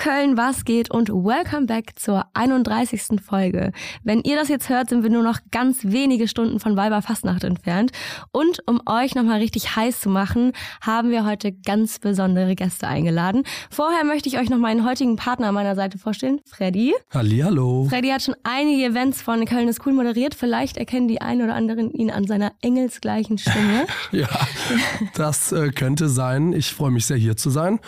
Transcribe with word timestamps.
Köln, 0.00 0.38
was 0.38 0.64
geht 0.64 0.90
und 0.90 1.10
welcome 1.10 1.66
back 1.66 1.90
zur 1.94 2.24
31. 2.32 3.20
Folge. 3.22 3.70
Wenn 4.02 4.22
ihr 4.22 4.34
das 4.34 4.48
jetzt 4.48 4.70
hört, 4.70 4.88
sind 4.88 5.02
wir 5.02 5.10
nur 5.10 5.22
noch 5.22 5.40
ganz 5.50 5.80
wenige 5.84 6.26
Stunden 6.26 6.58
von 6.58 6.74
Weiberfastnacht 6.74 7.44
entfernt. 7.44 7.92
Und 8.32 8.66
um 8.66 8.80
euch 8.86 9.14
nochmal 9.14 9.40
richtig 9.40 9.76
heiß 9.76 10.00
zu 10.00 10.08
machen, 10.08 10.52
haben 10.80 11.10
wir 11.10 11.26
heute 11.26 11.52
ganz 11.52 11.98
besondere 11.98 12.54
Gäste 12.54 12.88
eingeladen. 12.88 13.42
Vorher 13.70 14.02
möchte 14.04 14.30
ich 14.30 14.38
euch 14.38 14.48
noch 14.48 14.56
meinen 14.56 14.86
heutigen 14.86 15.16
Partner 15.16 15.48
an 15.48 15.54
meiner 15.54 15.74
Seite 15.74 15.98
vorstellen, 15.98 16.40
Freddy. 16.46 16.94
Hallihallo. 17.10 17.84
Freddy 17.90 18.08
hat 18.08 18.22
schon 18.22 18.36
einige 18.42 18.86
Events 18.86 19.20
von 19.20 19.44
Köln 19.44 19.68
ist 19.68 19.84
cool 19.84 19.92
moderiert. 19.92 20.34
Vielleicht 20.34 20.78
erkennen 20.78 21.08
die 21.08 21.20
einen 21.20 21.42
oder 21.42 21.54
anderen 21.54 21.90
ihn 21.90 22.10
an 22.10 22.26
seiner 22.26 22.52
engelsgleichen 22.62 23.36
Stimme. 23.36 23.84
ja, 24.12 24.30
das 25.12 25.52
äh, 25.52 25.68
könnte 25.72 26.08
sein. 26.08 26.54
Ich 26.54 26.72
freue 26.72 26.90
mich 26.90 27.04
sehr 27.04 27.18
hier 27.18 27.36
zu 27.36 27.50
sein 27.50 27.80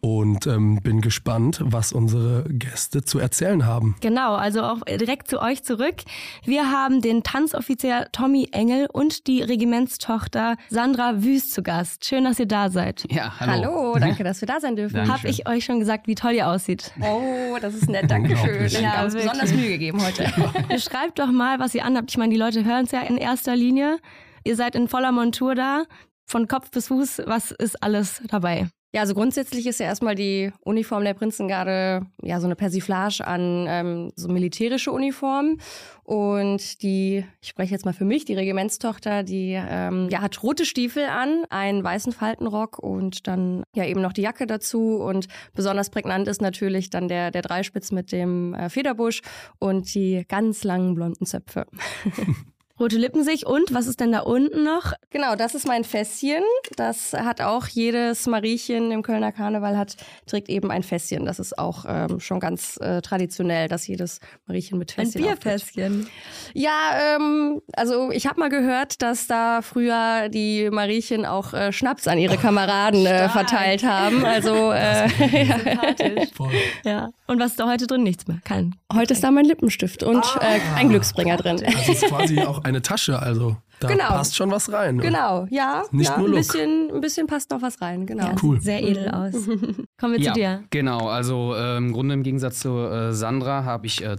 und 0.00 0.46
ähm, 0.46 0.80
bin 0.82 1.00
gespannt, 1.00 1.60
was 1.64 1.92
unsere 1.92 2.44
Gäste 2.48 3.02
zu 3.04 3.18
erzählen 3.18 3.66
haben. 3.66 3.96
Genau, 4.00 4.34
also 4.34 4.62
auch 4.62 4.80
direkt 4.82 5.28
zu 5.28 5.40
euch 5.40 5.62
zurück. 5.64 5.96
Wir 6.44 6.70
haben 6.70 7.00
den 7.00 7.22
Tanzoffizier 7.22 8.08
Tommy 8.12 8.48
Engel 8.52 8.88
und 8.92 9.26
die 9.26 9.42
Regimentstochter 9.42 10.56
Sandra 10.68 11.22
Wüst 11.22 11.52
zu 11.52 11.62
Gast. 11.62 12.04
Schön, 12.04 12.24
dass 12.24 12.38
ihr 12.38 12.46
da 12.46 12.70
seid. 12.70 13.04
Ja, 13.10 13.32
hallo. 13.40 13.52
Hallo, 13.52 13.98
danke, 13.98 14.24
dass 14.24 14.40
wir 14.40 14.46
da 14.48 14.60
sein 14.60 14.76
dürfen. 14.76 15.08
Habe 15.08 15.28
ich 15.28 15.48
euch 15.48 15.64
schon 15.64 15.78
gesagt, 15.80 16.06
wie 16.06 16.14
toll 16.14 16.32
ihr 16.32 16.48
aussieht? 16.48 16.92
Oh, 17.00 17.56
das 17.60 17.74
ist 17.74 17.88
nett, 17.88 18.10
danke 18.10 18.36
schön. 18.36 18.40
Unglaublich. 18.48 18.72
Ja, 18.74 18.80
Ja, 18.80 19.04
uns 19.04 19.14
wirklich. 19.14 19.32
besonders 19.32 19.54
Mühe 19.54 19.68
gegeben 19.70 20.00
heute. 20.04 20.30
Beschreibt 20.68 21.18
doch 21.18 21.30
mal, 21.30 21.58
was 21.58 21.74
ihr 21.74 21.84
anhabt. 21.84 22.10
Ich 22.10 22.16
meine, 22.18 22.32
die 22.32 22.38
Leute 22.38 22.64
hören 22.64 22.84
es 22.84 22.92
ja 22.92 23.00
in 23.00 23.16
erster 23.16 23.56
Linie. 23.56 23.98
Ihr 24.44 24.56
seid 24.56 24.74
in 24.74 24.88
voller 24.88 25.12
Montur 25.12 25.54
da. 25.54 25.84
Von 26.26 26.46
Kopf 26.46 26.70
bis 26.70 26.88
Fuß, 26.88 27.22
was 27.26 27.50
ist 27.52 27.82
alles 27.82 28.20
dabei? 28.28 28.68
Ja, 28.94 29.02
also 29.02 29.12
grundsätzlich 29.12 29.66
ist 29.66 29.80
ja 29.80 29.86
erstmal 29.86 30.14
die 30.14 30.50
Uniform 30.60 31.04
der 31.04 31.12
Prinzengarde 31.12 32.06
ja 32.22 32.40
so 32.40 32.46
eine 32.46 32.56
Persiflage 32.56 33.26
an 33.26 33.66
ähm, 33.68 34.12
so 34.16 34.28
militärische 34.28 34.92
Uniformen. 34.92 35.60
Und 36.04 36.82
die, 36.82 37.22
ich 37.42 37.48
spreche 37.48 37.72
jetzt 37.72 37.84
mal 37.84 37.92
für 37.92 38.06
mich, 38.06 38.24
die 38.24 38.32
Regimentstochter, 38.32 39.24
die 39.24 39.52
ähm, 39.58 40.08
ja, 40.10 40.22
hat 40.22 40.42
rote 40.42 40.64
Stiefel 40.64 41.04
an, 41.04 41.44
einen 41.50 41.84
weißen 41.84 42.14
Faltenrock 42.14 42.78
und 42.78 43.26
dann 43.26 43.62
ja 43.74 43.84
eben 43.84 44.00
noch 44.00 44.14
die 44.14 44.22
Jacke 44.22 44.46
dazu. 44.46 44.96
Und 44.96 45.28
besonders 45.52 45.90
prägnant 45.90 46.26
ist 46.26 46.40
natürlich 46.40 46.88
dann 46.88 47.08
der, 47.08 47.30
der 47.30 47.42
Dreispitz 47.42 47.92
mit 47.92 48.10
dem 48.10 48.54
äh, 48.54 48.70
Federbusch 48.70 49.20
und 49.58 49.94
die 49.94 50.24
ganz 50.26 50.64
langen 50.64 50.94
blonden 50.94 51.26
Zöpfe. 51.26 51.66
Rote 52.80 52.96
Lippen 52.96 53.24
sich 53.24 53.44
und 53.44 53.74
was 53.74 53.86
ist 53.86 53.98
denn 54.00 54.12
da 54.12 54.20
unten 54.20 54.62
noch? 54.62 54.92
Genau, 55.10 55.34
das 55.34 55.54
ist 55.54 55.66
mein 55.66 55.82
Fässchen. 55.82 56.42
Das 56.76 57.12
hat 57.12 57.40
auch 57.40 57.66
jedes 57.66 58.26
Mariechen 58.26 58.92
im 58.92 59.02
Kölner 59.02 59.32
Karneval 59.32 59.76
hat, 59.76 59.96
trägt 60.26 60.48
eben 60.48 60.70
ein 60.70 60.82
Fässchen. 60.82 61.24
Das 61.24 61.38
ist 61.40 61.58
auch 61.58 61.84
ähm, 61.88 62.20
schon 62.20 62.38
ganz 62.38 62.78
äh, 62.80 63.02
traditionell, 63.02 63.68
dass 63.68 63.86
jedes 63.86 64.20
Mariechen 64.46 64.78
mit 64.78 64.92
Fässchen 64.92 65.24
auftritt. 65.24 65.64
Ja, 66.54 67.16
ähm, 67.16 67.62
also 67.74 68.10
ich 68.12 68.26
habe 68.26 68.38
mal 68.38 68.48
gehört, 68.48 69.02
dass 69.02 69.26
da 69.26 69.60
früher 69.62 70.28
die 70.28 70.70
Mariechen 70.70 71.26
auch 71.26 71.52
äh, 71.54 71.72
Schnaps 71.72 72.06
an 72.06 72.18
ihre 72.18 72.36
Kameraden 72.36 73.06
äh, 73.06 73.28
verteilt 73.28 73.82
haben. 73.82 74.24
Also 74.24 74.70
äh, 74.70 75.08
Sympathisch. 75.18 76.30
Voll. 76.34 76.52
Ja. 76.84 77.10
Und 77.28 77.38
was 77.40 77.50
ist 77.52 77.60
da 77.60 77.68
heute 77.68 77.86
drin? 77.86 78.02
Nichts 78.02 78.26
mehr. 78.26 78.38
Kein. 78.42 78.74
heute 78.90 79.12
ist 79.12 79.22
da 79.22 79.30
mein 79.30 79.44
Lippenstift 79.44 80.02
und 80.02 80.24
äh, 80.40 80.60
ein 80.76 80.88
Glücksbringer 80.88 81.36
drin. 81.36 81.62
Das 81.62 81.88
ist 81.88 82.06
quasi 82.06 82.40
auch 82.40 82.64
eine 82.64 82.80
Tasche, 82.80 83.20
also 83.20 83.56
da 83.80 83.88
Genau. 83.88 84.08
passt 84.08 84.34
schon 84.36 84.50
was 84.50 84.72
rein. 84.72 84.98
Genau, 84.98 85.46
ja. 85.50 85.84
Nicht 85.90 86.10
ja, 86.10 86.18
nur 86.18 86.28
ein 86.28 86.34
bisschen, 86.34 86.90
ein 86.92 87.00
bisschen 87.00 87.26
passt 87.26 87.50
noch 87.50 87.62
was 87.62 87.80
rein, 87.80 88.06
genau. 88.06 88.24
Ja, 88.26 88.34
Cool. 88.42 88.56
sieht 88.56 88.64
sehr 88.64 88.82
edel 88.82 89.08
aus. 89.08 89.34
Kommen 89.98 90.14
wir 90.14 90.20
ja, 90.20 90.32
zu 90.32 90.38
dir. 90.40 90.64
genau. 90.70 91.08
Also 91.08 91.54
äh, 91.54 91.76
im 91.76 91.92
Grunde 91.92 92.14
im 92.14 92.22
Gegensatz 92.22 92.60
zu 92.60 92.70
äh, 92.78 93.12
Sandra 93.12 93.64
habe 93.64 93.86
ich 93.86 94.02
äh, 94.04 94.16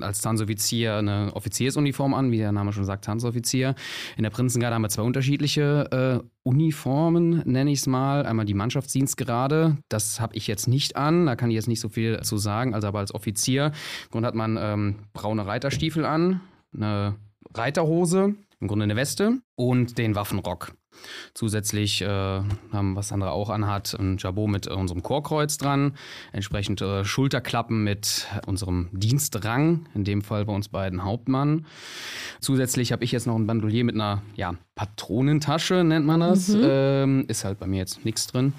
als 0.00 0.20
Tanzoffizier 0.20 0.96
eine 0.96 1.30
Offiziersuniform 1.34 2.14
an, 2.14 2.30
wie 2.30 2.38
der 2.38 2.52
Name 2.52 2.72
schon 2.72 2.84
sagt, 2.84 3.04
Tanzoffizier. 3.04 3.74
In 4.16 4.22
der 4.22 4.30
Prinzengarde 4.30 4.74
haben 4.74 4.82
wir 4.82 4.88
zwei 4.88 5.02
unterschiedliche 5.02 6.22
äh, 6.22 6.26
Uniformen, 6.42 7.42
nenne 7.46 7.70
ich 7.70 7.80
es 7.80 7.86
mal. 7.86 8.26
Einmal 8.26 8.44
die 8.46 8.54
Mannschaftsdienstgerade, 8.54 9.76
das 9.88 10.20
habe 10.20 10.34
ich 10.36 10.46
jetzt 10.46 10.66
nicht 10.68 10.96
an, 10.96 11.26
da 11.26 11.36
kann 11.36 11.50
ich 11.50 11.54
jetzt 11.56 11.68
nicht 11.68 11.80
so 11.80 11.88
viel 11.88 12.20
zu 12.22 12.36
sagen. 12.36 12.74
Also 12.74 12.88
aber 12.88 12.98
als 13.00 13.14
Offizier, 13.14 13.66
im 13.66 14.10
Grunde 14.10 14.28
hat 14.28 14.34
man 14.34 14.58
ähm, 14.60 14.96
braune 15.12 15.46
Reiterstiefel 15.46 16.04
an, 16.04 16.40
eine 16.74 17.14
Reiterhose, 17.54 18.34
im 18.64 18.68
Grunde 18.68 18.84
eine 18.84 18.96
Weste 18.96 19.42
und 19.56 19.98
den 19.98 20.14
Waffenrock. 20.14 20.74
Zusätzlich 21.34 22.02
äh, 22.02 22.06
haben, 22.06 22.96
was 22.96 23.08
Sandra 23.08 23.30
auch 23.30 23.50
anhat, 23.50 23.94
ein 23.98 24.16
Jabot 24.18 24.48
mit 24.48 24.66
äh, 24.66 24.70
unserem 24.70 25.02
Chorkreuz 25.02 25.58
dran, 25.58 25.94
entsprechend 26.32 26.80
äh, 26.80 27.04
Schulterklappen 27.04 27.82
mit 27.82 28.28
unserem 28.46 28.88
Dienstrang, 28.92 29.86
in 29.94 30.04
dem 30.04 30.22
Fall 30.22 30.44
bei 30.44 30.52
uns 30.52 30.68
beiden 30.68 31.04
Hauptmann. 31.04 31.66
Zusätzlich 32.40 32.92
habe 32.92 33.04
ich 33.04 33.12
jetzt 33.12 33.26
noch 33.26 33.36
ein 33.36 33.46
Bandolier 33.46 33.84
mit 33.84 33.94
einer 33.94 34.22
ja, 34.36 34.54
Patronentasche, 34.74 35.84
nennt 35.84 36.06
man 36.06 36.20
das. 36.20 36.56
Ähm, 36.60 37.24
ist 37.28 37.44
halt 37.44 37.58
bei 37.58 37.66
mir 37.66 37.78
jetzt 37.78 38.04
nichts 38.04 38.26
drin. 38.26 38.54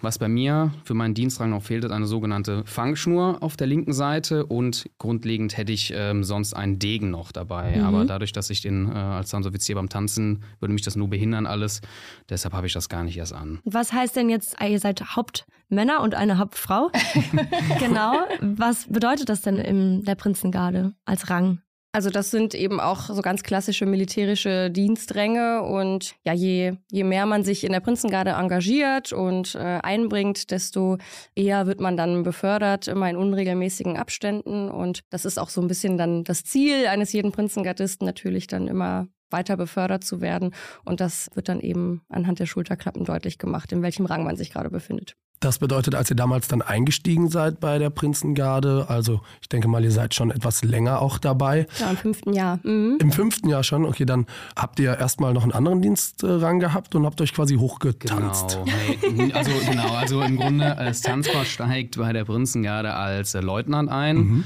Was 0.00 0.18
bei 0.18 0.28
mir 0.28 0.72
für 0.84 0.94
meinen 0.94 1.14
Dienstrang 1.14 1.50
noch 1.50 1.62
fehlt, 1.62 1.84
ist 1.84 1.92
eine 1.92 2.06
sogenannte 2.06 2.64
Fangschnur 2.64 3.38
auf 3.42 3.56
der 3.56 3.66
linken 3.66 3.92
Seite 3.92 4.46
und 4.46 4.88
grundlegend 4.98 5.56
hätte 5.56 5.72
ich 5.72 5.92
ähm, 5.94 6.24
sonst 6.24 6.54
einen 6.54 6.78
Degen 6.78 7.10
noch 7.10 7.32
dabei. 7.32 7.82
Aber 7.82 8.04
dadurch, 8.04 8.32
dass 8.32 8.50
ich 8.50 8.60
den 8.60 8.88
äh, 8.90 8.94
als 8.94 9.30
Tanzoffizier 9.30 9.76
beim 9.76 9.88
Tanzen, 9.88 10.31
würde 10.60 10.72
mich 10.72 10.82
das 10.82 10.96
nur 10.96 11.08
behindern 11.08 11.46
alles. 11.46 11.80
Deshalb 12.28 12.54
habe 12.54 12.66
ich 12.66 12.72
das 12.72 12.88
gar 12.88 13.04
nicht 13.04 13.16
erst 13.16 13.32
an. 13.32 13.60
Was 13.64 13.92
heißt 13.92 14.16
denn 14.16 14.30
jetzt, 14.30 14.56
ihr 14.60 14.78
seid 14.78 15.16
Hauptmänner 15.16 16.00
und 16.00 16.14
eine 16.14 16.38
Hauptfrau? 16.38 16.90
genau. 17.78 18.20
Was 18.40 18.86
bedeutet 18.86 19.28
das 19.28 19.42
denn 19.42 19.56
in 19.56 20.04
der 20.04 20.14
Prinzengarde 20.14 20.94
als 21.04 21.30
Rang? 21.30 21.60
Also 21.94 22.08
das 22.08 22.30
sind 22.30 22.54
eben 22.54 22.80
auch 22.80 23.02
so 23.02 23.20
ganz 23.20 23.42
klassische 23.42 23.84
militärische 23.84 24.70
Dienstränge 24.70 25.62
und 25.62 26.14
ja, 26.24 26.32
je, 26.32 26.72
je 26.90 27.04
mehr 27.04 27.26
man 27.26 27.44
sich 27.44 27.64
in 27.64 27.72
der 27.72 27.80
Prinzengarde 27.80 28.30
engagiert 28.30 29.12
und 29.12 29.54
äh, 29.54 29.78
einbringt, 29.82 30.50
desto 30.50 30.96
eher 31.34 31.66
wird 31.66 31.80
man 31.80 31.98
dann 31.98 32.22
befördert, 32.22 32.88
immer 32.88 33.10
in 33.10 33.16
unregelmäßigen 33.16 33.98
Abständen 33.98 34.70
und 34.70 35.02
das 35.10 35.26
ist 35.26 35.38
auch 35.38 35.50
so 35.50 35.60
ein 35.60 35.68
bisschen 35.68 35.98
dann 35.98 36.24
das 36.24 36.44
Ziel 36.44 36.86
eines 36.86 37.12
jeden 37.12 37.30
Prinzengardisten 37.30 38.06
natürlich 38.06 38.46
dann 38.46 38.68
immer 38.68 39.08
weiter 39.32 39.56
befördert 39.56 40.04
zu 40.04 40.20
werden 40.20 40.54
und 40.84 41.00
das 41.00 41.30
wird 41.34 41.48
dann 41.48 41.60
eben 41.60 42.02
anhand 42.08 42.38
der 42.38 42.46
Schulterklappen 42.46 43.04
deutlich 43.04 43.38
gemacht, 43.38 43.72
in 43.72 43.82
welchem 43.82 44.06
Rang 44.06 44.24
man 44.24 44.36
sich 44.36 44.52
gerade 44.52 44.70
befindet. 44.70 45.16
Das 45.42 45.58
bedeutet, 45.58 45.96
als 45.96 46.08
ihr 46.08 46.14
damals 46.14 46.46
dann 46.46 46.62
eingestiegen 46.62 47.28
seid 47.28 47.58
bei 47.58 47.80
der 47.80 47.90
Prinzengarde, 47.90 48.86
also 48.88 49.22
ich 49.40 49.48
denke 49.48 49.66
mal, 49.66 49.82
ihr 49.82 49.90
seid 49.90 50.14
schon 50.14 50.30
etwas 50.30 50.62
länger 50.62 51.02
auch 51.02 51.18
dabei. 51.18 51.66
Ja, 51.80 51.90
im 51.90 51.96
fünften 51.96 52.32
Jahr. 52.32 52.60
Mhm. 52.62 52.98
Im 53.00 53.10
fünften 53.10 53.48
Jahr 53.48 53.64
schon, 53.64 53.84
okay, 53.84 54.04
dann 54.04 54.26
habt 54.54 54.78
ihr 54.78 54.96
erstmal 54.96 55.32
noch 55.32 55.42
einen 55.42 55.50
anderen 55.50 55.82
Dienstrang 55.82 56.60
gehabt 56.60 56.94
und 56.94 57.04
habt 57.04 57.20
euch 57.20 57.34
quasi 57.34 57.56
hochgetanzt. 57.56 58.60
Genau. 59.02 59.34
Also 59.34 59.50
genau, 59.68 59.94
also 59.94 60.22
im 60.22 60.36
Grunde 60.36 60.78
als 60.78 61.00
Tanzpaar 61.00 61.44
steigt 61.44 61.98
bei 61.98 62.12
der 62.12 62.24
Prinzengarde 62.24 62.94
als 62.94 63.34
Leutnant 63.34 63.90
ein. 63.90 64.44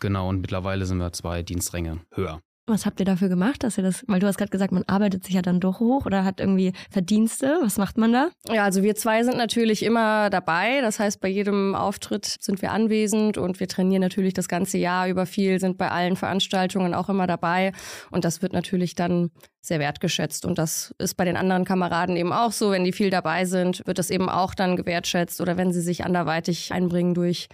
Genau, 0.00 0.28
und 0.28 0.42
mittlerweile 0.42 0.84
sind 0.84 0.98
wir 0.98 1.12
zwei 1.14 1.42
Dienstränge 1.42 2.00
höher. 2.12 2.40
Was 2.66 2.86
habt 2.86 2.98
ihr 2.98 3.04
dafür 3.04 3.28
gemacht, 3.28 3.62
dass 3.62 3.76
ihr 3.76 3.84
das, 3.84 4.04
weil 4.06 4.20
du 4.20 4.26
hast 4.26 4.38
gerade 4.38 4.50
gesagt, 4.50 4.72
man 4.72 4.84
arbeitet 4.86 5.22
sich 5.24 5.34
ja 5.34 5.42
dann 5.42 5.60
doch 5.60 5.80
hoch 5.80 6.06
oder 6.06 6.24
hat 6.24 6.40
irgendwie 6.40 6.72
Verdienste. 6.90 7.58
Was 7.60 7.76
macht 7.76 7.98
man 7.98 8.12
da? 8.12 8.30
Ja, 8.48 8.64
also 8.64 8.82
wir 8.82 8.94
zwei 8.94 9.22
sind 9.22 9.36
natürlich 9.36 9.82
immer 9.82 10.30
dabei. 10.30 10.80
Das 10.80 10.98
heißt, 10.98 11.20
bei 11.20 11.28
jedem 11.28 11.74
Auftritt 11.74 12.24
sind 12.40 12.62
wir 12.62 12.72
anwesend 12.72 13.36
und 13.36 13.60
wir 13.60 13.68
trainieren 13.68 14.00
natürlich 14.00 14.32
das 14.32 14.48
ganze 14.48 14.78
Jahr 14.78 15.08
über 15.08 15.26
viel, 15.26 15.60
sind 15.60 15.76
bei 15.76 15.90
allen 15.90 16.16
Veranstaltungen 16.16 16.94
auch 16.94 17.10
immer 17.10 17.26
dabei. 17.26 17.72
Und 18.10 18.24
das 18.24 18.40
wird 18.40 18.54
natürlich 18.54 18.94
dann 18.94 19.30
sehr 19.66 19.80
wertgeschätzt. 19.80 20.44
Und 20.44 20.58
das 20.58 20.94
ist 20.98 21.16
bei 21.16 21.24
den 21.24 21.36
anderen 21.36 21.64
Kameraden 21.64 22.16
eben 22.16 22.32
auch 22.32 22.52
so. 22.52 22.70
Wenn 22.70 22.84
die 22.84 22.92
viel 22.92 23.10
dabei 23.10 23.44
sind, 23.44 23.86
wird 23.86 23.98
das 23.98 24.10
eben 24.10 24.28
auch 24.28 24.54
dann 24.54 24.76
gewertschätzt 24.76 25.40
oder 25.40 25.56
wenn 25.56 25.72
sie 25.72 25.80
sich 25.80 26.04
anderweitig 26.04 26.72
einbringen 26.72 27.14
durch 27.14 27.48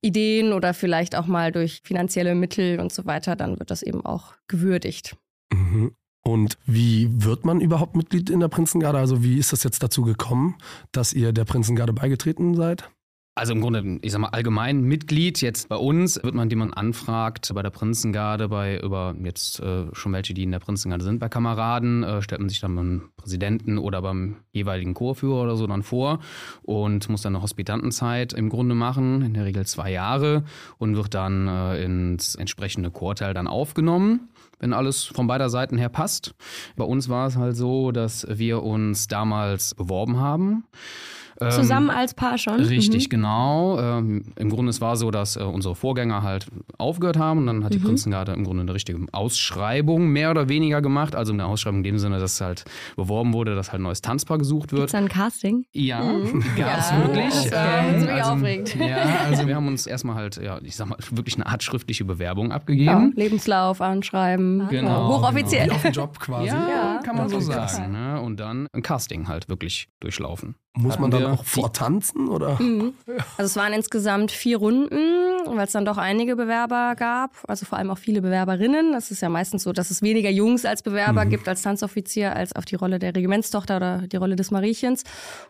Ideen 0.00 0.52
oder 0.52 0.74
vielleicht 0.74 1.16
auch 1.16 1.26
mal 1.26 1.52
durch 1.52 1.80
finanzielle 1.84 2.34
Mittel 2.34 2.80
und 2.80 2.92
so 2.92 3.04
weiter, 3.06 3.36
dann 3.36 3.58
wird 3.58 3.70
das 3.70 3.82
eben 3.82 4.04
auch 4.04 4.34
gewürdigt. 4.46 5.16
Mhm. 5.52 5.94
Und 6.22 6.58
wie 6.66 7.08
wird 7.12 7.44
man 7.44 7.60
überhaupt 7.60 7.94
Mitglied 7.94 8.30
in 8.30 8.40
der 8.40 8.48
Prinzengarde? 8.48 8.98
Also 8.98 9.22
wie 9.22 9.38
ist 9.38 9.52
das 9.52 9.62
jetzt 9.62 9.82
dazu 9.82 10.02
gekommen, 10.02 10.56
dass 10.90 11.12
ihr 11.12 11.32
der 11.32 11.44
Prinzengarde 11.44 11.92
beigetreten 11.92 12.54
seid? 12.54 12.90
Also 13.38 13.52
im 13.52 13.60
Grunde, 13.60 13.98
ich 14.00 14.12
sag 14.12 14.20
mal, 14.20 14.28
allgemein 14.28 14.80
Mitglied 14.80 15.42
jetzt 15.42 15.68
bei 15.68 15.76
uns 15.76 16.18
wird 16.24 16.34
man, 16.34 16.44
indem 16.44 16.60
man 16.60 16.72
anfragt 16.72 17.52
bei 17.54 17.62
der 17.62 17.68
Prinzengarde, 17.68 18.48
bei 18.48 18.80
über 18.80 19.14
jetzt 19.22 19.60
äh, 19.60 19.88
schon 19.92 20.14
welche, 20.14 20.32
die 20.32 20.44
in 20.44 20.52
der 20.52 20.58
Prinzengarde 20.58 21.04
sind, 21.04 21.18
bei 21.18 21.28
Kameraden, 21.28 22.02
äh, 22.02 22.22
stellt 22.22 22.40
man 22.40 22.48
sich 22.48 22.60
dann 22.60 22.74
beim 22.74 23.10
Präsidenten 23.18 23.76
oder 23.76 24.00
beim 24.00 24.36
jeweiligen 24.52 24.94
Chorführer 24.94 25.42
oder 25.42 25.56
so 25.56 25.66
dann 25.66 25.82
vor 25.82 26.20
und 26.62 27.10
muss 27.10 27.20
dann 27.20 27.34
eine 27.34 27.42
Hospitantenzeit 27.42 28.32
im 28.32 28.48
Grunde 28.48 28.74
machen, 28.74 29.20
in 29.20 29.34
der 29.34 29.44
Regel 29.44 29.66
zwei 29.66 29.92
Jahre 29.92 30.44
und 30.78 30.96
wird 30.96 31.12
dann 31.12 31.46
äh, 31.46 31.84
ins 31.84 32.36
entsprechende 32.36 32.90
Chorteil 32.90 33.34
dann 33.34 33.48
aufgenommen 33.48 34.30
wenn 34.58 34.72
alles 34.72 35.04
von 35.04 35.26
beider 35.26 35.50
Seiten 35.50 35.76
her 35.76 35.90
passt. 35.90 36.34
Bei 36.76 36.84
uns 36.84 37.10
war 37.10 37.26
es 37.26 37.36
halt 37.36 37.54
so, 37.54 37.92
dass 37.92 38.26
wir 38.26 38.62
uns 38.62 39.06
damals 39.06 39.74
beworben 39.74 40.18
haben 40.18 40.64
Zusammen 41.50 41.90
als 41.90 42.14
Paar 42.14 42.38
schon? 42.38 42.60
Richtig, 42.60 43.06
Mhm. 43.06 43.10
genau. 43.10 43.78
Ähm, 43.80 44.24
Im 44.36 44.48
Grunde 44.50 44.70
es 44.70 44.80
war 44.80 44.96
so, 44.96 45.10
dass 45.10 45.36
äh, 45.36 45.40
unsere 45.42 45.74
Vorgänger 45.74 46.22
halt 46.22 46.46
aufgehört 46.78 47.18
haben 47.18 47.40
und 47.40 47.46
dann 47.46 47.64
hat 47.64 47.74
die 47.74 47.78
Mhm. 47.78 47.84
Prinzengarde 47.84 48.32
im 48.32 48.44
Grunde 48.44 48.62
eine 48.62 48.72
richtige 48.74 48.98
Ausschreibung 49.12 50.08
mehr 50.08 50.30
oder 50.30 50.48
weniger 50.48 50.80
gemacht. 50.82 51.14
Also 51.14 51.32
eine 51.32 51.46
Ausschreibung 51.46 51.78
in 51.78 51.84
dem 51.84 51.98
Sinne, 51.98 52.18
dass 52.18 52.40
halt 52.40 52.64
beworben 52.96 53.32
wurde, 53.34 53.54
dass 53.54 53.70
halt 53.72 53.80
ein 53.80 53.84
neues 53.84 54.02
Tanzpaar 54.02 54.38
gesucht 54.38 54.72
wird. 54.72 54.80
Gibt's 54.82 54.92
da 54.92 54.98
ein 54.98 55.08
Casting? 55.08 55.66
Ja, 55.72 56.02
Mhm. 56.02 56.42
gab's 56.56 56.90
Ja, 56.90 56.98
wirklich. 57.06 57.34
das 57.34 57.52
war 57.52 57.88
Ähm, 57.88 58.00
ziemlich 58.00 58.22
aufregend. 58.24 58.74
Ja, 58.76 58.96
also 59.26 59.46
wir 59.46 59.54
haben 59.56 59.68
uns 59.68 59.86
erstmal 59.86 60.16
halt, 60.16 60.36
ja, 60.42 60.58
ich 60.62 60.74
sag 60.76 60.88
mal, 60.88 60.98
wirklich 61.10 61.36
eine 61.36 61.46
Art 61.46 61.62
schriftliche 61.62 62.04
Bewerbung 62.04 62.48
Ja, 62.48 62.54
abgegeben. 62.56 63.12
Lebenslauf 63.16 63.80
anschreiben. 63.80 64.66
Genau, 64.70 64.88
Ja, 64.88 65.08
hochoffiziell. 65.08 65.66
Wie 65.66 65.70
auf 65.72 65.82
dem 65.82 65.92
Job 65.92 66.18
quasi. 66.18 66.46
Ja, 66.48 66.68
Ja, 66.68 67.00
kann 67.04 67.16
man 67.16 67.28
so 67.28 67.36
okay, 67.36 67.44
sagen. 67.44 67.92
Ne? 67.92 68.20
Und 68.20 68.38
dann 68.40 68.68
ein 68.72 68.82
Casting 68.82 69.28
halt 69.28 69.48
wirklich 69.48 69.88
durchlaufen. 70.00 70.56
Muss 70.78 70.98
man 70.98 71.10
dann 71.10 71.22
auch 71.26 71.44
vortanzen 71.44 72.28
oder? 72.28 72.60
Mhm. 72.60 72.94
Also 73.36 73.50
es 73.50 73.56
waren 73.56 73.72
insgesamt 73.72 74.30
vier 74.32 74.58
Runden, 74.58 75.35
weil 75.54 75.66
es 75.66 75.72
dann 75.72 75.84
doch 75.84 75.98
einige 75.98 76.36
Bewerber 76.36 76.94
gab, 76.96 77.30
also 77.48 77.66
vor 77.66 77.78
allem 77.78 77.90
auch 77.90 77.98
viele 77.98 78.22
Bewerberinnen. 78.22 78.94
Es 78.94 79.10
ist 79.10 79.20
ja 79.22 79.28
meistens 79.28 79.62
so, 79.62 79.72
dass 79.72 79.90
es 79.90 80.02
weniger 80.02 80.30
Jungs 80.30 80.64
als 80.64 80.82
Bewerber 80.82 81.24
Mhm. 81.24 81.30
gibt 81.30 81.48
als 81.48 81.62
Tanzoffizier 81.62 82.34
als 82.34 82.54
auf 82.54 82.64
die 82.64 82.74
Rolle 82.74 82.98
der 82.98 83.14
Regimentstochter 83.14 83.76
oder 83.76 83.98
die 84.06 84.16
Rolle 84.16 84.36
des 84.36 84.50
Mariechens. 84.50 85.04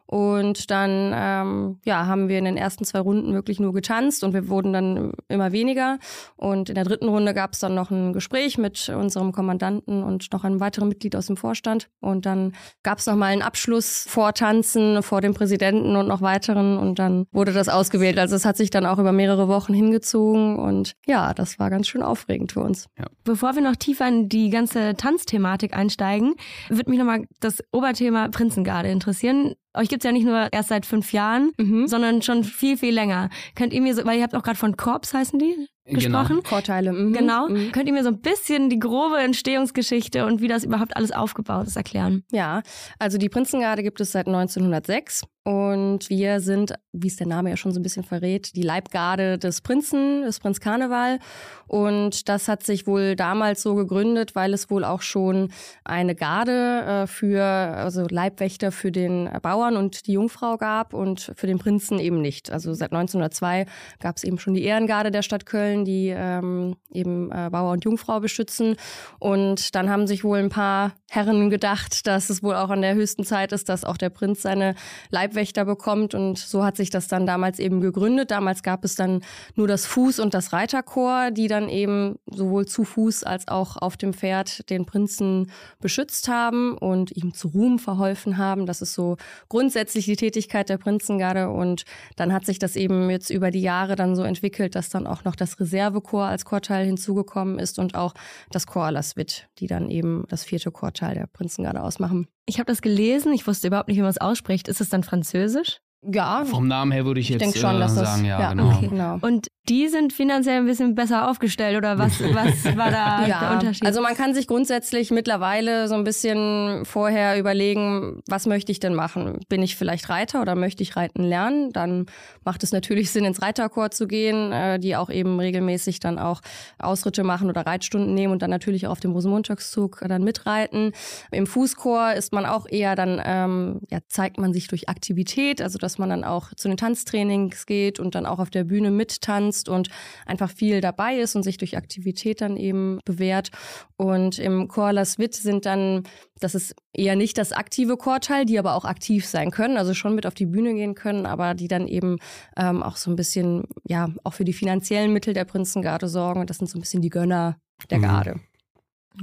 Und 0.06 0.70
dann 0.70 1.12
ähm, 1.14 1.78
ja, 1.84 2.06
haben 2.06 2.28
wir 2.28 2.38
in 2.38 2.44
den 2.44 2.56
ersten 2.56 2.84
zwei 2.84 3.00
Runden 3.00 3.32
wirklich 3.34 3.58
nur 3.60 3.72
getanzt 3.72 4.22
und 4.24 4.34
wir 4.34 4.48
wurden 4.48 4.72
dann 4.72 5.12
immer 5.28 5.52
weniger. 5.52 5.98
Und 6.36 6.68
in 6.68 6.74
der 6.74 6.84
dritten 6.84 7.08
Runde 7.08 7.34
gab 7.34 7.52
es 7.52 7.58
dann 7.58 7.74
noch 7.74 7.90
ein 7.90 8.12
Gespräch 8.12 8.58
mit 8.58 8.88
unserem 8.88 9.32
Kommandanten 9.32 10.02
und 10.02 10.32
noch 10.32 10.44
einem 10.44 10.60
weiteren 10.60 10.88
Mitglied 10.88 11.16
aus 11.16 11.26
dem 11.26 11.36
Vorstand. 11.36 11.88
Und 12.00 12.26
dann 12.26 12.52
gab 12.82 12.98
es 12.98 13.06
nochmal 13.06 13.32
einen 13.32 13.42
Abschluss 13.42 14.06
vor 14.08 14.32
Tanzen, 14.34 15.02
vor 15.02 15.20
dem 15.20 15.34
Präsidenten 15.34 15.96
und 15.96 16.06
noch 16.06 16.22
weiteren. 16.22 16.78
Und 16.78 16.98
dann 16.98 17.26
wurde 17.32 17.52
das 17.52 17.68
ausgewählt. 17.68 18.18
Also 18.18 18.36
es 18.36 18.44
hat 18.44 18.56
sich 18.56 18.70
dann 18.70 18.86
auch 18.86 18.98
über 18.98 19.12
mehrere 19.12 19.48
Wochen 19.48 19.72
hingezogen. 19.86 20.58
Und 20.58 20.94
ja, 21.06 21.34
das 21.34 21.58
war 21.58 21.70
ganz 21.70 21.88
schön 21.88 22.02
aufregend 22.02 22.52
für 22.52 22.60
uns. 22.60 22.86
Bevor 23.24 23.54
wir 23.54 23.62
noch 23.62 23.76
tiefer 23.76 24.08
in 24.08 24.28
die 24.28 24.50
ganze 24.50 24.94
Tanzthematik 24.96 25.74
einsteigen, 25.76 26.34
würde 26.68 26.90
mich 26.90 26.98
nochmal 26.98 27.26
das 27.40 27.62
Oberthema 27.72 28.28
Prinzengarde 28.28 28.90
interessieren. 28.90 29.54
Euch 29.76 29.88
gibt's 29.88 30.04
ja 30.04 30.12
nicht 30.12 30.24
nur 30.26 30.48
erst 30.52 30.68
seit 30.70 30.86
fünf 30.86 31.12
Jahren, 31.12 31.50
Mhm. 31.58 31.86
sondern 31.86 32.22
schon 32.22 32.44
viel, 32.44 32.76
viel 32.76 32.94
länger. 32.94 33.30
Könnt 33.54 33.72
ihr 33.72 33.80
mir 33.82 33.94
so, 33.94 34.04
weil 34.04 34.16
ihr 34.18 34.22
habt 34.22 34.34
auch 34.34 34.42
gerade 34.42 34.58
von 34.58 34.76
Korps 34.76 35.14
heißen 35.14 35.38
die 35.38 35.54
gesprochen? 35.88 36.40
Vorteile. 36.44 36.92
Mhm. 36.92 37.12
Genau. 37.12 37.48
Mhm. 37.48 37.70
Könnt 37.72 37.86
ihr 37.86 37.92
mir 37.92 38.02
so 38.02 38.08
ein 38.10 38.20
bisschen 38.20 38.70
die 38.70 38.78
grobe 38.80 39.18
Entstehungsgeschichte 39.18 40.26
und 40.26 40.40
wie 40.40 40.48
das 40.48 40.64
überhaupt 40.64 40.96
alles 40.96 41.12
aufgebaut 41.12 41.66
ist 41.68 41.76
erklären? 41.76 42.24
Ja, 42.32 42.62
also 42.98 43.18
die 43.18 43.28
Prinzengarde 43.28 43.82
gibt 43.84 44.00
es 44.00 44.10
seit 44.12 44.26
1906 44.26 45.22
und 45.44 46.10
wir 46.10 46.40
sind, 46.40 46.74
wie 46.92 47.06
es 47.06 47.14
der 47.16 47.28
Name 47.28 47.50
ja 47.50 47.56
schon 47.56 47.70
so 47.72 47.78
ein 47.78 47.84
bisschen 47.84 48.02
verrät, 48.02 48.56
die 48.56 48.62
Leibgarde 48.62 49.38
des 49.38 49.60
Prinzen, 49.60 50.22
des 50.22 50.40
Prinz 50.40 50.58
Karneval. 50.58 51.20
Und 51.68 52.28
das 52.28 52.48
hat 52.48 52.64
sich 52.64 52.86
wohl 52.88 53.14
damals 53.14 53.62
so 53.62 53.76
gegründet, 53.76 54.34
weil 54.34 54.52
es 54.54 54.70
wohl 54.70 54.84
auch 54.84 55.02
schon 55.02 55.50
eine 55.84 56.16
Garde 56.16 57.02
äh, 57.04 57.06
für, 57.06 57.42
also 57.44 58.06
Leibwächter 58.08 58.72
für 58.72 58.90
den 58.90 59.30
Bauern 59.42 59.65
und 59.74 60.06
die 60.06 60.12
Jungfrau 60.12 60.58
gab 60.58 60.92
und 60.92 61.32
für 61.34 61.46
den 61.46 61.58
Prinzen 61.58 61.98
eben 61.98 62.20
nicht. 62.20 62.52
Also 62.52 62.74
seit 62.74 62.92
1902 62.92 63.64
gab 64.00 64.16
es 64.16 64.24
eben 64.24 64.38
schon 64.38 64.52
die 64.52 64.64
Ehrengarde 64.64 65.10
der 65.10 65.22
Stadt 65.22 65.46
Köln, 65.46 65.86
die 65.86 66.14
ähm, 66.14 66.76
eben 66.92 67.32
äh, 67.32 67.48
Bauer 67.50 67.72
und 67.72 67.84
Jungfrau 67.84 68.20
beschützen. 68.20 68.76
Und 69.18 69.74
dann 69.74 69.88
haben 69.88 70.06
sich 70.06 70.22
wohl 70.22 70.38
ein 70.38 70.50
paar 70.50 70.92
Herren 71.08 71.50
gedacht, 71.50 72.06
dass 72.06 72.30
es 72.30 72.42
wohl 72.42 72.56
auch 72.56 72.70
an 72.70 72.82
der 72.82 72.94
höchsten 72.94 73.24
Zeit 73.24 73.52
ist, 73.52 73.68
dass 73.68 73.84
auch 73.84 73.96
der 73.96 74.10
Prinz 74.10 74.42
seine 74.42 74.74
Leibwächter 75.10 75.64
bekommt. 75.64 76.14
Und 76.14 76.36
so 76.36 76.64
hat 76.64 76.76
sich 76.76 76.90
das 76.90 77.06
dann 77.06 77.26
damals 77.26 77.60
eben 77.60 77.80
gegründet. 77.80 78.32
Damals 78.32 78.62
gab 78.62 78.84
es 78.84 78.96
dann 78.96 79.22
nur 79.54 79.68
das 79.68 79.88
Fuß- 79.88 80.20
und 80.20 80.34
das 80.34 80.52
Reiterchor, 80.52 81.30
die 81.30 81.46
dann 81.46 81.68
eben 81.68 82.18
sowohl 82.26 82.66
zu 82.66 82.84
Fuß 82.84 83.22
als 83.22 83.46
auch 83.46 83.76
auf 83.76 83.96
dem 83.96 84.14
Pferd 84.14 84.68
den 84.68 84.84
Prinzen 84.84 85.50
beschützt 85.80 86.28
haben 86.28 86.76
und 86.76 87.16
ihm 87.16 87.32
zu 87.34 87.48
Ruhm 87.48 87.78
verholfen 87.78 88.36
haben. 88.36 88.66
Das 88.66 88.82
ist 88.82 88.94
so 88.94 89.16
grundsätzlich 89.48 90.06
die 90.06 90.16
Tätigkeit 90.16 90.68
der 90.68 90.78
Prinzengarde. 90.78 91.50
Und 91.50 91.84
dann 92.16 92.32
hat 92.32 92.44
sich 92.44 92.58
das 92.58 92.74
eben 92.74 93.10
jetzt 93.10 93.30
über 93.30 93.52
die 93.52 93.62
Jahre 93.62 93.94
dann 93.94 94.16
so 94.16 94.22
entwickelt, 94.22 94.74
dass 94.74 94.88
dann 94.88 95.06
auch 95.06 95.22
noch 95.22 95.36
das 95.36 95.60
Reservechor 95.60 96.24
als 96.24 96.44
Chorteil 96.44 96.84
hinzugekommen 96.84 97.60
ist 97.60 97.78
und 97.78 97.94
auch 97.94 98.12
das 98.50 98.66
Chor 98.66 98.86
à 98.86 98.90
la 98.90 99.02
Suite, 99.02 99.48
die 99.60 99.68
dann 99.68 99.88
eben 99.88 100.24
das 100.28 100.42
vierte 100.42 100.72
Chorteil 100.96 101.14
der 101.14 101.26
Prinzengarde 101.26 101.82
ausmachen. 101.82 102.26
Ich 102.46 102.58
habe 102.58 102.66
das 102.66 102.80
gelesen, 102.80 103.32
ich 103.32 103.46
wusste 103.46 103.68
überhaupt 103.68 103.88
nicht, 103.88 103.98
wie 103.98 104.02
man 104.02 104.10
es 104.10 104.20
ausspricht. 104.20 104.68
Ist 104.68 104.80
es 104.80 104.88
dann 104.88 105.02
Französisch? 105.02 105.80
Ja, 106.12 106.44
Vom 106.44 106.68
Namen 106.68 106.92
her 106.92 107.04
würde 107.04 107.20
ich 107.20 107.26
ich 107.26 107.30
jetzt 107.30 107.42
denke 107.42 107.58
schon, 107.58 107.76
äh, 107.76 107.80
dass 107.80 107.94
das 107.94 108.08
sagen, 108.08 108.24
ja, 108.24 108.40
ja, 108.40 108.50
genau. 108.50 108.68
okay, 108.68 108.88
genau. 108.88 109.18
Und 109.20 109.48
die 109.68 109.88
sind 109.88 110.12
finanziell 110.12 110.58
ein 110.58 110.66
bisschen 110.66 110.94
besser 110.94 111.28
aufgestellt 111.28 111.76
oder 111.76 111.98
was, 111.98 112.20
was 112.34 112.76
war 112.76 112.90
da 112.90 113.24
der 113.26 113.52
Unterschied? 113.52 113.84
Also 113.84 114.00
man 114.00 114.14
kann 114.14 114.34
sich 114.34 114.46
grundsätzlich 114.46 115.10
mittlerweile 115.10 115.88
so 115.88 115.94
ein 115.94 116.04
bisschen 116.04 116.84
vorher 116.84 117.38
überlegen, 117.38 118.22
was 118.28 118.46
möchte 118.46 118.70
ich 118.70 118.78
denn 118.78 118.94
machen? 118.94 119.40
Bin 119.48 119.62
ich 119.62 119.76
vielleicht 119.76 120.08
Reiter 120.08 120.40
oder 120.40 120.54
möchte 120.54 120.82
ich 120.82 120.96
reiten 120.96 121.24
lernen? 121.24 121.72
Dann 121.72 122.06
macht 122.44 122.62
es 122.62 122.72
natürlich 122.72 123.10
Sinn, 123.10 123.24
ins 123.24 123.42
Reiterchor 123.42 123.90
zu 123.90 124.06
gehen, 124.06 124.52
äh, 124.52 124.78
die 124.78 124.94
auch 124.96 125.10
eben 125.10 125.40
regelmäßig 125.40 126.00
dann 126.00 126.18
auch 126.18 126.40
Ausritte 126.78 127.24
machen 127.24 127.48
oder 127.48 127.66
Reitstunden 127.66 128.14
nehmen 128.14 128.32
und 128.32 128.42
dann 128.42 128.50
natürlich 128.50 128.86
auch 128.86 128.92
auf 128.92 129.00
dem 129.00 129.12
Rosenmontagszug 129.12 130.00
dann 130.06 130.22
mitreiten. 130.22 130.92
Im 131.32 131.46
Fußchor 131.46 132.12
ist 132.12 132.32
man 132.32 132.46
auch 132.46 132.66
eher 132.68 132.94
dann, 132.94 133.20
ähm, 133.24 133.80
ja, 133.90 133.98
zeigt 134.08 134.38
man 134.38 134.52
sich 134.52 134.68
durch 134.68 134.88
Aktivität, 134.88 135.60
also 135.60 135.78
dass 135.96 135.98
man 135.98 136.10
dann 136.10 136.24
auch 136.24 136.52
zu 136.54 136.68
den 136.68 136.76
Tanztrainings 136.76 137.64
geht 137.64 137.98
und 137.98 138.14
dann 138.14 138.26
auch 138.26 138.38
auf 138.38 138.50
der 138.50 138.64
Bühne 138.64 138.90
mittanzt 138.90 139.66
und 139.68 139.88
einfach 140.26 140.50
viel 140.50 140.82
dabei 140.82 141.16
ist 141.16 141.34
und 141.36 141.42
sich 141.42 141.56
durch 141.56 141.76
Aktivität 141.76 142.42
dann 142.42 142.58
eben 142.58 142.98
bewährt. 143.06 143.50
Und 143.96 144.38
im 144.38 144.68
Chor 144.68 144.92
La 144.92 145.06
Suite 145.06 145.34
sind 145.34 145.64
dann, 145.64 146.02
das 146.38 146.54
ist 146.54 146.74
eher 146.92 147.16
nicht 147.16 147.38
das 147.38 147.52
aktive 147.52 147.96
Chorteil, 147.96 148.44
die 148.44 148.58
aber 148.58 148.74
auch 148.74 148.84
aktiv 148.84 149.24
sein 149.26 149.50
können, 149.50 149.78
also 149.78 149.94
schon 149.94 150.14
mit 150.14 150.26
auf 150.26 150.34
die 150.34 150.44
Bühne 150.44 150.74
gehen 150.74 150.94
können, 150.94 151.24
aber 151.24 151.54
die 151.54 151.68
dann 151.68 151.88
eben 151.88 152.18
ähm, 152.58 152.82
auch 152.82 152.96
so 152.96 153.10
ein 153.10 153.16
bisschen, 153.16 153.64
ja, 153.88 154.10
auch 154.22 154.34
für 154.34 154.44
die 154.44 154.52
finanziellen 154.52 155.14
Mittel 155.14 155.32
der 155.32 155.46
Prinzengarde 155.46 156.08
sorgen. 156.08 156.40
Und 156.40 156.50
das 156.50 156.58
sind 156.58 156.68
so 156.68 156.76
ein 156.76 156.82
bisschen 156.82 157.00
die 157.00 157.10
Gönner 157.10 157.56
der 157.90 157.98
Mhm. 158.34 158.55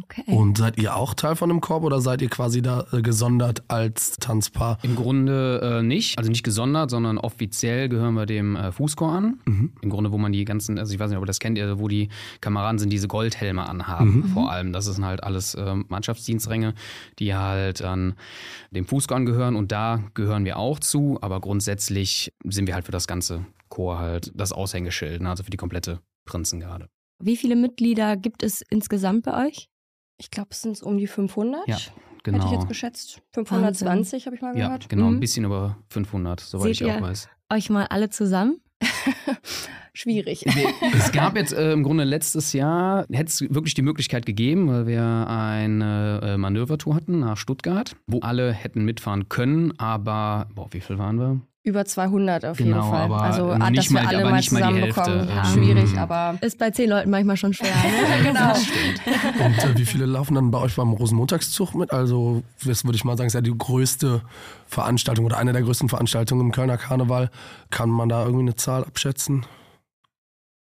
Okay. 0.02 0.24
Und 0.26 0.58
seid 0.58 0.78
ihr 0.78 0.96
auch 0.96 1.14
Teil 1.14 1.36
von 1.36 1.50
dem 1.50 1.62
Korb 1.62 1.84
oder 1.84 2.02
seid 2.02 2.22
ihr 2.22 2.30
quasi 2.30 2.62
da 2.62 2.86
äh, 2.92 3.02
gesondert 3.02 3.64
als 3.68 4.18
Tanzpaar? 4.18 4.80
Im 4.82 4.96
Grunde 4.96 5.80
äh, 5.80 5.84
nicht, 5.84 6.18
also 6.18 6.30
nicht 6.30 6.44
gesondert, 6.44 6.90
sondern 6.90 7.18
offiziell 7.18 7.90
gehören 7.90 8.16
wir 8.16 8.26
dem 8.26 8.56
äh, 8.56 8.72
Fußchor 8.72 9.12
an. 9.12 9.40
Mhm. 9.46 9.74
Im 9.82 9.90
Grunde, 9.90 10.12
wo 10.12 10.18
man 10.18 10.32
die 10.32 10.46
ganzen, 10.46 10.80
also 10.80 10.94
ich 10.94 11.00
weiß 11.00 11.10
nicht, 11.10 11.18
ob 11.18 11.24
ihr 11.24 11.28
das 11.28 11.40
kennt, 11.40 11.58
ihr, 11.58 11.80
wo 11.80 11.88
die 11.88 12.10
Kameraden 12.42 12.80
sind, 12.80 12.92
diese 12.92 13.08
Goldhelme 13.08 13.68
anhaben. 13.68 14.18
Mhm. 14.18 14.24
Vor 14.30 14.52
allem, 14.52 14.74
das 14.74 14.86
sind 14.86 15.06
halt 15.06 15.24
alles 15.24 15.56
ähm, 15.56 15.86
Mannschaftsdienstränge, 15.90 16.74
die 17.20 17.36
halt 17.36 17.82
an 17.82 18.16
dem 18.72 18.86
Fußchor 18.86 19.16
angehören 19.16 19.56
und 19.56 19.72
da 19.72 20.04
gehören 20.14 20.46
wir 20.46 20.58
auch 20.58 20.80
zu, 20.80 21.20
aber 21.22 21.40
grundsätzlich 21.40 22.34
sind 22.46 22.68
wir 22.68 22.74
halt 22.74 22.86
für 22.86 22.92
das 22.92 23.08
ganze 23.08 23.46
Chor 23.70 24.00
halt 24.00 24.32
das 24.36 24.52
Aushängeschild, 24.52 25.22
ne? 25.22 25.30
also 25.30 25.44
für 25.44 25.52
die 25.52 25.58
komplette 25.58 26.00
Prinzengarde. 26.26 26.90
Wie 27.20 27.38
viele 27.38 27.56
Mitglieder 27.56 28.18
gibt 28.18 28.44
es 28.44 28.62
insgesamt 28.70 29.24
bei 29.24 29.48
euch? 29.48 29.70
Ich 30.18 30.32
glaube, 30.32 30.50
es 30.52 30.62
sind 30.62 30.82
um 30.84 30.98
die 30.98 31.08
500. 31.08 31.68
Ja, 31.68 31.78
Genau. 32.26 32.38
Hätte 32.38 32.48
ich 32.48 32.52
jetzt 32.54 32.68
geschätzt. 32.70 33.22
520 33.34 34.26
habe 34.28 34.36
ich 34.38 34.42
mal 34.42 34.58
ja, 34.58 34.68
gehört. 34.68 34.88
genau, 34.88 35.08
ein 35.08 35.16
Mhm. 35.16 35.20
bisschen 35.20 35.44
über 35.44 35.78
500, 35.90 36.40
soweit 36.40 36.68
Seht 36.68 36.82
ich 36.82 36.86
auch 36.86 36.96
ihr? 36.96 37.02
weiß. 37.02 37.28
Euch 37.52 37.70
mal 37.70 37.86
alle 37.88 38.10
zusammen? 38.10 38.62
Schwierig. 39.94 40.46
es 40.94 41.12
gab 41.12 41.36
jetzt 41.36 41.54
äh, 41.54 41.72
im 41.74 41.84
Grunde 41.84 42.04
letztes 42.04 42.54
Jahr, 42.54 43.06
hätte 43.12 43.26
es 43.30 43.42
wirklich 43.42 43.74
die 43.76 43.82
Möglichkeit 43.84 44.26
gegeben, 44.26 44.68
weil 44.68 44.88
wir 44.88 45.04
eine 45.28 46.20
äh, 46.24 46.38
Manövertour 46.38 46.96
hatten 46.96 47.20
nach 47.20 47.38
Stuttgart, 47.38 47.96
wo 48.08 48.20
alle 48.22 48.52
hätten 48.54 48.86
mitfahren 48.86 49.30
können, 49.30 49.78
aber, 49.78 50.48
boah, 50.56 50.68
wie 50.72 50.80
viel 50.82 50.98
waren 50.98 51.20
wir? 51.20 51.42
Über 51.66 51.86
200 51.86 52.44
auf 52.44 52.58
Genau, 52.58 52.76
jeden 52.76 53.10
Fall. 53.10 53.14
also 53.22 53.56
nicht 53.56 53.78
dass 53.78 53.90
mal- 53.90 54.02
wir 54.04 54.10
alle 54.10 54.24
mal 54.26 54.36
nicht 54.36 54.52
mal 54.52 54.60
die 54.60 54.66
zusammenbekommen. 54.92 55.18
Hälfte. 55.30 55.34
Ja, 55.34 55.44
Ähm, 55.44 55.54
schwierig, 55.54 55.98
aber 55.98 56.38
Ist 56.42 56.60
bei 56.60 56.72
zehn 56.72 56.90
Leuten 56.90 57.10
manchmal 57.10 57.38
schon 57.38 57.54
schwer. 57.54 57.70
Ne? 57.70 58.24
genau. 58.34 58.54
Und 59.46 59.64
äh, 59.64 59.78
wie 59.78 59.86
viele 59.86 60.06
laufen 60.06 60.36
dann 60.36 60.52
bei 60.52 60.60
euch 60.60 60.76
beim 60.76 60.92
Rosenmontagszug 60.92 61.74
mit? 61.76 61.94
Also, 61.94 62.44
das 62.66 62.84
würde 62.84 62.98
ich 62.98 63.06
mal 63.06 63.16
sagen, 63.16 63.28
ist 63.28 63.34
ja 63.34 63.40
die 63.40 63.58
größte 63.58 64.24
Veranstaltung 64.68 65.24
oder 65.26 65.38
eine 65.38 65.54
der 65.54 65.62
größten 65.62 65.88
Veranstaltungen 65.88 66.42
im 66.42 66.52
Kölner 66.52 66.78
Karneval. 66.78 67.30
Kann 67.70 67.90
man 67.90 68.10
da 68.10 68.24
irgendwie 68.24 68.42
eine 68.44 68.56
Zahl 68.56 68.84
abschätzen? 68.84 69.46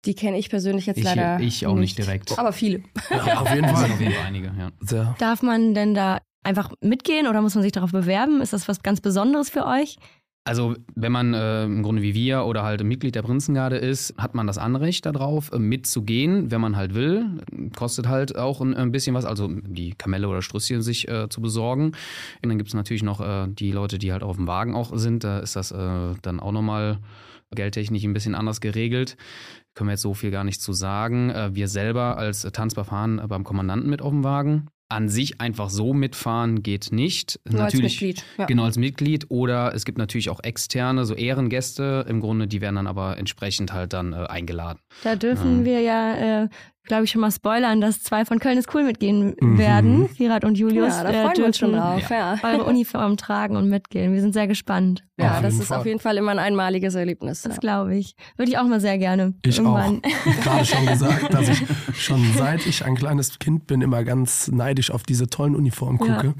Die 0.05 0.13
kenne 0.13 0.37
ich 0.37 0.51
persönlich 0.51 0.85
jetzt 0.85 0.97
Ich- 0.97 1.05
leider 1.05 1.39
ich 1.39 1.65
auch 1.65 1.75
nicht 1.75 1.97
direkt. 1.97 2.37
Aber 2.37 2.53
viele. 2.53 2.83
Ja, 3.09 3.39
auf 3.41 3.49
jeden 3.55 3.67
Fall. 3.73 3.91
auf 3.91 3.99
jeden 3.99 4.13
Fall 4.13 4.25
einige, 4.27 4.47
ja. 4.59 4.69
Sehr. 4.81 5.15
Darf 5.17 5.41
man 5.41 5.73
denn 5.73 5.95
da 5.95 6.19
einfach 6.43 6.71
mitgehen 6.81 7.25
oder 7.25 7.41
muss 7.41 7.55
man 7.55 7.63
sich 7.63 7.71
darauf 7.71 7.91
bewerben? 7.93 8.41
Ist 8.41 8.53
das 8.53 8.67
was 8.67 8.83
ganz 8.83 9.01
Besonderes 9.01 9.49
für 9.49 9.65
euch? 9.65 9.97
Also, 10.45 10.75
wenn 10.95 11.13
man 11.13 11.33
äh, 11.33 11.63
im 11.63 11.83
Grunde 11.83 12.01
wie 12.01 12.13
wir 12.13 12.43
oder 12.43 12.63
halt 12.63 12.83
Mitglied 12.83 13.15
der 13.15 13.21
Prinzengarde 13.21 13.77
ist, 13.77 14.13
hat 14.17 14.35
man 14.35 14.45
das 14.45 14.57
Anrecht 14.57 15.05
darauf, 15.05 15.53
äh, 15.53 15.59
mitzugehen, 15.59 16.51
wenn 16.51 16.59
man 16.59 16.75
halt 16.75 16.93
will. 16.93 17.39
Kostet 17.77 18.09
halt 18.09 18.35
auch 18.35 18.59
ein, 18.59 18.73
ein 18.73 18.91
bisschen 18.91 19.15
was, 19.15 19.23
also 19.23 19.47
die 19.47 19.91
Kamelle 19.91 20.27
oder 20.27 20.41
Strüsschen 20.41 20.81
sich 20.81 21.07
äh, 21.07 21.29
zu 21.29 21.39
besorgen. 21.39 21.93
Und 22.41 22.49
dann 22.49 22.57
gibt 22.57 22.67
es 22.67 22.73
natürlich 22.73 23.03
noch 23.03 23.21
äh, 23.21 23.47
die 23.47 23.71
Leute, 23.71 23.97
die 23.97 24.11
halt 24.11 24.21
auf 24.21 24.35
dem 24.35 24.47
Wagen 24.47 24.75
auch 24.75 24.91
sind. 24.97 25.23
Da 25.23 25.39
ist 25.39 25.55
das 25.55 25.71
äh, 25.71 26.13
dann 26.21 26.41
auch 26.41 26.51
nochmal 26.51 26.99
geldtechnisch 27.55 28.03
ein 28.03 28.13
bisschen 28.13 28.35
anders 28.35 28.59
geregelt. 28.59 29.15
Können 29.75 29.87
wir 29.87 29.93
jetzt 29.93 30.01
so 30.01 30.13
viel 30.13 30.31
gar 30.31 30.43
nicht 30.43 30.61
zu 30.61 30.73
sagen. 30.73 31.29
Äh, 31.29 31.55
wir 31.55 31.69
selber 31.69 32.17
als 32.17 32.41
Tanzbar 32.41 32.83
fahren 32.83 33.21
beim 33.29 33.45
Kommandanten 33.45 33.89
mit 33.89 34.01
auf 34.01 34.11
dem 34.11 34.25
Wagen 34.25 34.67
an 34.93 35.09
sich 35.09 35.41
einfach 35.41 35.69
so 35.69 35.93
mitfahren 35.93 36.63
geht 36.63 36.91
nicht. 36.91 37.39
Nur 37.49 37.63
natürlich, 37.63 37.83
als 37.85 37.93
Mitglied. 37.93 38.25
Ja. 38.37 38.45
Genau 38.45 38.63
als 38.63 38.77
Mitglied. 38.77 39.25
Oder 39.29 39.73
es 39.73 39.85
gibt 39.85 39.97
natürlich 39.97 40.29
auch 40.29 40.41
externe, 40.43 41.05
so 41.05 41.15
Ehrengäste 41.15 42.05
im 42.07 42.21
Grunde, 42.21 42.47
die 42.47 42.61
werden 42.61 42.75
dann 42.75 42.87
aber 42.87 43.17
entsprechend 43.17 43.73
halt 43.73 43.93
dann 43.93 44.13
äh, 44.13 44.17
eingeladen. 44.17 44.79
Da 45.03 45.15
dürfen 45.15 45.59
ja. 45.59 45.65
wir 45.65 45.79
ja, 45.81 46.43
äh, 46.43 46.49
glaube 46.85 47.05
ich, 47.05 47.11
schon 47.11 47.21
mal 47.21 47.31
spoilern, 47.31 47.81
dass 47.81 48.03
zwei 48.03 48.25
von 48.25 48.39
Köln 48.39 48.57
ist 48.57 48.73
cool 48.73 48.83
mitgehen 48.83 49.35
mhm. 49.39 49.57
werden. 49.57 50.09
Firat 50.09 50.43
und 50.43 50.57
Julius 50.57 50.95
ja, 50.95 51.03
da 51.03 51.11
freuen 51.11 51.33
äh, 51.33 51.37
wir 51.37 51.45
uns 51.45 51.57
schon 51.57 51.73
drauf. 51.73 52.09
Ja. 52.09 52.37
eure 52.43 52.65
Uniform 52.65 53.17
tragen 53.17 53.55
und 53.55 53.69
mitgehen. 53.69 54.13
Wir 54.13 54.21
sind 54.21 54.33
sehr 54.33 54.47
gespannt. 54.47 55.03
Ja, 55.17 55.41
das 55.41 55.55
ist 55.55 55.67
Fall. 55.67 55.79
auf 55.79 55.85
jeden 55.85 55.99
Fall 55.99 56.17
immer 56.17 56.31
ein 56.31 56.39
einmaliges 56.39 56.95
Erlebnis. 56.95 57.43
Das 57.43 57.59
glaube 57.59 57.95
ich. 57.95 58.15
Würde 58.35 58.51
ich 58.51 58.57
auch 58.57 58.65
mal 58.65 58.79
sehr 58.79 58.97
gerne. 58.97 59.33
Ich 59.43 59.57
Irgendwann. 59.57 60.01
auch. 60.03 60.43
Gerade 60.43 60.65
schon 60.65 60.85
gesagt, 60.85 61.33
dass 61.33 61.49
ich 61.49 61.63
schon 61.95 62.25
seit 62.35 62.65
ich 62.65 62.83
ein 62.83 62.95
kleines 62.95 63.39
Kind 63.39 63.67
bin, 63.67 63.81
immer 63.81 64.03
ganz 64.03 64.49
neidisch 64.49 64.91
auf 64.91 65.03
diese 65.03 65.27
tollen 65.27 65.55
Uniformen 65.55 65.99
gucke. 65.99 66.27
Ja. 66.27 66.33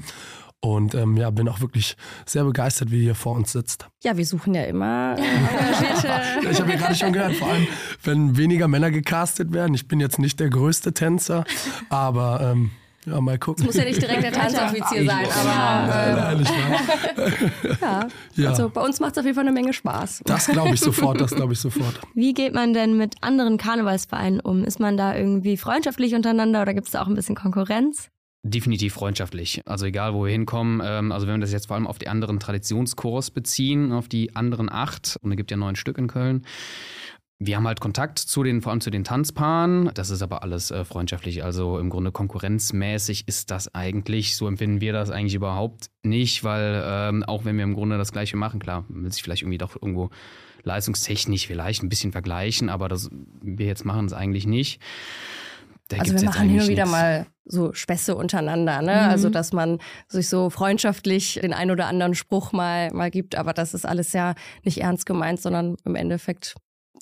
Und 0.64 0.94
ähm, 0.94 1.18
ja, 1.18 1.28
bin 1.28 1.46
auch 1.46 1.60
wirklich 1.60 1.94
sehr 2.24 2.42
begeistert, 2.42 2.90
wie 2.90 2.96
ihr 2.96 3.02
hier 3.02 3.14
vor 3.14 3.36
uns 3.36 3.52
sitzt. 3.52 3.86
Ja, 4.02 4.16
wir 4.16 4.24
suchen 4.24 4.54
ja 4.54 4.62
immer 4.62 5.14
engagierte. 5.14 6.08
ich 6.50 6.58
habe 6.58 6.70
ja 6.70 6.78
gerade 6.78 6.94
schon 6.94 7.12
gehört, 7.12 7.34
vor 7.34 7.48
allem, 7.48 7.66
wenn 8.02 8.38
weniger 8.38 8.66
Männer 8.66 8.90
gecastet 8.90 9.52
werden. 9.52 9.74
Ich 9.74 9.88
bin 9.88 10.00
jetzt 10.00 10.18
nicht 10.18 10.40
der 10.40 10.48
größte 10.48 10.94
Tänzer, 10.94 11.44
aber 11.90 12.40
ähm, 12.40 12.70
ja, 13.04 13.20
mal 13.20 13.38
gucken. 13.38 13.62
Es 13.62 13.66
muss 13.66 13.76
ja 13.76 13.84
nicht 13.84 14.00
direkt 14.00 14.22
der 14.22 14.32
Tanzoffizier 14.40 15.04
sein, 15.04 15.26
aber. 15.46 16.32
Äh, 16.32 16.44
ja. 17.82 18.08
ja, 18.36 18.48
also 18.48 18.70
bei 18.70 18.80
uns 18.80 19.00
macht 19.00 19.12
es 19.12 19.18
auf 19.18 19.26
jeden 19.26 19.34
Fall 19.34 19.44
eine 19.44 19.52
Menge 19.52 19.74
Spaß. 19.74 20.22
Das 20.24 20.46
glaube 20.46 20.72
ich 20.72 20.80
sofort, 20.80 21.20
das 21.20 21.34
glaube 21.34 21.52
ich 21.52 21.60
sofort. 21.60 22.00
Wie 22.14 22.32
geht 22.32 22.54
man 22.54 22.72
denn 22.72 22.96
mit 22.96 23.16
anderen 23.20 23.58
Karnevalsvereinen 23.58 24.40
um? 24.40 24.64
Ist 24.64 24.80
man 24.80 24.96
da 24.96 25.14
irgendwie 25.14 25.58
freundschaftlich 25.58 26.14
untereinander 26.14 26.62
oder 26.62 26.72
gibt 26.72 26.86
es 26.86 26.92
da 26.92 27.02
auch 27.02 27.06
ein 27.06 27.14
bisschen 27.14 27.34
Konkurrenz? 27.34 28.08
Definitiv 28.46 28.92
freundschaftlich. 28.92 29.62
Also 29.64 29.86
egal, 29.86 30.12
wo 30.12 30.26
wir 30.26 30.30
hinkommen. 30.30 30.82
Ähm, 30.84 31.12
also 31.12 31.26
wenn 31.26 31.36
wir 31.36 31.40
das 31.40 31.52
jetzt 31.52 31.68
vor 31.68 31.76
allem 31.76 31.86
auf 31.86 31.98
die 31.98 32.08
anderen 32.08 32.38
Traditionskurs 32.38 33.30
beziehen, 33.30 33.90
auf 33.90 34.06
die 34.06 34.36
anderen 34.36 34.70
acht, 34.70 35.18
und 35.22 35.30
es 35.32 35.38
gibt 35.38 35.50
ja 35.50 35.56
neun 35.56 35.76
Stück 35.76 35.96
in 35.96 36.08
Köln. 36.08 36.44
Wir 37.38 37.56
haben 37.56 37.66
halt 37.66 37.80
Kontakt 37.80 38.18
zu 38.18 38.42
den, 38.42 38.60
vor 38.60 38.70
allem 38.70 38.82
zu 38.82 38.90
den 38.90 39.02
Tanzpaaren. 39.02 39.90
Das 39.94 40.10
ist 40.10 40.20
aber 40.20 40.42
alles 40.42 40.70
äh, 40.70 40.84
freundschaftlich. 40.84 41.42
Also 41.42 41.78
im 41.78 41.88
Grunde 41.88 42.12
konkurrenzmäßig 42.12 43.26
ist 43.26 43.50
das 43.50 43.74
eigentlich, 43.74 44.36
so 44.36 44.46
empfinden 44.46 44.82
wir 44.82 44.92
das 44.92 45.08
eigentlich 45.08 45.34
überhaupt 45.34 45.86
nicht, 46.02 46.44
weil 46.44 46.82
ähm, 46.86 47.22
auch 47.22 47.46
wenn 47.46 47.56
wir 47.56 47.64
im 47.64 47.74
Grunde 47.74 47.96
das 47.96 48.12
Gleiche 48.12 48.36
machen, 48.36 48.60
klar, 48.60 48.84
will 48.90 49.10
sich 49.10 49.22
vielleicht 49.22 49.42
irgendwie 49.42 49.58
doch 49.58 49.74
irgendwo 49.74 50.10
leistungstechnisch 50.64 51.46
vielleicht 51.46 51.82
ein 51.82 51.88
bisschen 51.88 52.12
vergleichen, 52.12 52.68
aber 52.68 52.88
das 52.88 53.10
wir 53.40 53.66
jetzt 53.66 53.86
machen 53.86 54.04
es 54.04 54.12
eigentlich 54.12 54.46
nicht. 54.46 54.80
Da 55.88 55.98
also 55.98 56.14
wir 56.14 56.24
machen 56.24 56.48
hin 56.48 56.60
und 56.60 56.68
wieder 56.68 56.86
mal 56.86 57.26
so 57.44 57.72
Späße 57.72 58.14
untereinander, 58.14 58.80
ne? 58.80 58.92
Mhm. 58.92 59.10
Also 59.10 59.28
dass 59.28 59.52
man 59.52 59.78
sich 60.08 60.28
so 60.28 60.48
freundschaftlich 60.50 61.40
den 61.42 61.52
ein 61.52 61.70
oder 61.70 61.86
anderen 61.86 62.14
Spruch 62.14 62.52
mal, 62.52 62.90
mal 62.92 63.10
gibt, 63.10 63.36
aber 63.36 63.52
das 63.52 63.74
ist 63.74 63.84
alles 63.84 64.12
ja 64.12 64.34
nicht 64.64 64.80
ernst 64.80 65.04
gemeint, 65.04 65.40
sondern 65.40 65.76
im 65.84 65.94
Endeffekt 65.94 66.54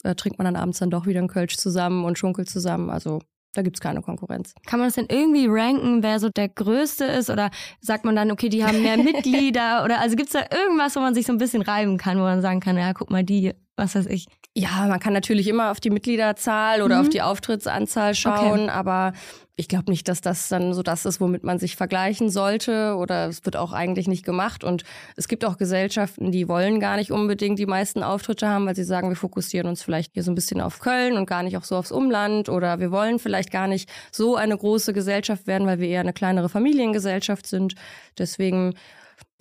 äh, 0.03 0.15
trinkt 0.15 0.39
man 0.39 0.47
dann 0.47 0.57
abends 0.57 0.79
dann 0.79 0.91
doch 0.91 1.07
wieder 1.07 1.21
einen 1.21 1.29
Kölsch 1.29 1.57
zusammen 1.57 2.05
und 2.05 2.19
schunkelt 2.19 2.51
zusammen. 2.51 2.91
Also 2.91 3.21
da 3.55 3.63
gibt 3.63 3.77
es 3.77 3.81
keine 3.81 4.01
Konkurrenz. 4.01 4.55
Kann 4.67 4.79
man 4.81 4.89
das 4.89 4.95
denn 4.95 5.07
irgendwie 5.11 5.47
ranken, 5.47 6.03
wer 6.03 6.19
so 6.19 6.31
der 6.31 6.49
Größte 6.49 7.05
ist? 7.05 7.29
Oder 7.29 7.51
sagt 7.81 8.05
man 8.05 8.17
dann, 8.17 8.31
okay, 8.31 8.49
die 8.49 8.65
haben 8.65 8.81
mehr 8.83 8.97
Mitglieder? 9.03 9.85
Oder 9.85 10.01
also 10.01 10.17
gibt 10.17 10.35
es 10.35 10.41
da 10.41 10.57
irgendwas, 10.57 10.97
wo 10.97 11.01
man 11.01 11.15
sich 11.15 11.27
so 11.27 11.33
ein 11.33 11.39
bisschen 11.39 11.63
reiben 11.63 11.99
kann, 11.99 12.17
wo 12.17 12.23
man 12.23 12.41
sagen 12.41 12.61
kann, 12.61 12.79
ja, 12.79 12.95
guck 12.95 13.11
mal, 13.11 13.25
die, 13.25 13.53
was 13.77 13.95
weiß 13.95 14.07
ich. 14.07 14.27
Ja, 14.55 14.87
man 14.87 15.01
kann 15.01 15.15
natürlich 15.15 15.49
immer 15.49 15.71
auf 15.71 15.81
die 15.81 15.89
Mitgliederzahl 15.89 16.83
oder 16.83 16.97
mhm. 16.97 17.01
auf 17.03 17.09
die 17.09 17.23
Auftrittsanzahl 17.23 18.15
schauen, 18.15 18.65
okay. 18.65 18.71
aber 18.71 19.15
ich 19.57 19.69
glaube 19.69 19.91
nicht, 19.91 20.09
dass 20.09 20.21
das 20.21 20.49
dann 20.49 20.75
so 20.75 20.83
das 20.83 21.07
ist, 21.07 21.21
womit 21.21 21.43
man 21.43 21.59
sich 21.59 21.77
vergleichen 21.77 22.29
sollte 22.29 22.97
oder 22.97 23.29
es 23.29 23.45
wird 23.47 23.57
auch 23.57 23.73
eigentlich 23.73 24.09
nicht 24.09 24.25
gemacht 24.25 24.63
und 24.63 24.83
es 25.17 25.29
gibt 25.29 25.45
auch 25.47 25.57
Gesellschaften, 25.57 26.33
die 26.33 26.49
wollen 26.49 26.81
gar 26.81 26.97
nicht 26.97 27.13
unbedingt 27.13 27.59
die 27.59 27.67
meisten 27.67 28.03
Auftritte 28.03 28.47
haben, 28.47 28.67
weil 28.67 28.77
sie 28.77 28.85
sagen, 28.85 29.09
wir 29.09 29.17
fokussieren 29.17 29.69
uns 29.69 29.83
vielleicht 29.83 30.13
hier 30.13 30.23
so 30.23 30.31
ein 30.31 30.35
bisschen 30.35 30.61
auf 30.61 30.81
Köln 30.81 31.17
und 31.17 31.27
gar 31.27 31.43
nicht 31.43 31.57
auch 31.57 31.65
so 31.65 31.77
aufs 31.77 31.93
Umland 31.93 32.51
oder 32.51 32.79
wir 32.79 32.91
wollen 32.91 33.19
vielleicht 33.19 33.51
gar 33.51 33.69
nicht 33.69 33.91
so 34.11 34.37
eine 34.37 34.57
große 34.57 34.93
Gesellschaft 34.93 35.47
werden, 35.47 35.67
weil 35.67 35.81
wir 35.81 35.89
eher 35.89 36.01
eine 36.01 36.13
kleinere 36.13 36.51
Familiengesellschaft 36.51 37.47
sind. 37.47 37.75
Deswegen 38.19 38.75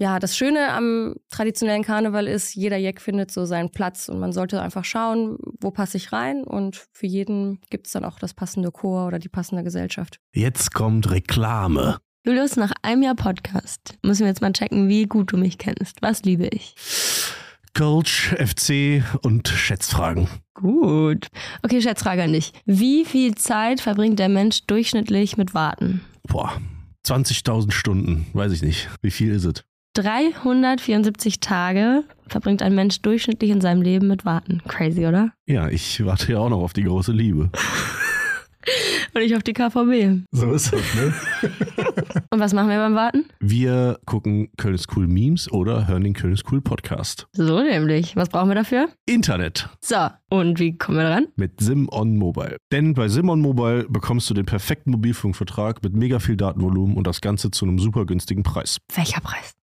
ja, 0.01 0.17
das 0.17 0.35
Schöne 0.35 0.73
am 0.73 1.13
traditionellen 1.29 1.83
Karneval 1.83 2.25
ist, 2.25 2.55
jeder 2.55 2.77
Jeck 2.77 2.99
findet 2.99 3.29
so 3.29 3.45
seinen 3.45 3.69
Platz 3.69 4.09
und 4.09 4.19
man 4.19 4.33
sollte 4.33 4.59
einfach 4.59 4.83
schauen, 4.83 5.37
wo 5.59 5.69
passe 5.69 5.97
ich 5.97 6.11
rein 6.11 6.43
und 6.43 6.87
für 6.91 7.05
jeden 7.05 7.59
gibt 7.69 7.85
es 7.85 7.93
dann 7.93 8.03
auch 8.03 8.17
das 8.17 8.33
passende 8.33 8.71
Chor 8.71 9.05
oder 9.05 9.19
die 9.19 9.29
passende 9.29 9.63
Gesellschaft. 9.63 10.19
Jetzt 10.33 10.73
kommt 10.73 11.11
Reklame. 11.11 11.99
Julius, 12.25 12.55
nach 12.55 12.71
einem 12.81 13.03
Jahr 13.03 13.13
Podcast 13.13 13.99
müssen 14.01 14.21
wir 14.21 14.29
jetzt 14.29 14.41
mal 14.41 14.51
checken, 14.51 14.89
wie 14.89 15.05
gut 15.05 15.33
du 15.33 15.37
mich 15.37 15.59
kennst. 15.59 16.01
Was 16.01 16.23
liebe 16.23 16.47
ich? 16.47 16.73
Coach, 17.75 18.33
FC 18.39 19.03
und 19.21 19.49
Schätzfragen. 19.49 20.27
Gut. 20.55 21.27
Okay, 21.61 21.79
Schätzfrage 21.79 22.23
an 22.23 22.33
dich. 22.33 22.53
Wie 22.65 23.05
viel 23.05 23.35
Zeit 23.35 23.79
verbringt 23.79 24.17
der 24.17 24.29
Mensch 24.29 24.65
durchschnittlich 24.65 25.37
mit 25.37 25.53
Warten? 25.53 26.01
Boah, 26.27 26.59
20.000 27.05 27.71
Stunden, 27.71 28.25
weiß 28.33 28.51
ich 28.51 28.63
nicht. 28.63 28.89
Wie 29.03 29.11
viel 29.11 29.31
ist 29.33 29.45
es? 29.45 29.63
374 29.93 31.39
Tage 31.39 32.03
verbringt 32.27 32.61
ein 32.61 32.73
Mensch 32.73 33.01
durchschnittlich 33.01 33.51
in 33.51 33.61
seinem 33.61 33.81
Leben 33.81 34.07
mit 34.07 34.23
Warten. 34.23 34.61
Crazy, 34.67 35.05
oder? 35.05 35.33
Ja, 35.47 35.67
ich 35.67 36.05
warte 36.05 36.31
ja 36.31 36.39
auch 36.39 36.49
noch 36.49 36.61
auf 36.61 36.73
die 36.73 36.83
große 36.83 37.11
Liebe. 37.11 37.49
Und 39.13 39.21
ich 39.21 39.35
auf 39.35 39.43
die 39.43 39.53
KVB. 39.53 40.23
So 40.31 40.51
ist 40.53 40.71
es, 40.71 40.95
ne? 40.95 41.13
Und 42.29 42.39
was 42.39 42.53
machen 42.53 42.69
wir 42.69 42.77
beim 42.77 42.95
Warten? 42.95 43.25
Wir 43.39 43.99
gucken 44.05 44.49
Köln 44.55 44.79
Cool 44.95 45.07
Memes 45.07 45.51
oder 45.51 45.87
hören 45.87 46.03
den 46.03 46.13
Köln 46.13 46.39
Cool 46.49 46.61
Podcast. 46.61 47.27
So 47.33 47.61
nämlich. 47.61 48.15
Was 48.15 48.29
brauchen 48.29 48.49
wir 48.49 48.55
dafür? 48.55 48.87
Internet. 49.05 49.67
So, 49.81 50.07
und 50.29 50.59
wie 50.59 50.77
kommen 50.77 50.97
wir 50.99 51.03
dran? 51.03 51.27
Mit 51.35 51.59
SimOn 51.59 52.15
Mobile. 52.17 52.57
Denn 52.71 52.93
bei 52.93 53.09
SimOn 53.09 53.41
Mobile 53.41 53.85
bekommst 53.89 54.29
du 54.29 54.33
den 54.33 54.45
perfekten 54.45 54.91
Mobilfunkvertrag 54.91 55.83
mit 55.83 55.93
mega 55.93 56.19
viel 56.19 56.37
Datenvolumen 56.37 56.95
und 56.95 57.07
das 57.07 57.19
Ganze 57.19 57.51
zu 57.51 57.65
einem 57.65 57.79
super 57.79 58.05
günstigen 58.05 58.43
Preis. 58.43 58.77
Welcher 58.95 59.19
Preis? 59.19 59.53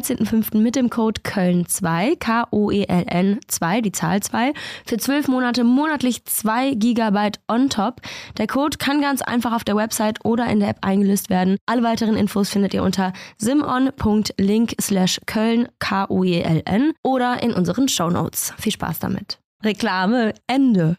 13.05. 0.00 0.58
mit 0.58 0.76
dem 0.76 0.88
Code 0.88 1.20
Köln2, 1.22 2.18
K-O-E-L-N 2.18 3.40
2, 3.46 3.80
die 3.82 3.92
Zahl 3.92 4.22
2, 4.22 4.52
für 4.86 4.96
12 4.96 5.28
Monate 5.28 5.64
monatlich 5.64 6.24
2 6.24 6.74
GB 6.74 7.32
on 7.48 7.68
top. 7.68 8.00
Der 8.38 8.46
Code 8.46 8.78
kann 8.78 9.02
ganz 9.02 9.20
einfach 9.20 9.52
auf 9.52 9.64
der 9.64 9.76
Website 9.76 10.24
oder 10.24 10.46
in 10.46 10.60
der 10.60 10.70
App 10.70 10.78
eingelöst 10.80 11.28
werden. 11.28 11.58
Alle 11.66 11.82
weiteren 11.82 12.16
Infos 12.16 12.48
findet 12.48 12.72
ihr 12.72 12.82
unter 12.82 13.12
simon.link 13.36 14.74
slash 14.80 15.20
Köln, 15.26 15.68
K-O-E-L-N 15.78 16.92
oder 17.02 17.42
in 17.42 17.52
unseren 17.52 17.88
Shownotes. 17.88 18.54
Viel 18.58 18.72
Spaß 18.72 19.00
damit. 19.00 19.38
Reklame, 19.62 20.32
Ende. 20.46 20.96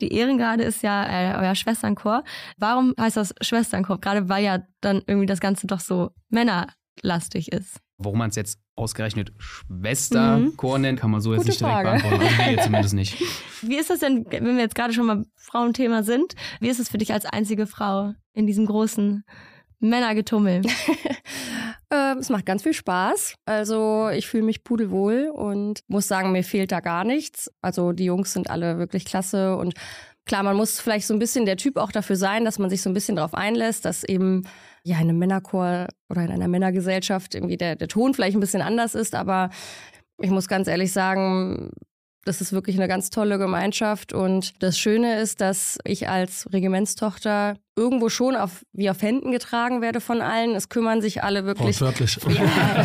Die 0.00 0.12
Ehrengarde 0.12 0.64
ist 0.64 0.82
ja 0.82 1.04
äh, 1.06 1.36
euer 1.38 1.54
Schwesternchor. 1.54 2.24
Warum 2.56 2.94
heißt 3.00 3.16
das 3.16 3.34
Schwesternchor? 3.40 4.00
Gerade 4.00 4.28
weil 4.28 4.44
ja 4.44 4.62
dann 4.80 5.02
irgendwie 5.06 5.26
das 5.26 5.40
Ganze 5.40 5.66
doch 5.66 5.80
so 5.80 6.10
männerlastig 6.28 7.52
ist. 7.52 7.80
Warum 7.98 8.18
man 8.18 8.30
es 8.30 8.36
jetzt 8.36 8.58
ausgerechnet 8.76 9.32
Schwesterchor 9.38 10.78
mhm. 10.78 10.82
nennt, 10.82 11.00
kann 11.00 11.10
man 11.10 11.20
so 11.20 11.32
jetzt 11.32 11.42
Gute 11.42 11.50
nicht 11.50 11.60
direkt 11.60 11.74
Frage. 11.74 12.02
beantworten. 12.02 12.24
Also 12.24 12.50
wir 12.50 12.62
zumindest 12.62 12.94
nicht. 12.94 13.20
Wie 13.62 13.76
ist 13.76 13.90
das 13.90 14.00
denn, 14.00 14.26
wenn 14.28 14.56
wir 14.56 14.62
jetzt 14.62 14.74
gerade 14.74 14.92
schon 14.92 15.06
mal 15.06 15.24
Frauenthema 15.36 16.02
sind, 16.02 16.34
wie 16.60 16.68
ist 16.68 16.80
es 16.80 16.88
für 16.88 16.98
dich 16.98 17.12
als 17.12 17.24
einzige 17.24 17.66
Frau 17.66 18.12
in 18.32 18.46
diesem 18.46 18.66
großen 18.66 19.24
Männergetummel? 19.78 20.62
Ähm, 21.90 22.18
es 22.18 22.30
macht 22.30 22.46
ganz 22.46 22.62
viel 22.62 22.72
Spaß. 22.72 23.34
Also 23.44 24.08
ich 24.08 24.26
fühle 24.26 24.44
mich 24.44 24.64
pudelwohl 24.64 25.30
und 25.32 25.80
muss 25.86 26.08
sagen, 26.08 26.32
mir 26.32 26.42
fehlt 26.42 26.72
da 26.72 26.80
gar 26.80 27.04
nichts. 27.04 27.50
Also 27.60 27.92
die 27.92 28.06
Jungs 28.06 28.32
sind 28.32 28.50
alle 28.50 28.78
wirklich 28.78 29.04
klasse 29.04 29.56
und 29.56 29.74
klar, 30.24 30.42
man 30.42 30.56
muss 30.56 30.80
vielleicht 30.80 31.06
so 31.06 31.14
ein 31.14 31.20
bisschen 31.20 31.46
der 31.46 31.56
Typ 31.56 31.76
auch 31.76 31.92
dafür 31.92 32.16
sein, 32.16 32.44
dass 32.44 32.58
man 32.58 32.70
sich 32.70 32.82
so 32.82 32.90
ein 32.90 32.94
bisschen 32.94 33.16
darauf 33.16 33.34
einlässt, 33.34 33.84
dass 33.84 34.04
eben 34.04 34.44
ja 34.84 34.96
in 34.96 35.08
einem 35.08 35.18
Männerchor 35.18 35.88
oder 36.08 36.22
in 36.22 36.30
einer 36.30 36.48
Männergesellschaft 36.48 37.34
irgendwie 37.34 37.56
der, 37.56 37.76
der 37.76 37.88
Ton 37.88 38.14
vielleicht 38.14 38.36
ein 38.36 38.40
bisschen 38.40 38.62
anders 38.62 38.94
ist, 38.94 39.14
aber 39.14 39.50
ich 40.20 40.30
muss 40.30 40.46
ganz 40.46 40.68
ehrlich 40.68 40.92
sagen, 40.92 41.70
das 42.24 42.40
ist 42.40 42.52
wirklich 42.52 42.76
eine 42.76 42.88
ganz 42.88 43.10
tolle 43.10 43.38
Gemeinschaft. 43.38 44.12
Und 44.12 44.62
das 44.62 44.78
Schöne 44.78 45.20
ist, 45.20 45.40
dass 45.40 45.78
ich 45.84 46.08
als 46.08 46.48
Regimentstochter 46.52 47.56
irgendwo 47.76 48.08
schon 48.08 48.36
auf, 48.36 48.64
wie 48.72 48.88
auf 48.88 49.02
Händen 49.02 49.30
getragen 49.30 49.82
werde 49.82 50.00
von 50.00 50.20
allen. 50.20 50.54
Es 50.54 50.68
kümmern 50.68 51.00
sich 51.00 51.22
alle 51.22 51.44
wirklich. 51.44 51.80
Wortwörtlich. 51.80 52.18
Ja, 52.34 52.84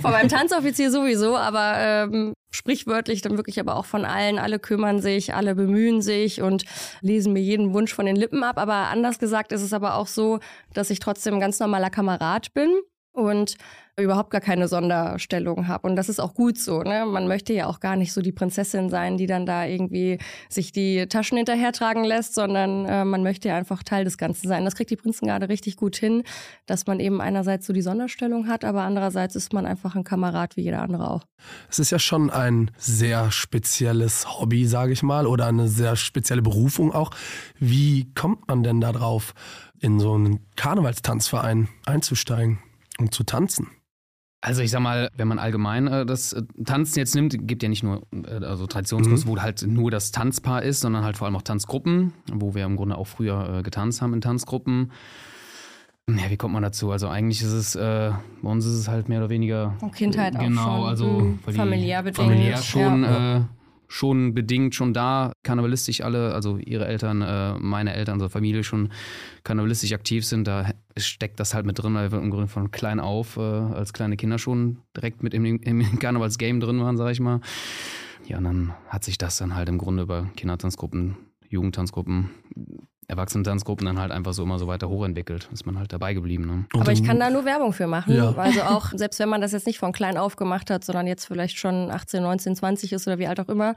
von 0.00 0.10
meinem 0.10 0.28
Tanzoffizier 0.28 0.90
sowieso, 0.90 1.36
aber 1.36 1.74
ähm, 1.78 2.32
sprichwörtlich 2.50 3.22
dann 3.22 3.36
wirklich 3.36 3.60
aber 3.60 3.76
auch 3.76 3.84
von 3.84 4.04
allen. 4.04 4.38
Alle 4.38 4.58
kümmern 4.58 5.00
sich, 5.00 5.34
alle 5.34 5.54
bemühen 5.54 6.02
sich 6.02 6.42
und 6.42 6.64
lesen 7.00 7.32
mir 7.32 7.42
jeden 7.42 7.72
Wunsch 7.74 7.92
von 7.92 8.06
den 8.06 8.16
Lippen 8.16 8.42
ab. 8.42 8.58
Aber 8.58 8.88
anders 8.88 9.18
gesagt 9.18 9.52
ist 9.52 9.62
es 9.62 9.72
aber 9.72 9.94
auch 9.96 10.06
so, 10.06 10.40
dass 10.72 10.90
ich 10.90 10.98
trotzdem 10.98 11.34
ein 11.34 11.40
ganz 11.40 11.60
normaler 11.60 11.90
Kamerad 11.90 12.52
bin 12.54 12.70
und 13.12 13.56
überhaupt 14.00 14.30
gar 14.30 14.40
keine 14.40 14.68
Sonderstellung 14.68 15.68
habe. 15.68 15.86
Und 15.86 15.96
das 15.96 16.08
ist 16.08 16.18
auch 16.18 16.32
gut 16.32 16.58
so. 16.58 16.82
Ne? 16.82 17.04
Man 17.06 17.28
möchte 17.28 17.52
ja 17.52 17.66
auch 17.66 17.78
gar 17.78 17.96
nicht 17.96 18.14
so 18.14 18.22
die 18.22 18.32
Prinzessin 18.32 18.88
sein, 18.88 19.18
die 19.18 19.26
dann 19.26 19.44
da 19.44 19.66
irgendwie 19.66 20.18
sich 20.48 20.72
die 20.72 21.06
Taschen 21.08 21.36
hinterhertragen 21.36 22.02
lässt, 22.02 22.34
sondern 22.34 22.86
äh, 22.86 23.04
man 23.04 23.22
möchte 23.22 23.48
ja 23.48 23.56
einfach 23.56 23.82
Teil 23.82 24.04
des 24.04 24.16
Ganzen 24.16 24.48
sein. 24.48 24.64
Das 24.64 24.76
kriegt 24.76 24.90
die 24.90 24.96
Prinzengarde 24.96 25.50
richtig 25.50 25.76
gut 25.76 25.96
hin, 25.96 26.22
dass 26.64 26.86
man 26.86 27.00
eben 27.00 27.20
einerseits 27.20 27.66
so 27.66 27.74
die 27.74 27.82
Sonderstellung 27.82 28.48
hat, 28.48 28.64
aber 28.64 28.82
andererseits 28.82 29.36
ist 29.36 29.52
man 29.52 29.66
einfach 29.66 29.94
ein 29.94 30.04
Kamerad 30.04 30.56
wie 30.56 30.62
jeder 30.62 30.80
andere 30.80 31.10
auch. 31.10 31.24
Es 31.68 31.78
ist 31.78 31.90
ja 31.90 31.98
schon 31.98 32.30
ein 32.30 32.70
sehr 32.78 33.30
spezielles 33.30 34.38
Hobby, 34.38 34.66
sage 34.66 34.92
ich 34.92 35.02
mal, 35.02 35.26
oder 35.26 35.48
eine 35.48 35.68
sehr 35.68 35.96
spezielle 35.96 36.40
Berufung 36.40 36.92
auch. 36.92 37.10
Wie 37.58 38.12
kommt 38.14 38.48
man 38.48 38.62
denn 38.62 38.80
da 38.80 38.92
drauf, 38.92 39.34
in 39.80 39.98
so 39.98 40.14
einen 40.14 40.40
Karnevalstanzverein 40.56 41.68
einzusteigen 41.84 42.60
und 42.98 43.12
zu 43.12 43.24
tanzen? 43.24 43.68
Also 44.44 44.60
ich 44.60 44.72
sag 44.72 44.80
mal, 44.80 45.08
wenn 45.16 45.28
man 45.28 45.38
allgemein 45.38 45.86
äh, 45.86 46.04
das 46.04 46.32
äh, 46.32 46.42
Tanzen 46.64 46.98
jetzt 46.98 47.14
nimmt, 47.14 47.46
gibt 47.46 47.62
ja 47.62 47.68
nicht 47.68 47.84
nur 47.84 48.02
äh, 48.12 48.44
also 48.44 48.66
Traditionskurse, 48.66 49.28
wo 49.28 49.40
halt 49.40 49.62
nur 49.62 49.92
das 49.92 50.10
Tanzpaar 50.10 50.64
ist, 50.64 50.80
sondern 50.80 51.04
halt 51.04 51.16
vor 51.16 51.26
allem 51.26 51.36
auch 51.36 51.42
Tanzgruppen, 51.42 52.12
wo 52.32 52.52
wir 52.52 52.64
im 52.64 52.76
Grunde 52.76 52.98
auch 52.98 53.06
früher 53.06 53.58
äh, 53.58 53.62
getanzt 53.62 54.02
haben 54.02 54.12
in 54.14 54.20
Tanzgruppen. 54.20 54.90
Ja, 56.10 56.28
wie 56.28 56.36
kommt 56.36 56.54
man 56.54 56.64
dazu? 56.64 56.90
Also 56.90 57.08
eigentlich 57.08 57.40
ist 57.40 57.52
es, 57.52 57.76
äh, 57.76 58.10
bei 58.42 58.50
uns 58.50 58.66
ist 58.66 58.74
es 58.74 58.88
halt 58.88 59.08
mehr 59.08 59.20
oder 59.20 59.30
weniger 59.30 59.76
Kindheit 59.94 60.34
auch 60.34 60.40
genau, 60.40 60.78
schon, 60.78 60.88
also 60.88 61.06
mhm, 61.06 61.38
familiär 61.38 62.02
bedingt, 62.02 62.28
familiär 62.28 62.56
schon, 62.56 63.04
ja. 63.04 63.48
Schon 63.92 64.32
bedingt 64.32 64.74
schon 64.74 64.94
da, 64.94 65.32
karnevalistisch 65.42 66.00
alle, 66.00 66.32
also 66.32 66.56
ihre 66.56 66.86
Eltern, 66.86 67.20
äh, 67.20 67.58
meine 67.58 67.92
Eltern, 67.92 68.14
unsere 68.14 68.30
Familie 68.30 68.64
schon 68.64 68.90
karnevalistisch 69.44 69.92
aktiv 69.92 70.24
sind, 70.24 70.48
da 70.48 70.70
steckt 70.96 71.38
das 71.38 71.52
halt 71.52 71.66
mit 71.66 71.78
drin, 71.78 71.94
weil 71.94 72.10
wir 72.10 72.18
im 72.18 72.30
Grunde 72.30 72.48
von 72.48 72.70
klein 72.70 73.00
auf, 73.00 73.36
äh, 73.36 73.40
als 73.40 73.92
kleine 73.92 74.16
Kinder 74.16 74.38
schon 74.38 74.78
direkt 74.96 75.22
mit 75.22 75.34
im, 75.34 75.44
im 75.44 75.98
Karnevalsgame 75.98 76.58
drin 76.58 76.80
waren, 76.80 76.96
sag 76.96 77.12
ich 77.12 77.20
mal. 77.20 77.40
Ja, 78.26 78.38
und 78.38 78.44
dann 78.44 78.74
hat 78.88 79.04
sich 79.04 79.18
das 79.18 79.36
dann 79.36 79.54
halt 79.54 79.68
im 79.68 79.76
Grunde 79.76 80.04
über 80.04 80.30
Kindertanzgruppen, 80.36 81.16
Jugendtanzgruppen, 81.48 82.30
Erwachsenentanzgruppen 83.08 83.84
dann 83.86 83.98
halt 83.98 84.12
einfach 84.12 84.32
so 84.32 84.42
immer 84.42 84.58
so 84.58 84.66
weiter 84.66 84.88
hochentwickelt. 84.88 85.48
Ist 85.52 85.66
man 85.66 85.78
halt 85.78 85.92
dabei 85.92 86.14
geblieben. 86.14 86.46
Ne? 86.46 86.80
Aber 86.80 86.92
ich 86.92 87.04
kann 87.04 87.18
da 87.18 87.30
nur 87.30 87.44
Werbung 87.44 87.72
für 87.72 87.86
machen. 87.86 88.14
Ja. 88.14 88.32
Also 88.36 88.62
auch, 88.62 88.90
selbst 88.94 89.18
wenn 89.18 89.28
man 89.28 89.40
das 89.40 89.52
jetzt 89.52 89.66
nicht 89.66 89.78
von 89.78 89.92
klein 89.92 90.16
auf 90.16 90.36
gemacht 90.36 90.70
hat, 90.70 90.84
sondern 90.84 91.06
jetzt 91.06 91.26
vielleicht 91.26 91.58
schon 91.58 91.90
18, 91.90 92.22
19, 92.22 92.56
20 92.56 92.92
ist 92.92 93.06
oder 93.06 93.18
wie 93.18 93.26
alt 93.26 93.40
auch 93.40 93.48
immer. 93.48 93.74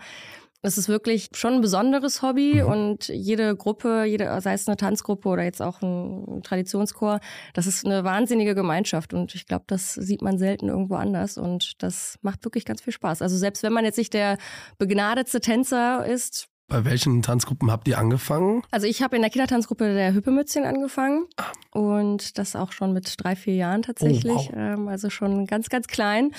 Es 0.62 0.80
ist 0.80 0.89
wirklich 0.89 1.30
schon 1.34 1.54
ein 1.56 1.62
besonderes 1.62 2.23
Hobby 2.23 2.63
Mhm. 2.63 2.71
und 2.71 3.08
jede 3.10 3.56
Gruppe, 3.56 4.06
jede, 4.06 4.41
sei 4.41 4.54
es 4.54 4.67
eine 4.67 4.78
Tanzgruppe 4.78 5.30
oder 5.30 5.43
jetzt 5.43 5.62
auch 5.62 5.82
ein 5.84 6.41
Traditionschor, 6.43 7.19
das 7.54 7.67
ist 7.67 7.86
eine 7.86 8.04
wahnsinnige 8.04 8.56
Gemeinschaft 8.56 9.13
und 9.13 9.36
ich 9.36 9.45
glaube, 9.45 9.65
das 9.67 9.93
sieht 9.93 10.23
man 10.23 10.39
selten 10.39 10.69
irgendwo 10.69 10.95
anders 10.95 11.38
und 11.38 11.84
das 11.84 12.17
macht 12.23 12.43
wirklich 12.45 12.65
ganz 12.65 12.82
viel 12.82 12.93
Spaß. 12.93 13.21
Also 13.21 13.38
selbst 13.38 13.62
wenn 13.62 13.73
man 13.73 13.86
jetzt 13.86 13.97
nicht 13.97 14.13
der 14.15 14.38
begnadetste 14.80 15.39
Tänzer 15.39 16.04
ist, 16.06 16.47
Bei 16.67 16.84
welchen 16.84 17.21
Tanzgruppen 17.21 17.69
habt 17.69 17.88
ihr 17.88 17.99
angefangen? 17.99 18.63
also 18.71 18.88
ich 18.88 19.04
habe 19.04 19.15
in 19.15 19.21
der 19.21 19.30
Kindertanzgruppe 19.30 19.93
der 19.93 20.13
Hüppemützchen 20.15 20.65
angefangen 20.65 21.25
und 21.71 22.39
das 22.39 22.56
auch 22.56 22.71
schon 22.71 22.91
mit 22.91 23.13
drei, 23.23 23.36
vier 23.36 23.54
Jahren 23.54 23.84
tatsächlich, 23.84 24.34
Oh, 24.34 24.49
wow. 24.49 24.54
ähm, 24.56 24.88
also 24.88 25.12
schon 25.12 25.45
ganz, 25.45 25.69
ganz 25.69 25.86
klein 25.88 26.32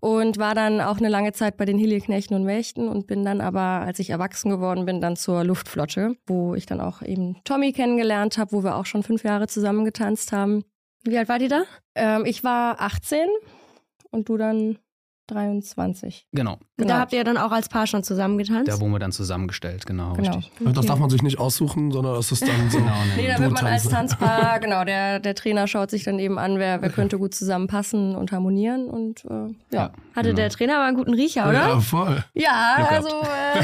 und 0.00 0.38
war 0.38 0.54
dann 0.54 0.80
auch 0.80 0.96
eine 0.96 1.10
lange 1.10 1.32
Zeit 1.34 1.58
bei 1.58 1.66
den 1.66 1.78
Helieknechten 1.78 2.34
und 2.34 2.44
Mächten 2.44 2.88
und 2.88 3.06
bin 3.06 3.24
dann 3.26 3.42
aber, 3.42 3.60
als 3.60 3.98
ich 3.98 4.08
erwachsen 4.08 4.48
geworden 4.50 4.86
bin, 4.86 5.02
dann 5.02 5.16
zur 5.16 5.44
Luftflotte, 5.44 6.16
wo 6.26 6.54
ich 6.54 6.64
dann 6.64 6.80
auch 6.80 7.02
eben 7.02 7.36
Tommy 7.44 7.72
kennengelernt 7.72 8.38
habe, 8.38 8.52
wo 8.52 8.64
wir 8.64 8.76
auch 8.76 8.86
schon 8.86 9.02
fünf 9.02 9.22
Jahre 9.22 9.48
zusammen 9.48 9.84
getanzt 9.84 10.32
haben. 10.32 10.64
Wie 11.04 11.18
alt 11.18 11.28
war 11.28 11.38
die 11.38 11.48
da? 11.48 11.64
Ähm, 11.94 12.24
ich 12.24 12.42
war 12.42 12.80
18 12.80 13.28
und 14.10 14.30
du 14.30 14.38
dann 14.38 14.78
23. 15.26 16.26
Genau, 16.32 16.58
Da 16.76 16.98
habt 16.98 17.12
ihr 17.12 17.24
dann 17.24 17.36
auch 17.36 17.52
als 17.52 17.68
Paar 17.68 17.86
schon 17.86 18.02
zusammen 18.02 18.38
getanzt? 18.38 18.70
da 18.70 18.80
wurden 18.80 18.92
wir 18.92 18.98
dann 18.98 19.12
zusammengestellt, 19.12 19.86
genau, 19.86 20.12
Genau. 20.14 20.36
richtig. 20.36 20.52
Das 20.74 20.86
darf 20.86 20.98
man 20.98 21.08
sich 21.10 21.22
nicht 21.22 21.38
aussuchen, 21.38 21.90
sondern 21.92 22.16
es 22.16 22.30
ist 22.32 22.42
dann 22.46 22.70
so. 22.70 22.78
Genau, 22.84 22.92
Nee, 23.16 23.28
da 23.28 23.38
wird 23.38 23.52
man 23.52 23.66
als. 23.66 23.88
Tanzpaar, 23.88 24.58
genau, 24.60 24.84
der, 24.84 25.20
der 25.20 25.34
Trainer 25.34 25.66
schaut 25.66 25.90
sich 25.90 26.04
dann 26.04 26.18
eben 26.18 26.38
an, 26.38 26.58
wer, 26.58 26.82
wer 26.82 26.90
könnte 26.90 27.18
gut 27.18 27.34
zusammenpassen 27.34 28.14
und 28.16 28.32
harmonieren 28.32 28.86
und 28.88 29.24
äh, 29.24 29.54
ja. 29.74 29.90
Hatte 30.14 30.28
genau. 30.30 30.36
der 30.36 30.50
Trainer 30.50 30.74
aber 30.76 30.84
einen 30.84 30.96
guten 30.96 31.14
Riecher, 31.14 31.44
oder? 31.48 31.52
Ja, 31.68 31.80
voll. 31.80 32.24
Ja, 32.34 32.74
Glück 32.76 32.92
also 32.92 33.08
äh, 33.08 33.62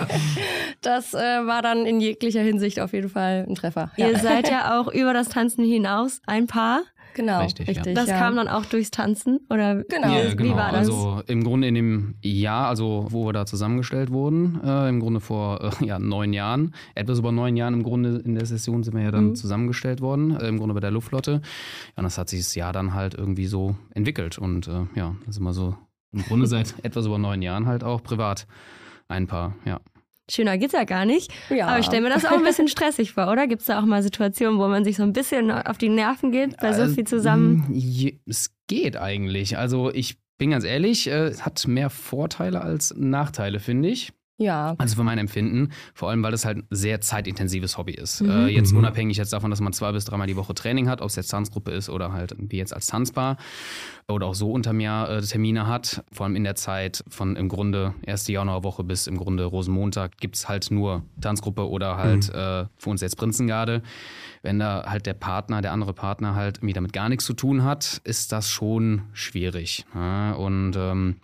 das 0.82 1.14
äh, 1.14 1.18
war 1.18 1.62
dann 1.62 1.86
in 1.86 2.00
jeglicher 2.00 2.40
Hinsicht 2.42 2.80
auf 2.80 2.92
jeden 2.92 3.08
Fall 3.08 3.46
ein 3.48 3.54
Treffer. 3.54 3.90
Ihr 3.96 4.12
Ja. 4.12 4.18
seid 4.18 4.48
ja 4.50 4.78
auch 4.80 4.88
über 4.88 5.12
das 5.12 5.28
Tanzen 5.28 5.64
hinaus 5.64 6.20
ein 6.26 6.46
Paar. 6.46 6.80
Genau, 7.14 7.40
Richtig, 7.42 7.68
richtig. 7.68 7.86
ja. 7.86 7.92
Das 7.94 8.08
ja. 8.08 8.18
kam 8.18 8.36
dann 8.36 8.48
auch 8.48 8.64
durchs 8.66 8.90
Tanzen? 8.90 9.40
Oder 9.50 9.82
Genau. 9.84 10.08
wie, 10.08 10.12
Ja, 10.14 10.32
wie 10.32 10.36
genau. 10.36 10.56
war 10.56 10.70
das? 10.72 10.80
Also 10.88 11.22
im 11.26 11.42
Grunde 11.44 11.68
in 11.68 11.74
dem 11.74 12.14
Jahr, 12.22 12.68
also 12.68 13.06
wo 13.10 13.26
wir 13.26 13.32
da 13.32 13.46
zusammengestellt 13.46 14.10
wurden, 14.10 14.60
äh, 14.64 14.88
im 14.88 15.00
Grunde 15.00 15.20
vor 15.20 15.72
äh, 15.80 15.84
ja, 15.86 15.98
neun 15.98 16.32
Jahren, 16.32 16.74
etwas 16.94 17.18
über 17.18 17.32
neun 17.32 17.56
Jahren 17.56 17.74
im 17.74 17.82
Grunde 17.82 18.16
in 18.24 18.34
der 18.34 18.46
Session 18.46 18.82
sind 18.82 18.94
wir 18.94 19.02
ja 19.02 19.10
dann 19.10 19.28
Mhm. 19.30 19.34
zusammengestellt 19.34 20.00
worden, 20.00 20.36
äh, 20.36 20.48
im 20.48 20.58
Grunde 20.58 20.74
bei 20.74 20.80
der 20.80 20.90
Luftflotte. 20.90 21.32
Ja, 21.32 21.40
und 21.96 22.04
das 22.04 22.18
hat 22.18 22.28
sich 22.28 22.40
das 22.40 22.54
Jahr 22.54 22.72
dann 22.72 22.94
halt 22.94 23.14
irgendwie 23.14 23.46
so 23.46 23.76
entwickelt. 23.94 24.38
Und 24.38 24.68
äh, 24.68 24.86
ja, 24.94 25.14
das 25.26 25.36
ist 25.36 25.38
immer 25.40 25.52
so 25.52 25.76
im 26.12 26.22
Grunde 26.22 26.46
seit 26.48 26.74
etwas 26.82 27.06
über 27.06 27.18
neun 27.18 27.42
Jahren 27.42 27.66
halt 27.66 27.84
auch 27.84 28.02
privat 28.02 28.46
ein 29.08 29.26
Paar, 29.26 29.54
ja. 29.64 29.80
Schöner 30.30 30.58
geht's 30.58 30.72
ja 30.72 30.84
gar 30.84 31.04
nicht. 31.04 31.32
Ja. 31.50 31.66
Aber 31.68 31.78
ich 31.78 31.86
stelle 31.86 32.02
mir 32.02 32.10
das 32.10 32.24
auch 32.24 32.32
ein 32.36 32.42
bisschen 32.44 32.68
stressig 32.68 33.12
vor, 33.12 33.28
oder? 33.30 33.46
Gibt 33.46 33.60
es 33.62 33.66
da 33.66 33.80
auch 33.80 33.84
mal 33.86 34.02
Situationen, 34.02 34.58
wo 34.58 34.68
man 34.68 34.84
sich 34.84 34.96
so 34.96 35.02
ein 35.02 35.12
bisschen 35.12 35.50
auf 35.50 35.78
die 35.78 35.88
Nerven 35.88 36.32
geht, 36.32 36.56
bei 36.58 36.72
so 36.72 36.82
Äh, 36.82 36.88
viel 36.88 37.04
zusammen? 37.06 38.20
Es 38.26 38.50
geht 38.66 38.96
eigentlich. 38.96 39.58
Also 39.58 39.92
ich 39.92 40.16
bin 40.38 40.50
ganz 40.50 40.64
ehrlich, 40.64 41.08
äh, 41.08 41.26
es 41.26 41.44
hat 41.44 41.66
mehr 41.66 41.90
Vorteile 41.90 42.62
als 42.62 42.94
Nachteile, 42.96 43.60
finde 43.60 43.88
ich. 43.90 44.12
Ja. 44.40 44.74
Also 44.78 44.96
für 44.96 45.04
mein 45.04 45.18
Empfinden, 45.18 45.68
vor 45.92 46.08
allem 46.08 46.22
weil 46.22 46.30
das 46.32 46.46
halt 46.46 46.56
ein 46.58 46.66
sehr 46.70 47.02
zeitintensives 47.02 47.76
Hobby 47.76 47.92
ist. 47.92 48.22
Mhm. 48.22 48.30
Äh, 48.30 48.46
jetzt 48.48 48.72
Mhm. 48.72 48.78
unabhängig 48.78 49.18
jetzt 49.18 49.34
davon, 49.34 49.50
dass 49.50 49.60
man 49.60 49.74
zwei 49.74 49.92
bis 49.92 50.06
dreimal 50.06 50.26
die 50.26 50.36
Woche 50.36 50.54
Training 50.54 50.88
hat, 50.88 51.02
ob 51.02 51.08
es 51.10 51.16
jetzt 51.16 51.28
Tanzgruppe 51.28 51.72
ist 51.72 51.90
oder 51.90 52.12
halt 52.12 52.34
wie 52.38 52.56
jetzt 52.56 52.72
als 52.72 52.86
Tanzbar 52.86 53.36
oder 54.08 54.26
auch 54.26 54.34
so 54.34 54.50
unterm 54.50 54.80
Jahr 54.80 55.10
äh, 55.10 55.20
Termine 55.20 55.66
hat. 55.66 56.02
Vor 56.10 56.24
allem 56.24 56.36
in 56.36 56.44
der 56.44 56.54
Zeit 56.54 57.04
von 57.08 57.36
im 57.36 57.48
Grunde 57.48 57.92
erste 58.06 58.32
Januarwoche 58.32 58.82
bis 58.82 59.06
im 59.06 59.18
Grunde 59.18 59.44
Rosenmontag 59.44 60.16
gibt 60.16 60.36
es 60.36 60.48
halt 60.48 60.70
nur 60.70 61.02
Tanzgruppe 61.20 61.68
oder 61.68 61.98
halt 61.98 62.30
äh, 62.30 62.64
für 62.78 62.90
uns 62.90 63.02
jetzt 63.02 63.18
Prinzengarde. 63.18 63.82
Wenn 64.42 64.58
da 64.58 64.84
halt 64.86 65.06
der 65.06 65.14
Partner, 65.14 65.60
der 65.60 65.72
andere 65.72 65.92
Partner 65.92 66.34
halt 66.34 66.58
irgendwie 66.58 66.72
damit 66.72 66.92
gar 66.92 67.08
nichts 67.08 67.24
zu 67.24 67.34
tun 67.34 67.62
hat, 67.62 68.00
ist 68.04 68.32
das 68.32 68.48
schon 68.50 69.02
schwierig. 69.12 69.84
Ja? 69.94 70.32
Und 70.32 70.76
ähm, 70.76 71.16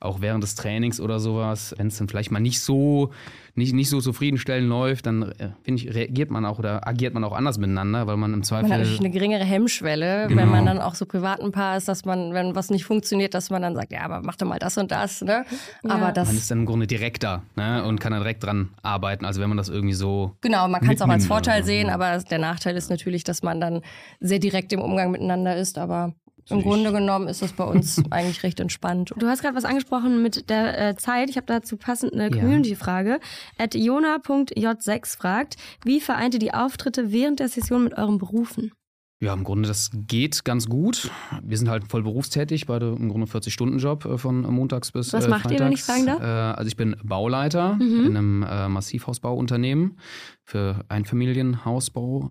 auch 0.00 0.20
während 0.20 0.42
des 0.42 0.54
Trainings 0.54 1.00
oder 1.00 1.20
sowas, 1.20 1.74
wenn 1.76 1.88
es 1.88 1.98
dann 1.98 2.08
vielleicht 2.08 2.30
mal 2.30 2.40
nicht 2.40 2.60
so 2.60 3.12
nicht, 3.54 3.74
nicht 3.74 3.90
so 3.90 4.00
zufriedenstellend 4.00 4.68
läuft, 4.68 5.06
dann 5.06 5.22
äh, 5.32 5.50
finde 5.62 5.82
ich, 5.82 5.94
reagiert 5.94 6.30
man 6.30 6.46
auch 6.46 6.58
oder 6.58 6.86
agiert 6.86 7.12
man 7.12 7.22
auch 7.24 7.32
anders 7.32 7.58
miteinander, 7.58 8.06
weil 8.06 8.16
man 8.16 8.32
im 8.32 8.42
Zweifel. 8.42 8.64
Man 8.68 8.72
hat 8.72 8.78
natürlich 8.80 9.00
eine 9.00 9.10
geringere 9.10 9.44
Hemmschwelle, 9.44 10.26
Genau. 10.28 10.40
wenn 10.40 10.48
man 10.48 10.64
dann 10.66 10.78
auch 10.78 10.94
so 10.94 11.04
privat 11.04 11.40
ein 11.40 11.52
Paar 11.52 11.76
ist, 11.76 11.86
dass 11.88 12.04
man, 12.04 12.32
wenn 12.32 12.54
was 12.54 12.70
nicht 12.70 12.84
funktioniert, 12.84 13.34
dass 13.34 13.50
man 13.50 13.62
dann 13.62 13.74
sagt, 13.74 13.92
ja, 13.92 14.02
aber 14.02 14.22
mach 14.22 14.36
doch 14.36 14.46
mal 14.46 14.58
das 14.58 14.78
und 14.78 14.90
das, 14.90 15.20
ne? 15.20 15.44
Aber 15.84 15.98
man 15.98 16.14
das, 16.14 16.32
ist 16.32 16.50
dann 16.50 16.60
im 16.60 16.66
Grunde 16.66 16.86
direkter 16.86 17.42
ne? 17.56 17.84
und 17.84 18.00
kann 18.00 18.12
dann 18.12 18.22
direkt 18.22 18.42
dran 18.44 18.70
arbeiten. 18.82 19.24
Also 19.24 19.40
wenn 19.40 19.48
man 19.48 19.58
das 19.58 19.68
irgendwie 19.68 19.94
so 19.94 20.34
genau, 20.40 20.66
man 20.68 20.80
kann 20.80 20.94
es 20.94 21.02
auch 21.02 21.08
als 21.08 21.26
Vorteil 21.26 21.64
sehen, 21.64 21.90
aber 21.90 22.18
der 22.18 22.38
Nachteil 22.38 22.76
ist 22.76 22.88
natürlich, 22.88 23.24
dass 23.24 23.42
man 23.42 23.60
dann 23.60 23.82
sehr 24.20 24.38
direkt 24.38 24.72
im 24.72 24.80
Umgang 24.80 25.10
miteinander 25.10 25.56
ist, 25.56 25.76
aber 25.78 26.14
im. 26.48 26.62
Grunde 26.62 26.92
genommen 26.92 27.28
ist 27.28 27.42
das 27.42 27.52
bei 27.52 27.64
uns 27.64 28.02
eigentlich 28.10 28.42
recht 28.42 28.60
entspannt. 28.60 29.12
Du 29.16 29.26
hast 29.26 29.42
gerade 29.42 29.56
was 29.56 29.64
angesprochen 29.64 30.22
mit 30.22 30.48
der 30.50 30.88
äh, 30.90 30.96
Zeit. 30.96 31.30
Ich 31.30 31.36
habe 31.36 31.46
dazu 31.46 31.76
passend 31.76 32.12
eine 32.12 32.24
Ja. 32.34 32.40
Community-Frage. 32.42 33.20
At 33.58 33.74
jona.j6 33.74 35.16
fragt, 35.16 35.56
wie 35.84 36.00
vereint 36.00 36.34
ihr 36.34 36.40
die 36.40 36.54
Auftritte 36.54 37.12
während 37.12 37.40
der 37.40 37.48
Session 37.48 37.84
mit 37.84 37.96
euren 37.96 38.18
Berufen? 38.18 38.72
Ja, 39.20 39.32
im 39.34 39.44
Grunde, 39.44 39.68
das 39.68 39.90
geht 40.08 40.44
ganz 40.44 40.66
gut. 40.66 41.08
Wir 41.44 41.56
sind 41.56 41.68
halt 41.68 41.88
voll 41.88 42.02
berufstätig, 42.02 42.66
beide 42.66 42.88
im 42.88 43.08
Grunde 43.08 43.28
40-Stunden-Job 43.28 44.04
äh, 44.04 44.18
von 44.18 44.40
montags 44.52 44.90
bis 44.90 45.12
Was 45.12 45.26
äh, 45.26 45.28
macht 45.28 45.48
ihr, 45.52 45.60
wenn 45.60 45.70
ich 45.70 45.84
fragen 45.84 46.06
darf? 46.06 46.20
Äh, 46.20 46.24
also 46.24 46.66
ich 46.66 46.76
bin 46.76 46.96
Bauleiter 47.04 47.74
Mhm. 47.74 48.04
in 48.06 48.16
einem 48.16 48.42
äh, 48.42 48.68
Massivhausbauunternehmen 48.68 49.96
für 50.44 50.84
Einfamilienhausbau. 50.88 52.28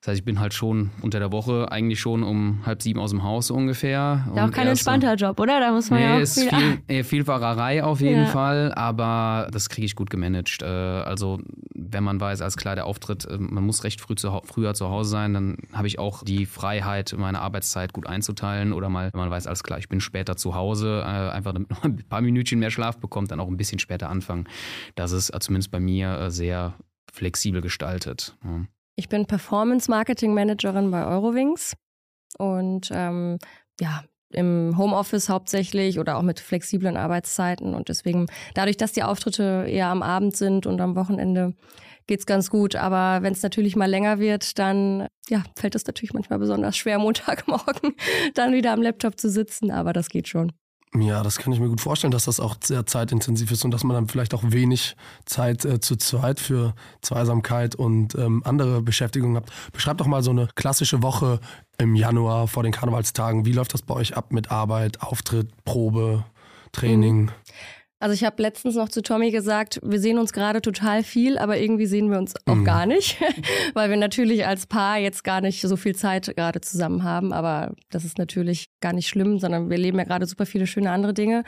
Das 0.00 0.08
heißt, 0.08 0.18
ich 0.20 0.24
bin 0.24 0.40
halt 0.40 0.54
schon 0.54 0.90
unter 1.02 1.18
der 1.18 1.32
Woche 1.32 1.70
eigentlich 1.72 2.00
schon 2.00 2.22
um 2.22 2.64
halb 2.64 2.82
sieben 2.82 3.00
aus 3.00 3.10
dem 3.10 3.22
Haus 3.24 3.50
ungefähr. 3.50 4.24
Ist 4.28 4.36
ja 4.36 4.46
auch 4.46 4.50
kein 4.50 4.68
erst 4.68 4.84
so- 4.84 4.90
entspannter 4.90 5.14
Job, 5.16 5.40
oder? 5.40 5.60
Da 5.60 5.72
muss 5.72 5.90
man 5.90 6.00
ja 6.00 6.08
Nee, 6.10 6.16
auch 6.16 6.20
ist 6.20 6.40
viel, 6.40 6.78
viel, 6.88 7.04
viel 7.04 7.24
Fahrerei 7.24 7.82
auf 7.82 8.00
jeden 8.00 8.22
Ja. 8.22 8.26
Fall, 8.26 8.72
aber 8.74 9.48
das 9.52 9.68
kriege 9.68 9.84
ich 9.84 9.96
gut 9.96 10.10
gemanagt. 10.10 10.62
Äh, 10.62 10.66
Also, 10.66 11.40
wenn 11.74 12.04
man 12.04 12.20
weiß, 12.20 12.42
als 12.42 12.56
klar 12.56 12.74
der 12.76 12.86
Auftritt, 12.86 13.24
äh, 13.26 13.36
man 13.38 13.64
muss 13.64 13.82
recht 13.84 14.00
früh 14.00 14.14
zu, 14.14 14.40
früher 14.44 14.74
zu 14.74 14.88
Hause 14.88 15.10
sein, 15.10 15.34
dann 15.34 15.56
habe 15.72 15.86
ich 15.88 15.98
auch 15.98 16.22
die 16.22 16.46
Freiheit, 16.46 17.14
meine 17.18 17.40
Arbeitszeit 17.40 17.92
gut 17.92 18.06
einzuteilen. 18.06 18.72
Oder 18.72 18.88
mal, 18.88 19.10
wenn 19.12 19.20
man 19.20 19.30
weiß, 19.30 19.46
alles 19.46 19.62
klar, 19.64 19.78
ich 19.78 19.88
bin 19.88 20.00
später 20.00 20.36
zu 20.36 20.54
Hause, 20.54 21.02
äh, 21.04 21.30
einfach 21.30 21.52
damit 21.52 21.70
man 21.70 21.80
ein 21.92 22.04
paar 22.08 22.20
Minütchen 22.20 22.58
mehr 22.60 22.70
Schlaf 22.70 22.98
bekommt, 22.98 23.30
dann 23.30 23.40
auch 23.40 23.48
ein 23.48 23.56
bisschen 23.56 23.78
später 23.78 24.08
anfangen. 24.10 24.46
Das 24.94 25.12
ist 25.12 25.32
zumindest 25.40 25.70
bei 25.70 25.80
mir 25.80 26.30
sehr 26.30 26.74
flexibel 27.12 27.60
gestaltet. 27.60 28.36
Ja. 28.44 28.64
Ich 28.96 29.08
bin 29.08 29.26
Performance 29.26 29.90
Marketing 29.90 30.34
Managerin 30.34 30.90
bei 30.90 31.06
Eurowings 31.06 31.76
und 32.36 32.90
ähm, 32.92 33.38
ja, 33.80 34.04
im 34.30 34.76
Homeoffice 34.76 35.28
hauptsächlich 35.28 35.98
oder 35.98 36.18
auch 36.18 36.22
mit 36.22 36.40
flexiblen 36.40 36.96
Arbeitszeiten 36.96 37.74
und 37.74 37.88
deswegen, 37.88 38.26
dadurch, 38.54 38.76
dass 38.76 38.92
die 38.92 39.02
Auftritte 39.02 39.66
eher 39.68 39.86
am 39.86 40.02
Abend 40.02 40.36
sind 40.36 40.66
und 40.66 40.80
am 40.80 40.96
Wochenende, 40.96 41.54
geht's 42.06 42.26
ganz 42.26 42.50
gut. 42.50 42.74
Aber 42.74 43.22
wenn 43.22 43.32
es 43.32 43.42
natürlich 43.42 43.76
mal 43.76 43.88
länger 43.88 44.18
wird, 44.18 44.58
dann 44.58 45.06
ja, 45.28 45.44
fällt 45.56 45.74
es 45.74 45.86
natürlich 45.86 46.12
manchmal 46.12 46.38
besonders 46.38 46.76
schwer, 46.76 46.98
Montagmorgen 46.98 47.94
dann 48.34 48.52
wieder 48.52 48.72
am 48.72 48.82
Laptop 48.82 49.18
zu 49.18 49.30
sitzen, 49.30 49.70
aber 49.70 49.92
das 49.92 50.08
geht 50.08 50.28
schon. 50.28 50.52
Ja, 50.94 51.22
das 51.22 51.36
kann 51.36 51.52
ich 51.52 51.60
mir 51.60 51.68
gut 51.68 51.82
vorstellen, 51.82 52.12
dass 52.12 52.24
das 52.24 52.40
auch 52.40 52.56
sehr 52.62 52.86
zeitintensiv 52.86 53.50
ist 53.50 53.64
und 53.64 53.72
dass 53.72 53.84
man 53.84 53.94
dann 53.94 54.08
vielleicht 54.08 54.32
auch 54.32 54.42
wenig 54.44 54.96
Zeit 55.26 55.64
äh, 55.64 55.80
zu 55.80 55.96
zweit 55.96 56.40
für 56.40 56.74
Zweisamkeit 57.02 57.74
und 57.74 58.14
ähm, 58.14 58.42
andere 58.44 58.80
Beschäftigungen 58.80 59.36
hat. 59.36 59.50
Beschreibt 59.72 60.00
doch 60.00 60.06
mal 60.06 60.22
so 60.22 60.30
eine 60.30 60.48
klassische 60.54 61.02
Woche 61.02 61.40
im 61.76 61.94
Januar 61.94 62.48
vor 62.48 62.62
den 62.62 62.72
Karnevalstagen. 62.72 63.44
Wie 63.44 63.52
läuft 63.52 63.74
das 63.74 63.82
bei 63.82 63.94
euch 63.94 64.16
ab 64.16 64.32
mit 64.32 64.50
Arbeit, 64.50 65.02
Auftritt, 65.02 65.50
Probe, 65.64 66.24
Training? 66.72 67.30
Also 68.00 68.14
ich 68.14 68.24
habe 68.24 68.40
letztens 68.42 68.76
noch 68.76 68.88
zu 68.88 69.02
Tommy 69.02 69.30
gesagt, 69.32 69.80
wir 69.82 69.98
sehen 69.98 70.18
uns 70.18 70.32
gerade 70.32 70.62
total 70.62 71.02
viel, 71.02 71.36
aber 71.36 71.58
irgendwie 71.58 71.86
sehen 71.86 72.10
wir 72.10 72.18
uns 72.18 72.34
auch 72.46 72.54
Mhm. 72.54 72.64
gar 72.64 72.86
nicht, 72.86 73.16
weil 73.74 73.90
wir 73.90 73.96
natürlich 73.96 74.46
als 74.46 74.66
Paar 74.66 74.98
jetzt 74.98 75.24
gar 75.24 75.40
nicht 75.40 75.60
so 75.60 75.76
viel 75.76 75.96
Zeit 75.96 76.32
gerade 76.36 76.60
zusammen 76.60 77.02
haben. 77.02 77.32
Aber 77.32 77.74
das 77.90 78.04
ist 78.04 78.18
natürlich 78.18 78.68
gar 78.80 78.92
nicht 78.92 79.08
schlimm, 79.08 79.38
sondern 79.40 79.68
wir 79.68 79.78
leben 79.78 79.98
ja 79.98 80.04
gerade 80.04 80.26
super 80.26 80.46
viele 80.46 80.66
schöne 80.68 80.90
andere 80.92 81.12
Dinge. 81.12 81.42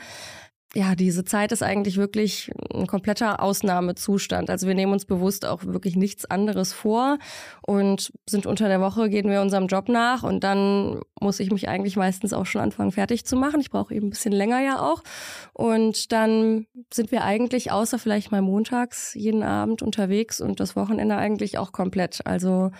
Ja, 0.73 0.95
diese 0.95 1.25
Zeit 1.25 1.51
ist 1.51 1.63
eigentlich 1.63 1.97
wirklich 1.97 2.49
ein 2.73 2.87
kompletter 2.87 3.43
Ausnahmezustand. 3.43 4.49
Also 4.49 4.67
wir 4.67 4.73
nehmen 4.73 4.93
uns 4.93 5.03
bewusst 5.03 5.45
auch 5.45 5.65
wirklich 5.65 5.97
nichts 5.97 6.23
anderes 6.23 6.71
vor 6.71 7.17
und 7.61 8.13
sind 8.25 8.45
unter 8.45 8.69
der 8.69 8.79
Woche, 8.79 9.09
gehen 9.09 9.29
wir 9.29 9.41
unserem 9.41 9.67
Job 9.67 9.89
nach 9.89 10.23
und 10.23 10.45
dann 10.45 11.01
muss 11.19 11.41
ich 11.41 11.51
mich 11.51 11.67
eigentlich 11.67 11.97
meistens 11.97 12.31
auch 12.31 12.45
schon 12.45 12.61
anfangen, 12.61 12.93
fertig 12.93 13.25
zu 13.25 13.35
machen. 13.35 13.59
Ich 13.59 13.69
brauche 13.69 13.93
eben 13.93 14.07
ein 14.07 14.11
bisschen 14.11 14.31
länger 14.31 14.61
ja 14.61 14.79
auch. 14.79 15.03
Und 15.51 16.13
dann 16.13 16.67
sind 16.93 17.11
wir 17.11 17.25
eigentlich, 17.25 17.73
außer 17.73 17.99
vielleicht 17.99 18.31
mal 18.31 18.41
montags, 18.41 19.13
jeden 19.13 19.43
Abend 19.43 19.81
unterwegs 19.81 20.39
und 20.39 20.61
das 20.61 20.77
Wochenende 20.77 21.17
eigentlich 21.17 21.57
auch 21.57 21.73
komplett. 21.73 22.25
Also 22.25 22.71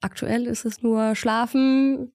aktuell 0.00 0.46
ist 0.46 0.64
es 0.64 0.82
nur 0.82 1.14
Schlafen, 1.14 2.12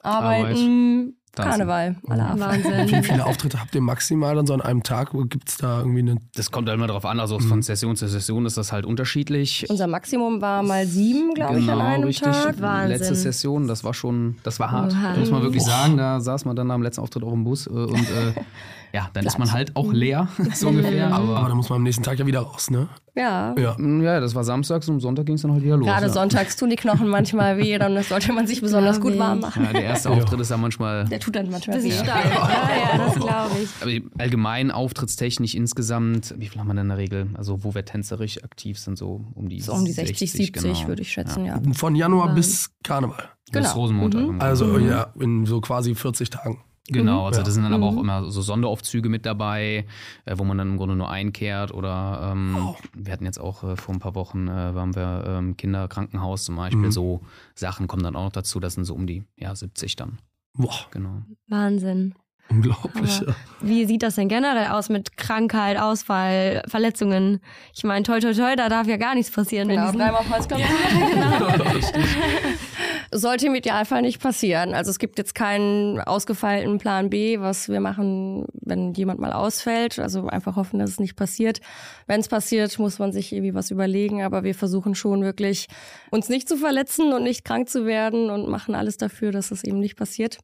Arbeiten, 0.00 1.18
Tanzen. 1.34 1.50
Karneval, 1.66 1.96
alle 2.08 2.22
Abend. 2.24 2.40
Wie 2.64 2.64
Wahnsinn. 2.70 3.02
viele 3.04 3.26
Auftritte 3.26 3.60
habt 3.60 3.74
ihr 3.74 3.80
maximal 3.80 4.38
an 4.38 4.46
so 4.46 4.54
einem 4.54 4.82
Tag? 4.82 5.10
Gibt 5.28 5.48
es 5.48 5.56
da 5.56 5.80
irgendwie 5.80 6.00
eine 6.00 6.16
Das 6.34 6.50
kommt 6.50 6.68
halt 6.68 6.76
immer 6.78 6.86
darauf 6.86 7.04
an, 7.04 7.20
also 7.20 7.38
Mhm. 7.38 7.42
von 7.48 7.62
Session 7.62 7.96
zu 7.96 8.08
Session 8.08 8.46
ist 8.46 8.56
das 8.56 8.72
halt 8.72 8.86
unterschiedlich. 8.86 9.66
Unser 9.68 9.86
Maximum 9.86 10.40
war 10.40 10.62
mal 10.62 10.86
sieben, 10.86 11.34
glaube 11.34 11.58
ich, 11.60 11.68
an 11.68 11.80
einem 11.80 11.94
Genau, 12.02 12.06
richtig. 12.06 12.32
Tag. 12.32 12.60
Wahnsinn. 12.60 12.98
Letzte 12.98 13.14
Session, 13.14 13.66
das 13.68 13.84
war 13.84 13.94
schon, 13.94 14.36
das 14.42 14.60
war 14.60 14.70
hart, 14.70 14.92
Oha. 14.92 15.16
muss 15.18 15.30
man 15.30 15.42
wirklich 15.42 15.62
sagen. 15.64 15.96
Da 15.96 16.20
saß 16.20 16.44
man 16.44 16.56
dann 16.56 16.70
am 16.70 16.82
letzten 16.82 17.00
Auftritt 17.02 17.24
auch 17.24 17.32
im 17.32 17.44
Bus 17.44 17.66
äh, 17.66 17.70
und 17.70 17.94
äh, 17.94 18.34
ja, 18.94 19.10
dann 19.12 19.26
ist 19.26 19.40
man 19.40 19.50
halt 19.50 19.74
auch 19.74 19.92
leer, 19.92 20.28
so 20.54 20.68
ungefähr. 20.68 21.12
Aber 21.12 21.36
Aber 21.36 21.48
da 21.48 21.54
muss 21.56 21.68
man 21.68 21.78
am 21.78 21.82
nächsten 21.82 22.04
Tag 22.04 22.16
ja 22.20 22.26
wieder 22.26 22.40
raus, 22.40 22.70
ne? 22.70 22.88
Ja. 23.16 23.54
Ja. 23.58 23.76
ja, 23.78 24.20
das 24.20 24.36
war 24.36 24.44
samstags 24.44 24.88
und 24.88 24.94
am 24.94 25.00
Sonntag 25.00 25.26
ging 25.26 25.34
es 25.34 25.42
dann 25.42 25.52
halt 25.52 25.64
wieder 25.64 25.76
los. 25.76 25.86
Gerade 25.86 26.06
ja. 26.06 26.12
sonntags 26.12 26.56
tun 26.56 26.70
die 26.70 26.76
Knochen 26.76 27.08
manchmal 27.08 27.58
weh, 27.58 27.76
dann 27.76 28.00
sollte 28.08 28.32
man 28.32 28.46
sich 28.46 28.60
besonders 28.60 29.00
gut 29.00 29.18
warm 29.18 29.40
machen. 29.40 29.64
Ja, 29.64 29.72
der 29.72 29.82
erste 29.82 30.10
Ja. 30.10 30.14
Auftritt 30.14 30.38
ist 30.38 30.52
dann 30.52 30.60
manchmal. 30.60 31.06
Der 31.06 31.18
tut 31.18 31.34
dann 31.34 31.50
manchmal 31.50 31.82
weh. 31.82 31.90
steil. 31.90 32.30
Ja, 32.30 32.70
ja, 32.92 32.98
das 32.98 33.14
glaube 33.16 33.50
ich. 33.62 33.68
Aber 33.82 34.22
allgemein 34.22 34.70
auftrittstechnisch 34.70 35.54
insgesamt, 35.56 36.32
wie 36.38 36.46
viel 36.46 36.60
haben 36.60 36.68
wir 36.68 36.74
denn 36.74 36.84
in 36.84 36.88
der 36.90 36.98
Regel? 36.98 37.26
Also, 37.34 37.64
wo 37.64 37.74
wir 37.74 37.84
tänzerisch 37.84 38.42
aktiv 38.44 38.78
sind, 38.78 38.96
so 38.96 39.24
um 39.34 39.48
die 39.48 39.60
So 39.60 39.72
um 39.72 39.84
die 39.84 39.92
60, 39.92 40.30
70 40.30 40.52
genau. 40.52 40.86
würde 40.88 41.02
ich 41.02 41.10
schätzen, 41.10 41.44
ja. 41.44 41.60
Von 41.72 41.96
Januar 41.96 42.32
bis 42.34 42.70
Karneval. 42.84 43.28
Bis 43.50 43.62
Genau. 43.62 43.74
Rosenmontag. 43.74 44.22
Mhm. 44.22 44.40
Also 44.40 44.78
ja, 44.78 45.08
in 45.18 45.46
so 45.46 45.60
quasi 45.60 45.94
40 45.94 46.30
Tagen. 46.30 46.58
Genau, 46.88 47.26
also 47.26 47.40
Ja. 47.40 47.44
da 47.46 47.50
sind 47.50 47.62
dann 47.62 47.72
aber 47.72 47.90
Mhm. 47.90 47.96
auch 47.98 48.02
immer 48.02 48.30
so 48.30 48.42
Sonderaufzüge 48.42 49.08
mit 49.08 49.24
dabei, 49.24 49.86
äh, 50.26 50.34
wo 50.36 50.44
man 50.44 50.58
dann 50.58 50.72
im 50.72 50.76
Grunde 50.76 50.96
nur 50.96 51.10
einkehrt 51.10 51.72
oder 51.72 52.30
ähm, 52.32 52.56
Oh. 52.60 52.76
wir 52.94 53.12
hatten 53.12 53.24
jetzt 53.24 53.40
auch 53.40 53.64
äh, 53.64 53.76
vor 53.76 53.94
ein 53.94 54.00
paar 54.00 54.14
Wochen, 54.14 54.48
äh, 54.48 54.74
waren 54.74 54.94
wir 54.94 55.24
ähm, 55.26 55.56
Kinderkrankenhaus 55.56 56.44
zum 56.44 56.56
Beispiel, 56.56 56.86
Mhm. 56.86 56.92
so 56.92 57.20
Sachen 57.54 57.86
kommen 57.88 58.02
dann 58.02 58.16
auch 58.16 58.24
noch 58.24 58.32
dazu, 58.32 58.60
das 58.60 58.74
sind 58.74 58.84
so 58.84 58.94
um 58.94 59.06
die 59.06 59.24
ja, 59.36 59.54
70 59.54 59.96
dann, 59.96 60.18
Boah, 60.52 60.74
genau. 60.90 61.22
Wahnsinn. 61.48 62.14
unglaublich. 62.50 63.16
Aber- 63.22 63.30
ja. 63.30 63.36
Wie 63.62 63.86
sieht 63.86 64.02
das 64.02 64.16
denn 64.16 64.28
generell 64.28 64.66
aus 64.66 64.90
mit 64.90 65.16
Krankheit, 65.16 65.78
Ausfall, 65.80 66.62
Verletzungen? 66.68 67.40
Ich 67.74 67.84
meine, 67.84 68.02
toi, 68.02 68.20
toi, 68.20 68.34
toi, 68.34 68.54
da 68.56 68.68
darf 68.68 68.86
ja 68.86 68.98
gar 68.98 69.14
nichts 69.14 69.32
passieren. 69.32 69.70
in 69.70 69.76
Genau, 69.76 69.86
diesen- 69.90 70.00
dreimal 70.00 70.20
auf 70.20 70.30
Holz 70.30 70.46
klopfen. 70.46 70.68
Sollte 73.16 73.46
im 73.46 73.54
Idealfall 73.54 74.02
nicht 74.02 74.20
passieren. 74.20 74.74
Also 74.74 74.90
es 74.90 74.98
gibt 74.98 75.18
jetzt 75.18 75.36
keinen 75.36 76.00
ausgefeilten 76.00 76.78
Plan 76.78 77.10
B, 77.10 77.38
was 77.38 77.68
wir 77.68 77.78
machen, 77.78 78.46
wenn 78.60 78.92
jemand 78.94 79.20
mal 79.20 79.32
ausfällt. 79.32 80.00
Also 80.00 80.26
einfach 80.26 80.56
hoffen, 80.56 80.80
dass 80.80 80.90
es 80.90 80.98
nicht 80.98 81.14
passiert. 81.14 81.60
Wenn 82.08 82.18
es 82.18 82.28
passiert, 82.28 82.76
muss 82.80 82.98
man 82.98 83.12
sich 83.12 83.32
irgendwie 83.32 83.54
was 83.54 83.70
überlegen. 83.70 84.22
Aber 84.22 84.42
wir 84.42 84.54
versuchen 84.54 84.96
schon 84.96 85.22
wirklich, 85.22 85.68
uns 86.10 86.28
nicht 86.28 86.48
zu 86.48 86.56
verletzen 86.56 87.12
und 87.12 87.22
nicht 87.22 87.44
krank 87.44 87.68
zu 87.68 87.86
werden 87.86 88.30
und 88.30 88.48
machen 88.48 88.74
alles 88.74 88.96
dafür, 88.96 89.30
dass 89.30 89.52
es 89.52 89.62
eben 89.62 89.78
nicht 89.78 89.96
passiert. 89.96 90.38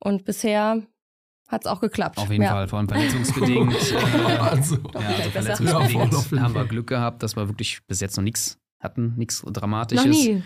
Und 0.00 0.24
bisher 0.24 0.82
hat 1.48 1.64
es 1.64 1.70
auch 1.70 1.80
geklappt. 1.80 2.18
Auf 2.18 2.30
jeden 2.30 2.42
ja. 2.42 2.50
Fall, 2.50 2.68
vor 2.68 2.78
allem 2.78 2.88
verletzungsbedingt. 2.88 3.72
äh, 3.92 3.96
Also, 3.96 4.16
ja, 4.24 4.40
also. 4.40 4.74
Ja, 4.74 5.30
verletzungsbedingt 5.30 6.12
jeden 6.30 6.42
haben 6.42 6.54
wir. 6.54 6.64
Glück 6.64 6.86
gehabt, 6.86 7.22
dass 7.22 7.36
wir 7.36 7.48
wirklich 7.48 7.80
bis 7.86 8.00
jetzt 8.00 8.16
noch 8.16 8.24
nichts 8.24 8.58
hatten, 8.80 9.14
nichts 9.16 9.44
Noch 9.44 9.52
Dramatisches. 9.52 10.06
nie. 10.06 10.42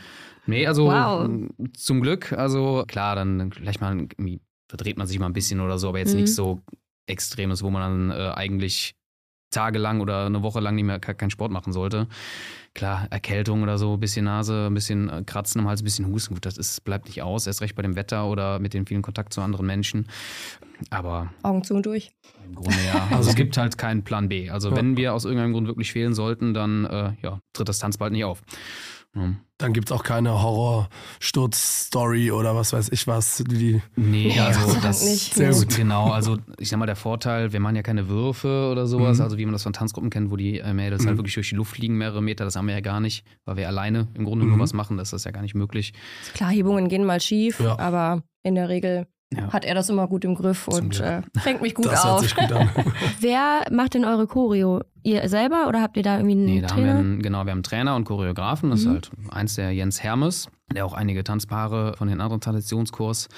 Nee, 0.47 0.67
also 0.67 0.87
Wow. 0.87 1.29
zum 1.77 2.01
Glück, 2.01 2.33
also 2.33 2.85
klar, 2.87 3.17
dann 3.17 3.51
vielleicht 3.53 3.81
mal 3.81 4.07
verdreht 4.69 4.99
man 4.99 5.07
sich 5.07 5.19
mal 5.19 5.27
ein 5.27 5.33
bisschen 5.33 5.61
oder 5.61 5.79
so, 5.79 5.89
aber 5.89 5.99
jetzt 5.99 6.13
Mhm. 6.15 6.21
nichts 6.21 6.35
so 6.37 6.61
Extremes, 7.07 7.63
wo 7.63 7.71
man 7.71 8.11
dann 8.11 8.19
äh, 8.19 8.31
eigentlich 8.35 8.95
tagelang 9.51 10.01
oder 10.01 10.27
eine 10.27 10.43
Woche 10.43 10.59
lang 10.59 10.75
nicht 10.75 10.85
mehr 10.85 10.99
ke- 10.99 11.15
keinen 11.15 11.31
Sport 11.31 11.53
machen 11.53 11.73
sollte. 11.73 12.09
Klar, 12.75 13.07
Erkältung 13.11 13.63
oder 13.63 13.79
so, 13.79 13.95
ein 13.95 14.01
bisschen 14.01 14.25
Nase, 14.25 14.67
ein 14.67 14.75
bisschen 14.75 15.09
äh, 15.09 15.23
Kratzen 15.25 15.61
am 15.61 15.69
Hals, 15.69 15.81
ein 15.81 15.85
bisschen 15.85 16.07
Husten, 16.09 16.35
gut, 16.35 16.45
das 16.45 16.59
ist, 16.59 16.83
bleibt 16.83 17.07
nicht 17.07 17.23
aus, 17.23 17.47
erst 17.47 17.61
recht 17.61 17.77
bei 17.77 17.83
dem 17.83 17.95
Wetter 17.95 18.27
oder 18.27 18.59
mit 18.59 18.75
dem 18.75 18.85
vielen 18.85 19.03
Kontakt 19.03 19.33
zu 19.33 19.43
anderen 19.43 19.67
Menschen. 19.67 20.09
Aber 20.91 21.33
Augen 21.45 21.63
zu 21.63 21.75
und 21.75 21.87
durch. 21.87 22.11
im 22.45 22.57
Grunde 22.57 22.77
ja. 22.85 23.07
Also 23.13 23.31
es 23.31 23.37
gibt 23.37 23.57
halt 23.57 23.79
keinen 23.79 24.03
Plan 24.03 24.29
B. 24.29 24.51
Also 24.51 24.71
Ja. 24.71 24.77
wenn 24.77 24.97
wir 24.97 25.15
aus 25.15 25.25
irgendeinem 25.25 25.53
Grund 25.53 25.69
wirklich 25.69 25.93
fehlen 25.93 26.15
sollten, 26.15 26.53
dann 26.53 26.85
äh, 26.87 27.13
ja, 27.23 27.39
tritt 27.53 27.69
das 27.69 27.79
Tanzbald 27.79 28.11
nicht 28.13 28.25
auf. 28.25 28.43
Ja. 29.17 29.35
dann 29.59 29.73
gibt 29.73 29.89
es 29.89 29.93
auch 29.93 30.03
keine 30.03 30.43
Horrorsturz-Story 30.43 32.31
oder 32.33 32.55
was 32.57 32.73
weiß 32.73 32.89
ich 32.91 33.07
was. 33.07 33.43
Die, 33.47 33.81
Nee, 33.97 34.33
Nee, 34.35 34.41
also 34.41 34.77
das 34.81 35.05
nicht. 35.05 35.35
Sehr 35.35 35.53
gut. 35.53 35.77
Genau, 35.77 36.11
also 36.11 36.39
ich 36.59 36.69
sag 36.69 36.79
mal, 36.79 36.87
der 36.87 36.97
Vorteil, 36.97 37.53
wir 37.53 37.61
machen 37.61 37.77
ja 37.77 37.83
keine 37.83 38.09
Würfe 38.09 38.69
oder 38.71 38.87
sowas, 38.87 39.19
Mhm. 39.19 39.25
also 39.25 39.39
wie 39.39 39.45
man 39.47 39.53
das 39.53 39.63
von 39.63 39.73
Tanzgruppen 39.73 40.11
kennt, 40.11 40.31
wo 40.31 40.37
die 40.37 40.59
äh, 40.59 40.73
Mädels 40.75 41.05
halt 41.07 41.15
Mhm. 41.15 41.19
wirklich 41.19 41.35
durch 41.35 41.49
die 41.51 41.55
Luft 41.57 41.77
fliegen, 41.77 41.97
mehrere 41.97 42.23
Meter, 42.23 42.45
das 42.45 42.57
haben 42.57 42.67
wir 42.67 42.75
ja 42.75 42.81
gar 42.81 43.01
nicht, 43.01 43.25
weil 43.45 43.57
wir 43.57 43.69
alleine 43.69 44.09
im 44.15 44.25
Grunde 44.25 44.45
Mhm. 44.45 44.53
nur 44.53 44.61
was 44.61 44.73
machen, 44.73 44.97
das 44.97 45.13
ist 45.13 45.25
ja 45.25 45.31
gar 45.31 45.43
nicht 45.43 45.55
möglich. 45.55 45.93
Klar, 46.35 46.51
Hebungen 46.51 46.89
gehen 46.89 47.05
mal 47.05 47.21
schief, 47.21 47.61
Ja. 47.61 47.79
aber 47.79 48.23
in 48.43 48.55
der 48.57 48.69
Regel 48.69 49.07
Ja. 49.37 49.53
hat 49.53 49.65
er 49.65 49.75
das 49.75 49.89
immer 49.89 50.07
gut 50.09 50.25
im 50.25 50.35
Griff 50.35 50.67
Zum 50.71 50.87
und 50.87 51.01
äh, 51.01 51.23
fängt 51.39 51.63
mich 51.63 51.75
gut 51.75 51.87
das 51.87 52.05
hört 52.05 52.15
auf. 52.15 52.21
sich 52.21 52.35
gut 52.35 52.53
an. 52.53 52.69
Wer 53.21 53.65
macht 53.71 53.95
denn 53.95 54.05
eure 54.05 54.27
Choreo? 54.27 54.81
Ihr 55.03 55.29
selber 55.29 55.67
oder 55.69 55.83
habt 55.83 55.97
ihr 55.99 56.03
da 56.03 56.17
irgendwie 56.17 56.33
einen 56.33 56.45
Nee, 56.47 56.61
da 56.63 56.69
haben 56.71 56.77
wir 56.79 56.85
Trainer? 56.87 56.99
einen, 57.01 57.23
genau, 57.23 57.39
wir 57.45 57.51
haben 57.51 57.59
einen 57.59 57.63
Trainer 57.63 57.95
und 57.97 58.05
Choreografen, 58.05 58.71
das 58.71 58.81
Mhm. 58.85 58.87
ist 58.87 58.93
halt 58.93 59.11
eins 59.31 59.55
der 59.57 59.71
Jens 59.73 60.03
Hermes, 60.03 60.49
der 60.75 60.87
auch 60.87 60.95
einige 60.95 61.23
Tanzpaare 61.25 61.95
von 61.99 62.09
den 62.09 62.21
anderen 62.23 62.41
Traditionskurs 62.41 63.29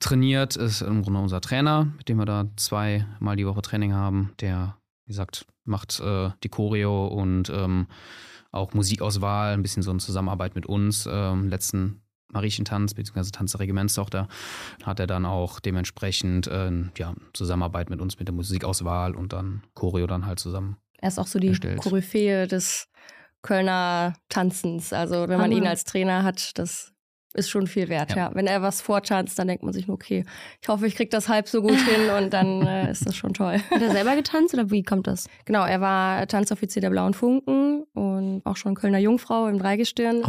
trainiert, 0.00 0.56
ist 0.56 0.82
im 0.82 1.02
Grunde 1.02 1.20
unser 1.20 1.40
Trainer, 1.40 1.88
mit 1.96 2.08
dem 2.08 2.18
wir 2.18 2.26
da 2.26 2.44
zweimal 2.56 3.36
die 3.36 3.46
Woche 3.46 3.62
Training 3.62 3.94
haben, 3.94 4.32
der, 4.40 4.76
wie 5.06 5.12
gesagt, 5.12 5.46
macht 5.64 5.98
äh, 6.00 6.30
die 6.42 6.48
Choreo 6.50 7.06
und 7.06 7.48
ähm, 7.50 7.86
auch 8.52 8.72
Musikauswahl, 8.74 9.54
ein 9.54 9.62
bisschen 9.62 9.82
so 9.82 9.90
in 9.90 9.98
Zusammenarbeit 9.98 10.54
mit 10.54 10.66
uns. 10.66 11.08
Ähm, 11.10 11.48
letzten 11.48 12.02
Mariechentanz 12.34 12.94
bzw. 12.94 13.30
Tanz 13.30 13.52
der 13.52 13.60
Regimentstochter, 13.60 14.28
hat 14.82 15.00
er 15.00 15.06
dann 15.06 15.24
auch 15.24 15.60
dementsprechend 15.60 16.46
äh, 16.48 16.70
ja, 16.98 17.14
Zusammenarbeit 17.32 17.88
mit 17.88 18.00
uns 18.00 18.18
mit 18.18 18.28
der 18.28 18.34
Musikauswahl 18.34 19.14
und 19.14 19.32
dann 19.32 19.62
Choreo 19.74 20.06
dann 20.06 20.26
halt 20.26 20.38
zusammen. 20.38 20.76
Er 20.98 21.08
ist 21.08 21.18
auch 21.18 21.26
so 21.26 21.38
die 21.38 21.48
erstellt. 21.48 21.80
Koryphäe 21.80 22.46
des 22.46 22.88
Kölner 23.42 24.14
Tanzens. 24.28 24.92
Also 24.92 25.28
wenn 25.28 25.38
man 25.38 25.50
Hammer. 25.50 25.56
ihn 25.56 25.66
als 25.66 25.84
Trainer 25.84 26.22
hat, 26.22 26.58
das 26.58 26.93
ist 27.34 27.50
schon 27.50 27.66
viel 27.66 27.88
wert, 27.88 28.10
ja. 28.12 28.28
Ja. 28.28 28.34
Wenn 28.34 28.46
er 28.46 28.62
was 28.62 28.80
vortanzt, 28.80 29.38
dann 29.38 29.48
denkt 29.48 29.64
man 29.64 29.72
sich, 29.72 29.86
nur, 29.86 29.94
okay, 29.94 30.24
ich 30.62 30.68
hoffe, 30.68 30.86
ich 30.86 30.94
krieg 30.94 31.10
das 31.10 31.28
halb 31.28 31.48
so 31.48 31.62
gut 31.62 31.78
hin 31.78 32.10
und 32.16 32.32
dann 32.32 32.62
äh, 32.66 32.90
ist 32.90 33.06
das 33.06 33.16
schon 33.16 33.34
toll. 33.34 33.60
Hat 33.70 33.82
er 33.82 33.90
selber 33.90 34.14
getanzt 34.14 34.54
oder 34.54 34.70
wie 34.70 34.82
kommt 34.82 35.06
das? 35.06 35.28
Genau, 35.44 35.64
er 35.64 35.80
war 35.80 36.26
Tanzoffizier 36.26 36.80
der 36.80 36.90
Blauen 36.90 37.12
Funken 37.12 37.84
und 37.92 38.42
auch 38.44 38.56
schon 38.56 38.74
Kölner 38.74 38.98
Jungfrau 38.98 39.48
im 39.48 39.58
Dreigestirn 39.58 40.22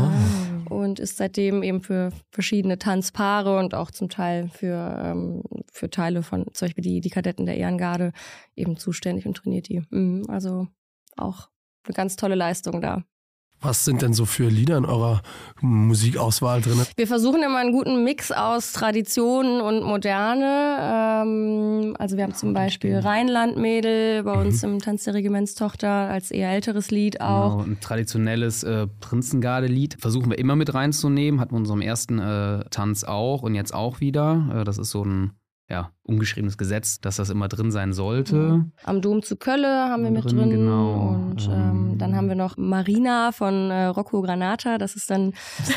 und 0.70 1.00
ist 1.00 1.18
seitdem 1.18 1.63
eben 1.63 1.82
für 1.82 2.12
verschiedene 2.32 2.80
Tanzpaare 2.80 3.58
und 3.60 3.76
auch 3.76 3.91
zum 3.91 4.10
Teil 4.10 4.50
für, 4.50 5.00
ähm, 5.04 5.44
für 5.72 5.89
Teile 5.89 6.24
von 6.24 6.46
zum 6.54 6.68
Beispiel 6.68 6.84
die, 6.84 7.02
die 7.02 7.10
Kadetten 7.10 7.46
der 7.46 7.58
Ehrengarde 7.58 8.12
eben 8.56 8.78
zuständig 8.78 9.26
und 9.26 9.38
trainiert 9.38 9.70
die. 9.70 9.84
Mhm, 9.89 10.26
also 10.28 10.68
auch 11.18 11.50
eine 11.86 11.94
ganz 11.94 12.15
tolle 12.15 12.36
Leistung 12.36 12.82
da. 12.82 13.04
Was 13.65 13.84
sind 13.84 14.04
denn 14.04 14.13
so 14.13 14.25
für 14.25 14.47
Lieder 14.47 14.78
in 14.78 14.86
eurer 14.86 15.23
Musikauswahl 15.60 16.62
drin? 16.62 16.80
Wir 16.95 17.08
versuchen 17.08 17.41
immer 17.41 17.58
einen 17.58 17.71
guten 17.71 18.04
Mix 18.04 18.32
aus 18.32 18.73
Tradition 18.73 19.60
und 19.60 19.84
Moderne. 19.84 21.23
Ähm, 21.23 21.95
also 21.97 22.15
wir 22.15 22.25
haben 22.25 22.36
zum 22.36 22.54
Beispiel 22.54 22.99
Rheinlandmädel 22.99 24.21
bei 24.21 24.34
uns 24.34 24.62
im 24.62 24.78
Tanz 24.80 25.06
der 25.06 25.15
Regimentstochter 25.15 25.89
als 25.89 26.30
eher 26.30 26.51
älteres 26.51 26.91
Lied 26.91 27.21
auch. 27.21 27.58
Genau, 27.58 27.71
ein 27.71 27.80
traditionelles 27.80 28.62
äh, 28.63 28.86
Prinzengarde-Lied 28.99 29.97
versuchen 29.99 30.30
wir 30.30 30.38
immer 30.38 30.56
mit 30.56 30.75
reinzunehmen. 30.75 31.39
Hatten 31.39 31.54
wir 31.54 31.58
unserem 31.58 31.82
ersten 31.82 32.19
äh, 32.19 32.65
Tanz 32.69 33.04
auch 33.04 33.41
und 33.41 33.56
jetzt 33.56 33.73
auch 33.73 33.99
wieder. 33.99 34.62
Äh, 34.62 34.63
das 34.63 34.78
ist 34.78 34.91
so 34.91 35.04
ein 35.04 35.32
ja, 35.67 35.89
ungeschriebenes 36.04 36.58
Gesetz, 36.60 36.99
dass 36.99 37.15
das 37.15 37.32
immer 37.32 37.47
drin 37.47 37.71
sein 37.71 37.91
sollte. 37.91 38.65
Am 38.84 39.01
Dom 39.01 39.23
zu 39.23 39.36
Kölle 39.36 39.67
haben 39.89 40.04
wir 40.04 40.12
mit 40.12 40.25
Drin, 40.25 40.38
drin. 40.38 40.49
genau. 40.51 41.08
Und 41.10 41.47
ähm, 41.47 41.51
Ähm. 41.93 41.97
dann 41.97 42.15
haben 42.15 42.28
wir 42.28 42.36
noch 42.36 42.56
Marina 42.58 43.32
von 43.32 43.71
äh, 43.71 43.86
Rocco 43.86 44.21
Granata. 44.21 44.78
Das 44.78 44.95
ist 44.95 45.10
dann, 45.10 45.34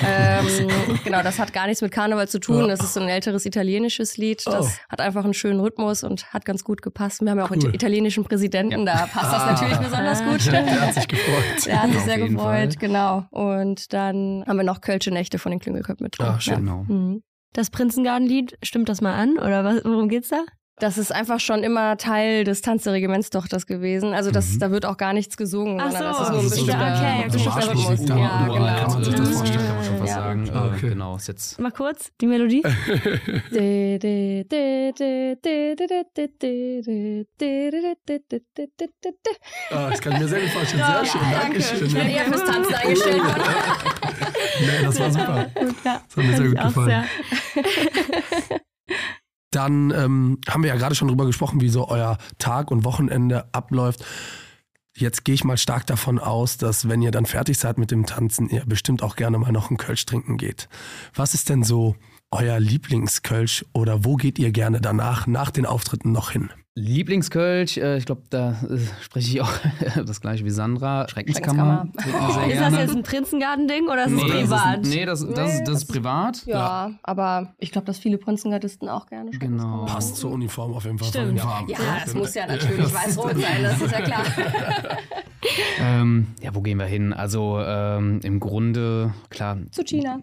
ähm, 0.07 0.47
genau, 1.05 1.23
das 1.23 1.39
hat 1.39 1.55
gar 1.55 1.67
nichts 1.67 1.81
mit 1.81 1.91
Karneval 1.91 2.29
zu 2.29 2.39
tun. 2.39 2.69
Das 2.69 2.81
ist 2.81 2.93
so 2.93 3.01
ein 3.01 3.09
älteres 3.09 3.47
italienisches 3.47 4.19
Lied. 4.19 4.47
Das 4.47 4.67
Oh. 4.67 4.69
hat 4.91 5.01
einfach 5.01 5.25
einen 5.25 5.33
schönen 5.35 5.61
Rhythmus 5.61 6.05
und 6.05 6.33
hat 6.35 6.45
ganz 6.45 6.65
gut 6.65 6.83
gepasst. 6.83 7.23
Wir 7.23 7.31
haben 7.31 7.39
ja 7.39 7.45
auch 7.47 7.51
Cool. 7.51 7.75
italienischen 7.75 8.25
Präsidenten, 8.25 8.85
da 8.85 9.07
passt 9.07 9.33
das 9.33 9.47
natürlich 9.47 9.79
besonders 9.79 10.23
gut. 10.23 10.53
Der 10.53 10.81
hat 10.83 10.95
sich 10.95 11.09
gefreut. 11.09 11.67
Der 11.67 11.83
hat 11.83 11.91
sich 11.93 12.01
sehr 12.03 12.19
gefreut, 12.19 12.39
Fall. 12.43 12.69
genau. 12.79 13.25
Und 13.31 13.93
dann 13.95 14.45
haben 14.47 14.57
wir 14.59 14.65
noch 14.65 14.83
Kölsche 14.83 15.11
Nächte 15.11 15.39
von 15.39 15.51
den 15.51 15.61
Klüngelköpfen 15.61 16.05
mit 16.05 16.19
drin. 16.19 16.27
Ah, 16.27 16.39
schön. 16.41 16.57
Genau. 16.57 16.85
Ja. 16.89 16.95
Mhm 16.95 17.23
das 17.59 17.71
Prinzengartenlied, 17.71 18.57
stimmt 18.63 18.89
das 18.89 19.01
mal 19.01 19.15
an 19.15 19.37
oder 19.37 19.65
was, 19.65 19.85
worum 19.85 20.09
geht's 20.09 20.29
da? 20.29 20.45
Das 20.81 20.97
ist 20.97 21.13
einfach 21.13 21.41
schon 21.41 21.65
immer 21.65 21.97
Teil 21.97 22.45
des 22.45 22.63
Tanzregiments 22.63 23.31
doch 23.31 23.49
das 23.49 23.67
gewesen. 23.67 24.15
Also 24.15 24.31
das, 24.31 24.53
mhm. 24.53 24.61
da 24.61 24.71
wird 24.71 24.87
auch 24.87 24.97
gar 24.97 25.13
nichts 25.13 25.37
gesungen, 25.37 25.81
Ach 25.81 25.91
so. 25.91 25.99
das 25.99 26.21
ist 26.21 26.31
nur 26.31 26.39
ein 26.39 26.45
bisschen 26.45 26.71
okay, 26.71 27.25
okay. 27.27 27.39
So 27.39 27.51
Rhythmus. 27.51 28.09
Ja, 28.09 28.17
ja, 28.17 28.47
genau. 28.47 28.65
Kann 28.65 28.93
man 28.93 29.03
sich 29.05 29.15
das 29.15 29.31
vorstellen, 29.31 29.67
kann 29.67 29.75
man 29.75 29.85
schon 29.85 30.01
was 30.01 30.09
ja. 30.09 30.15
sagen. 30.15 30.49
Okay. 30.49 30.87
Äh, 30.87 30.91
genau, 30.91 31.17
ist 31.17 31.27
jetzt. 31.27 31.59
Mal 31.59 31.73
kurz 31.73 32.13
die 32.21 32.29
Melodie. 32.29 32.63
ah, 32.65 32.71
das 39.91 40.01
kann 40.01 40.13
ich 40.13 40.19
mir 40.21 40.29
sehr 40.29 40.43
gut 40.43 40.51
vorstellen. 40.51 40.85
Sehr 40.85 41.07
schön, 41.07 41.21
ja, 41.21 41.41
danke. 41.41 41.59
Dankeschön. 41.59 41.87
Ich 41.89 41.95
bin 41.95 42.09
eher 42.09 42.25
fürs 42.25 42.45
Tanzen 42.45 42.75
eingestellt. 42.75 43.23
nee, 44.61 44.85
das 44.85 45.01
war 45.01 45.11
super. 45.11 45.47
Das 45.83 45.93
hat 45.93 46.17
mir 46.17 46.37
sehr 46.37 46.49
gut 46.49 46.61
gefallen. 46.61 47.05
Dann 49.51 49.91
ähm, 49.91 50.39
haben 50.49 50.63
wir 50.63 50.69
ja 50.69 50.77
gerade 50.77 50.95
schon 50.95 51.09
drüber 51.09 51.25
gesprochen, 51.25 51.61
wie 51.61 51.71
so 51.71 51.89
euer 51.89 52.19
Tag 52.39 52.71
und 52.71 52.85
Wochenende 52.85 53.53
abläuft. 53.53 54.05
Jetzt 54.97 55.25
gehe 55.25 55.35
ich 55.35 55.45
mal 55.45 55.57
stark 55.57 55.87
davon 55.87 56.19
aus, 56.19 56.59
dass 56.59 56.89
wenn 56.89 57.03
ihr 57.03 57.13
dann 57.13 57.25
fertig 57.25 57.57
seid 57.59 57.79
mit 57.79 57.91
dem 57.91 58.05
Tanzen, 58.05 58.49
ihr 58.51 58.67
bestimmt 58.67 59.03
auch 59.03 59.17
gerne 59.17 59.39
mal 59.39 59.53
noch 59.53 59.71
einen 59.71 59.79
Kölsch 59.79 60.05
trinken 60.07 60.37
geht. 60.37 60.69
Was 61.15 61.35
ist 61.35 61.49
denn 61.49 61.63
so 61.63 61.95
euer 62.31 62.59
Lieblingskölsch 62.61 63.65
oder 63.73 64.05
wo 64.05 64.17
geht 64.17 64.39
ihr 64.39 64.51
gerne 64.51 64.81
danach, 64.81 65.27
nach 65.27 65.51
den 65.51 65.67
Auftritten 65.67 66.13
noch 66.13 66.31
hin? 66.33 66.51
Lieblingskölsch, 66.79 67.77
äh, 67.77 67.99
ich 67.99 68.07
glaube, 68.07 68.23
da 68.31 68.53
äh, 68.53 68.79
spreche 69.03 69.29
ich 69.29 69.41
auch 69.41 69.53
das 70.07 70.21
gleiche 70.21 70.45
wie 70.45 70.51
Sandra. 70.51 71.09
Schreckenskammer. 71.09 71.89
Schreckenskammer. 71.99 72.53
Ist 72.53 72.61
das 72.61 72.79
jetzt 72.79 72.97
ein 72.97 73.03
Prinzengarten-Ding 73.03 73.89
oder 73.89 74.07
ist 74.07 74.13
es 74.13 74.23
nee, 74.23 74.31
privat? 74.31 74.79
Das 74.79 74.89
ist, 74.89 74.95
nee, 74.95 75.05
das, 75.05 75.27
das, 75.27 75.35
das, 75.35 75.65
das 75.65 75.77
ist 75.83 75.87
privat. 75.87 76.47
Ja, 76.47 76.93
aber 77.03 77.55
ich 77.59 77.73
glaube, 77.73 77.87
dass 77.87 77.99
viele 77.99 78.19
Prinzengardisten 78.19 78.89
auch 78.89 79.07
gerne 79.07 79.31
Genau. 79.31 79.87
Passt 79.87 80.17
zur 80.17 80.31
Uniform 80.31 80.75
auf 80.75 80.85
jeden 80.85 80.99
Fall 80.99 81.11
von 81.11 81.21
Stimmt. 81.21 81.39
den 81.39 81.39
Farben. 81.39 81.69
Ja, 81.71 81.79
es 82.05 82.15
muss 82.15 82.35
ja 82.35 82.47
natürlich 82.47 82.95
weiß-rot 82.95 83.37
sein, 83.37 83.63
das 83.63 83.81
ist 83.81 83.93
ja 83.93 84.01
klar. 84.01 84.25
Ähm, 85.81 86.29
ja, 86.43 86.55
wo 86.55 86.61
gehen 86.61 86.79
wir 86.79 86.87
hin? 86.87 87.13
Also 87.13 87.61
ähm, 87.65 88.21
im 88.23 88.41
Grunde, 88.41 89.15
klar, 89.31 89.59
Zu 89.71 89.85
China. 89.85 90.21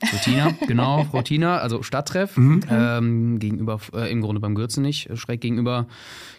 zu 0.00 0.16
Tina, 0.22 0.52
genau, 0.66 1.04
Frau 1.04 1.22
Tina, 1.22 1.58
also 1.58 1.82
Stadttreff, 1.82 2.36
ähm, 2.36 3.38
gegenüber, 3.38 3.80
äh, 3.94 4.10
im 4.10 4.20
Grunde 4.20 4.40
beim 4.40 4.54
Gürzenich, 4.54 5.08
äh, 5.08 5.16
schräg 5.16 5.40
gegenüber, 5.40 5.81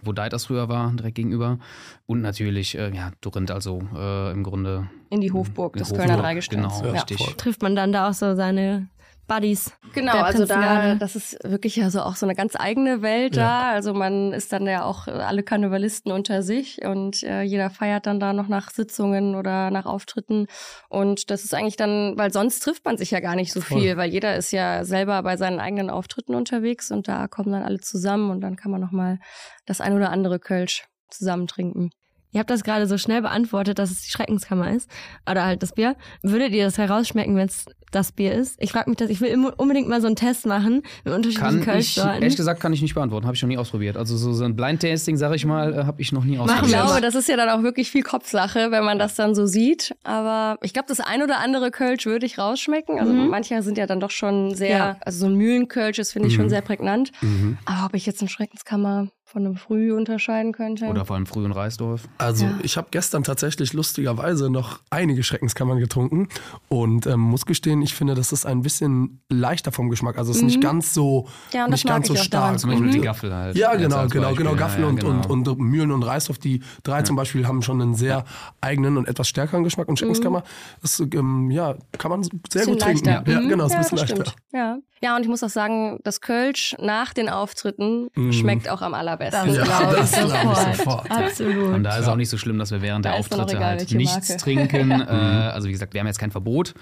wo 0.04 0.12
Deiters 0.12 0.46
früher 0.46 0.70
war, 0.70 0.92
direkt 0.92 1.16
gegenüber. 1.16 1.60
Und 2.06 2.22
natürlich, 2.22 2.78
äh, 2.78 2.94
ja, 2.96 3.12
Dorinth, 3.22 3.52
also 3.52 3.82
äh, 3.96 4.32
im 4.32 4.44
Grunde. 4.44 4.90
In 5.10 5.22
die 5.22 5.32
Hofburg 5.32 5.74
des 5.74 5.90
Hofburg, 5.90 6.06
Kölner 6.08 6.22
Dreigestirns. 6.22 6.74
Genau, 6.80 6.86
Ja, 6.88 6.92
richtig. 6.94 7.18
voll. 7.18 7.34
Trifft 7.38 7.62
man 7.62 7.76
dann 7.76 7.92
da 7.92 8.10
auch 8.10 8.14
so 8.14 8.36
seine 8.36 8.88
Buddies? 9.28 9.72
Genau, 9.94 10.14
also 10.18 10.46
da, 10.46 10.96
das 10.96 11.16
ist 11.16 11.38
wirklich 11.44 11.76
ja 11.78 11.90
so 11.90 12.02
auch 12.02 12.16
so 12.16 12.26
eine 12.26 12.36
ganz 12.36 12.56
eigene 12.60 13.02
Welt 13.02 13.36
Ja. 13.36 13.44
da. 13.44 13.72
Also 13.72 13.94
man 13.94 14.34
ist 14.34 14.52
dann 14.52 14.66
ja 14.68 14.84
auch 14.84 15.08
äh, 15.08 15.12
alle 15.12 15.44
Karnevalisten 15.44 16.12
unter 16.12 16.42
sich 16.44 16.84
und 16.84 17.24
äh, 17.24 17.42
jeder 17.42 17.70
feiert 17.70 18.06
dann 18.06 18.20
da 18.20 18.34
noch 18.34 18.48
nach 18.48 18.70
Sitzungen 18.72 19.36
oder 19.36 19.72
nach 19.72 19.86
Auftritten. 19.86 20.48
Und 20.90 21.30
das 21.30 21.44
ist 21.46 21.54
eigentlich 21.54 21.78
dann, 21.78 22.18
weil 22.18 22.34
sonst 22.34 22.60
trifft 22.60 22.84
man 22.86 22.98
sich 22.98 23.12
ja 23.12 23.20
gar 23.22 23.36
nicht 23.36 23.54
so 23.54 23.62
Voll. 23.62 23.80
viel, 23.80 23.98
weil 23.98 24.10
jeder 24.10 24.36
ist 24.36 24.52
ja 24.52 24.84
selber 24.84 25.22
bei 25.24 25.38
seinen 25.38 25.60
eigenen 25.60 25.90
Auftritten 25.90 26.36
unterwegs 26.36 26.92
und 26.92 27.08
da 27.08 27.28
kommen 27.28 27.52
dann 27.52 27.64
alle 27.64 27.80
zusammen 27.80 28.30
und 28.30 28.42
dann 28.42 28.56
kann 28.56 28.72
man 28.72 28.82
noch 28.82 28.92
mal 28.92 29.20
das 29.66 29.80
ein 29.80 29.94
oder 29.94 30.10
andere 30.12 30.40
Kölsch 30.40 30.86
zusammen 31.10 31.48
trinken. 31.48 31.92
Ihr 32.32 32.40
habt 32.40 32.50
das 32.50 32.64
gerade 32.64 32.88
so 32.88 32.98
schnell 32.98 33.22
beantwortet, 33.22 33.78
dass 33.78 33.92
es 33.92 34.02
die 34.02 34.10
Schreckenskammer 34.10 34.72
ist. 34.72 34.90
Oder 35.30 35.46
halt 35.46 35.62
das 35.62 35.72
Bier. 35.74 35.96
Würdet 36.24 36.52
ihr 36.54 36.66
das 36.66 36.80
herausschmecken, 36.80 37.36
wenn 37.36 37.46
es 37.48 37.66
das 37.96 38.12
Bier 38.12 38.34
ist? 38.34 38.56
Ich 38.60 38.72
frage 38.72 38.90
mich 38.90 38.98
das, 38.98 39.10
ich 39.10 39.22
will 39.22 39.30
immer- 39.30 39.54
unbedingt 39.58 39.88
mal 39.88 40.02
so 40.02 40.08
einen 40.08 40.16
Test 40.16 40.46
machen 40.46 40.82
mit 41.04 41.14
unterschiedlichen 41.14 41.42
Kann 41.44 41.60
ich, 41.60 41.66
Kölschsorten. 41.96 42.22
ehrlich 42.22 42.36
gesagt, 42.38 42.60
kann 42.60 42.74
ich 42.74 42.82
nicht 42.82 42.94
beantworten, 42.96 43.26
habe 43.26 43.36
ich 43.36 43.42
noch 43.42 43.48
nie 43.50 43.58
ausprobiert. 43.58 43.98
Also 43.98 44.18
so, 44.18 44.44
ein 44.44 44.56
Blind-Tasting, 44.56 45.18
sage 45.18 45.36
ich 45.36 45.46
mal, 45.46 45.74
äh, 45.74 45.84
habe 45.86 46.02
ich 46.02 46.12
noch 46.12 46.24
nie 46.24 46.34
Ich 46.34 46.40
ausprobiert. 46.40 46.70
glaube, 46.84 47.02
das 47.02 47.16
ist 47.16 47.28
ja 47.30 47.38
dann 47.38 47.50
auch 47.50 47.64
wirklich 47.64 47.90
viel 47.92 48.04
Kopfsache, 48.04 48.72
wenn 48.72 48.84
man 48.84 49.00
das 49.00 49.16
dann 49.16 49.36
so 49.36 49.46
sieht. 49.46 49.96
Aber 50.04 50.58
ich 50.62 50.74
glaube, 50.74 50.88
das 50.88 51.00
ein 51.00 51.22
oder 51.24 51.40
andere 51.40 51.72
Kölsch 51.72 52.06
würde 52.06 52.26
ich 52.26 52.38
rausschmecken. 52.38 53.00
Also 53.00 53.14
Mhm. 53.14 53.30
manche 53.30 53.62
sind 53.62 53.78
ja 53.78 53.86
dann 53.88 54.00
doch 54.00 54.12
schon 54.12 54.56
sehr, 54.56 54.70
Ja. 54.78 54.98
also 55.02 55.20
so 55.20 55.26
ein 55.28 55.36
Mühlenkölsch 55.36 56.00
ist, 56.00 56.12
finde 56.14 56.28
ich, 56.28 56.36
schon 56.36 56.46
Mhm. 56.46 56.50
sehr 56.50 56.62
prägnant. 56.62 57.12
Mhm. 57.22 57.58
Aber 57.66 57.86
ob 57.86 57.94
ich 57.96 58.06
jetzt 58.06 58.22
eine 58.22 58.30
Schreckenskammer 58.30 59.08
von 59.26 59.46
einem 59.46 59.56
Früh 59.56 59.92
unterscheiden 59.94 60.52
könnte? 60.52 60.86
Oder 60.86 61.06
vor 61.06 61.16
allem 61.16 61.26
früh 61.26 61.44
in 61.44 61.52
Reisdorf. 61.52 62.08
Also 62.20 62.46
Ja. 62.46 62.60
ich 62.62 62.78
habe 62.78 62.90
gestern 62.92 63.24
tatsächlich 63.24 63.74
lustigerweise 63.74 64.50
noch 64.52 64.80
einige 64.92 65.24
Schreckenskammern 65.24 65.80
getrunken 65.80 66.28
und 66.70 67.08
ähm, 67.08 67.20
muss 67.20 67.46
gestehen, 67.48 67.82
ich 67.84 67.94
finde, 67.94 68.16
das 68.16 68.32
ist 68.32 68.46
ein 68.46 68.62
bisschen 68.62 69.22
leichter 69.30 69.72
vom 69.72 69.90
Geschmack. 69.90 70.18
Also 70.18 70.32
es 70.32 70.38
ist 70.38 70.44
nicht 70.44 70.62
ganz 70.62 70.94
so, 70.94 71.24
Mhm. 71.24 71.28
Ja, 71.54 71.66
und 71.66 71.72
das 71.72 71.84
nicht 71.84 71.88
ganz 71.88 72.08
so 72.08 72.16
stark. 72.16 72.60
Zum 72.60 72.70
Beispiel 72.72 72.90
die 72.92 73.02
Gaffel 73.02 73.34
halt. 73.34 73.56
Ja, 73.58 73.76
genau, 73.76 74.08
genau, 74.08 74.28
Beispiel. 74.30 74.38
genau. 74.38 74.52
Ja, 74.52 74.56
Gaffel 74.58 74.82
ja, 74.82 74.88
und, 74.88 75.00
genau. 75.00 75.28
und, 75.28 75.48
und 75.48 75.60
Mühlen 75.60 75.92
und 75.92 76.04
Reisdorf, 76.04 76.38
die 76.40 76.62
drei 76.84 77.02
zum 77.04 77.16
Beispiel 77.16 77.48
haben 77.48 77.62
schon 77.62 77.82
einen 77.82 77.94
sehr 77.96 78.24
eigenen 78.62 78.98
und 78.98 79.08
etwas 79.08 79.28
stärkeren 79.28 79.64
Geschmack. 79.64 79.88
Und 79.88 80.00
Schreckenskammer, 80.00 80.44
das 80.82 81.00
ähm, 81.00 81.52
ja, 81.52 81.76
kann 81.98 82.10
man 82.12 82.24
sehr 82.24 82.66
Mhm. 82.66 82.72
Gut 82.72 82.82
trinken. 82.82 83.06
leichter. 83.06 83.32
Ja, 83.32 83.42
Mhm. 83.42 83.50
genau, 83.50 83.66
ist 83.66 83.72
ein 83.72 83.76
ja, 83.76 83.82
bisschen 83.84 83.98
das 83.98 84.10
leichter. 84.10 84.26
stimmt. 84.32 84.36
Ja. 84.54 84.78
ja, 85.02 85.16
und 85.16 85.24
ich 85.24 85.28
muss 85.28 85.44
auch 85.44 85.50
sagen, 85.50 86.00
das 86.04 86.22
Kölsch 86.22 86.76
nach 86.80 87.14
den 87.14 87.28
Auftritten 87.30 88.08
Mhm. 88.16 88.32
schmeckt 88.34 88.70
auch 88.70 88.82
am 88.82 88.94
allerbesten. 88.94 89.48
Das 89.48 89.58
Ja, 89.58 89.64
glaube 89.64 89.96
das 89.98 90.12
ich 90.12 90.18
glaube 90.20 90.34
ich 90.52 90.58
sofort. 90.78 90.78
sofort. 90.78 91.12
Absolut. 91.12 91.74
Und 91.76 91.84
da 91.84 91.98
ist 91.98 92.08
auch 92.08 92.16
nicht 92.16 92.30
so 92.30 92.38
schlimm, 92.38 92.58
dass 92.60 92.72
wir 92.72 92.82
während 92.82 93.06
Da 93.06 93.12
der 93.12 93.20
Auftritte 93.20 93.60
halt 93.60 93.92
nichts 93.92 94.38
trinken. 94.38 94.92
äh, 95.02 95.04
also 95.04 95.68
wie 95.68 95.72
gesagt, 95.72 95.94
wir 95.94 96.00
haben 96.02 96.08
jetzt 96.08 96.20
kein 96.20 96.32
Verbot, 96.32 96.74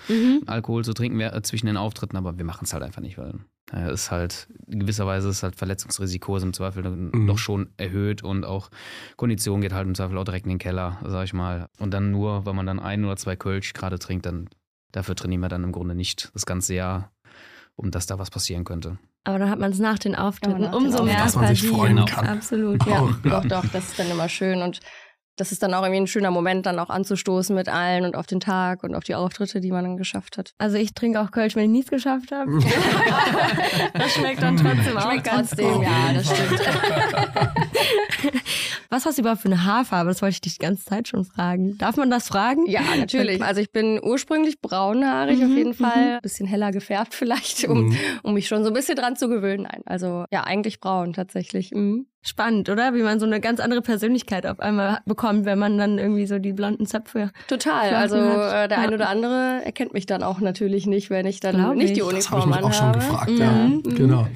Alkohol 0.48 0.81
zu 0.84 0.94
trinken 0.94 1.18
wer- 1.20 1.34
äh, 1.36 1.42
zwischen 1.42 1.68
den 1.68 1.78
Auftritten, 1.78 2.18
aber 2.18 2.38
wir 2.38 2.46
machen 2.46 2.66
es 2.66 2.74
halt 2.74 2.84
einfach 2.84 3.02
nicht, 3.02 3.18
weil 3.18 3.36
äh, 3.74 3.94
ist 3.94 4.12
halt 4.12 4.48
in 4.68 4.80
gewisser 4.80 5.06
Weise 5.06 5.30
ist 5.30 5.44
halt 5.44 5.56
Verletzungsrisiko 5.56 6.36
ist 6.38 6.44
im 6.44 6.54
Zweifel 6.54 6.84
Mhm. 6.84 7.28
doch 7.28 7.38
schon 7.38 7.70
erhöht 7.78 8.24
und 8.24 8.46
auch 8.46 8.70
Kondition 9.18 9.62
geht 9.62 9.74
halt 9.74 9.88
im 9.88 9.96
Zweifel 9.96 10.18
auch 10.18 10.24
direkt 10.26 10.46
in 10.46 10.52
den 10.52 10.58
Keller, 10.60 11.00
sag 11.06 11.24
ich 11.26 11.34
mal. 11.34 11.68
Und 11.80 11.94
dann 11.94 12.12
nur, 12.12 12.46
wenn 12.46 12.56
man 12.56 12.66
dann 12.66 12.80
ein 12.80 13.06
oder 13.06 13.16
zwei 13.18 13.36
Kölsch 13.36 13.74
gerade 13.74 14.00
trinkt, 14.00 14.26
dann 14.26 14.50
dafür 14.92 15.16
trainieren 15.16 15.42
wir 15.42 15.50
dann 15.50 15.64
im 15.64 15.72
Grunde 15.72 15.96
nicht 15.96 16.32
das 16.34 16.46
ganze 16.46 16.74
Jahr, 16.74 17.12
um 17.76 17.92
dass 17.92 18.06
da 18.08 18.20
was 18.20 18.30
passieren 18.30 18.64
könnte. 18.66 18.98
Aber 19.24 19.38
dann 19.38 19.50
hat 19.52 19.60
man 19.60 19.72
es 19.72 19.78
nach 19.80 20.00
den 20.00 20.16
Auftritten 20.16 20.64
Ja, 20.64 20.72
nach 20.72 20.78
den 20.78 20.86
umso 20.88 21.04
mehr 21.04 21.18
Dass 21.24 21.36
man 21.36 21.48
sich 21.56 21.68
freuen 21.70 22.06
kann. 22.06 22.28
Absolut. 22.28 22.84
Ja, 22.88 23.04
Oh, 23.04 23.10
ja. 23.24 23.40
doch, 23.42 23.46
doch, 23.46 23.66
das 23.72 23.90
ist 23.90 24.00
dann 24.00 24.10
immer 24.10 24.28
schön. 24.28 24.62
Und 24.64 24.80
das 25.38 25.52
ist 25.52 25.64
dann 25.64 25.74
auch 25.74 25.82
irgendwie 25.84 26.02
ein 26.02 26.08
schöner 26.08 26.30
Moment, 26.32 26.66
dann 26.66 26.78
auch 26.80 26.90
anzustoßen 26.90 27.56
mit 27.56 27.68
allen 27.70 28.06
und 28.06 28.16
auf 28.16 28.28
den 28.28 28.40
Tag 28.40 28.84
und 28.84 28.94
auf 28.96 29.04
die 29.04 29.16
Auftritte, 29.16 29.60
die 29.62 29.72
man 29.72 29.84
dann 29.84 29.98
geschafft 29.98 30.38
hat. 30.38 30.54
Also 30.58 30.78
ich 30.78 30.94
trinke 30.94 31.20
auch 31.22 31.32
Kölsch, 31.32 31.56
wenn 31.56 31.64
ich 31.64 31.70
nichts 31.70 31.90
geschafft 31.90 32.32
habe. 32.32 32.52
das 33.94 34.12
schmeckt 34.14 34.42
dann 34.42 34.58
trotzdem 34.58 34.98
auch 34.98 35.10
Schmeckt 35.10 35.24
ganz 35.24 35.50
trotzdem, 35.50 35.82
ja, 35.82 36.14
das 36.14 36.26
stimmt. 36.26 36.62
Was 38.90 39.06
hast 39.06 39.18
du 39.18 39.22
überhaupt 39.22 39.42
für 39.42 39.48
eine 39.48 39.64
Haarfarbe? 39.64 40.10
Das 40.10 40.22
wollte 40.22 40.34
ich 40.34 40.42
dich 40.42 40.54
die 40.58 40.66
ganze 40.66 40.84
Zeit 40.84 41.08
schon 41.08 41.24
fragen. 41.24 41.78
Darf 41.78 41.96
man 41.96 42.10
das 42.12 42.28
fragen? 42.28 42.66
Ja, 42.68 42.82
natürlich. 42.98 43.42
Also 43.42 43.62
ich 43.62 43.72
bin 43.72 44.00
ursprünglich 44.04 44.60
braunhaarig 44.62 45.40
Mhm, 45.40 45.46
auf 45.52 45.58
jeden 45.58 45.74
Fall. 45.74 46.20
Bisschen 46.22 46.46
heller 46.46 46.72
gefärbt 46.72 47.14
vielleicht, 47.16 47.64
um, 47.68 47.86
Mhm. 47.86 47.98
um 48.24 48.34
mich 48.34 48.48
schon 48.48 48.64
so 48.64 48.70
ein 48.70 48.74
bisschen 48.74 48.96
dran 48.98 49.16
zu 49.16 49.30
gewöhnen. 49.30 49.64
Nein, 49.64 49.82
also 49.86 50.26
ja, 50.32 50.44
eigentlich 50.44 50.80
braun 50.82 51.14
tatsächlich. 51.14 51.72
Mhm. 51.72 52.08
Spannend, 52.24 52.70
oder? 52.70 52.94
Wie 52.94 53.02
man 53.02 53.20
so 53.20 53.26
eine 53.26 53.40
ganz 53.42 53.60
andere 53.60 53.82
Persönlichkeit 53.82 54.46
auf 54.46 54.60
einmal 54.60 55.00
bekommt, 55.06 55.46
wenn 55.46 55.58
man 55.58 55.78
dann 55.80 55.98
irgendwie 55.98 56.28
so 56.28 56.38
die 56.38 56.54
blonden 56.54 56.86
Zöpfe. 56.86 57.32
Total. 57.48 57.96
Also 57.96 58.18
hat. 58.18 58.66
äh, 58.66 58.68
der 58.68 58.78
Ja. 58.78 58.84
ein 58.84 58.94
oder 58.94 59.10
andere 59.10 59.62
erkennt 59.66 59.94
mich 59.94 60.06
dann 60.06 60.22
auch 60.22 60.40
natürlich 60.40 60.86
nicht, 60.86 61.10
wenn 61.10 61.26
ich 61.26 61.40
dann 61.40 61.56
Glaub 61.56 61.76
nicht 61.76 61.96
die 61.96 62.02
ich. 62.02 62.08
Das 62.08 62.30
habe 62.30 62.42
ich 62.42 62.46
Uniform 62.46 62.50
mich 62.50 62.64
auch 62.64 62.74
schon 62.74 62.88
anhabe. 62.90 63.00
gefragt, 63.00 63.32
Mhm. 63.32 63.38
ja. 63.40 63.52
Mhm. 63.52 63.84
Genau. 63.96 64.28